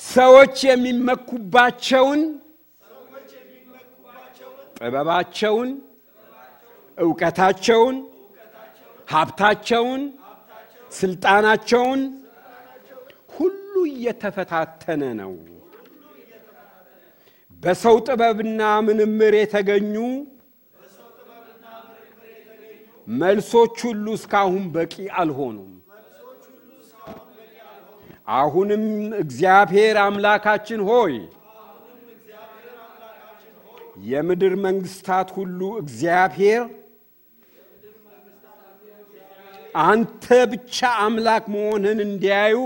ሰዎች 0.00 0.56
የሚመኩባቸውን 0.64 2.20
ጥበባቸውን፣ 4.78 5.70
እውቀታቸውን፣ 6.98 7.96
ሀብታቸውን፣ 9.08 10.02
ስልጣናቸውን 10.92 12.00
ሁሉ 13.36 13.72
እየተፈታተነ 13.92 15.02
ነው። 15.20 15.32
በሰው 17.64 17.96
ጥበብና 18.06 18.62
ምንምር 18.86 19.34
የተገኙ 19.38 19.94
መልሶች 23.06 23.76
ሁሉ 23.86 24.06
እስካሁን 24.18 24.64
በቂ 24.74 24.94
አልሆኑም። 25.18 25.70
አሁንም 28.34 28.84
እግዚአብሔር 29.22 29.96
አምላካችን 30.02 30.80
ሆይ 30.88 31.14
የምድር 34.06 34.54
መንግስታት 34.64 35.28
ሁሉ 35.36 35.60
እግዚአብሔር 35.82 36.62
አንተ 39.84 40.24
ብቻ 40.50 40.78
አምላክ 41.04 41.44
መሆንህን 41.54 42.00
እንዲያዩ 42.06 42.56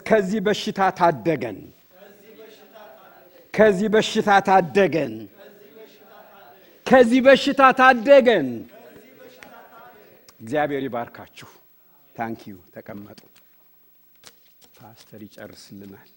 ከዚህ 0.00 0.40
በሽታ 0.40 0.80
ታደገን፣ 0.90 1.58
ከዚህ 3.54 3.88
በሽታ 3.92 4.30
ታደገን፣ 4.40 5.14
ከዚህ 6.86 7.20
በሽታ 7.22 7.62
ታደገን። 7.72 8.48
እግዚአብሔር 10.40 10.82
ይባርካችሁ። 10.82 11.50
ታንኪዩ። 12.14 12.56
ተቀመጡ። 12.74 13.20
ፓስተር 14.76 15.20
ይጨርስልናል። 15.22 16.10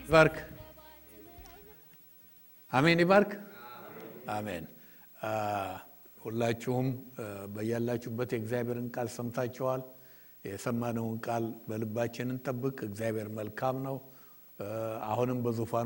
ይባርክ። 0.00 0.36
አሜን 2.72 3.00
ይባርክ። 3.00 3.32
አሜን። 4.30 4.64
ሁላችሁም 6.24 6.86
በያላችሁበት 7.54 8.30
የእግዚአብሔርን 8.34 8.88
ቃል 8.94 9.08
ሰምታችኋል። 9.16 9.82
የሰማነውን 10.44 11.16
ቃል 11.26 11.44
በልባችን 11.68 12.32
እንጠብቅ። 12.34 12.76
እግዚአብሔር 12.88 13.28
መልካም 13.38 13.76
ነው። 13.86 13.96
አሁንም 15.08 15.38
በዙፋኑ 15.44 15.82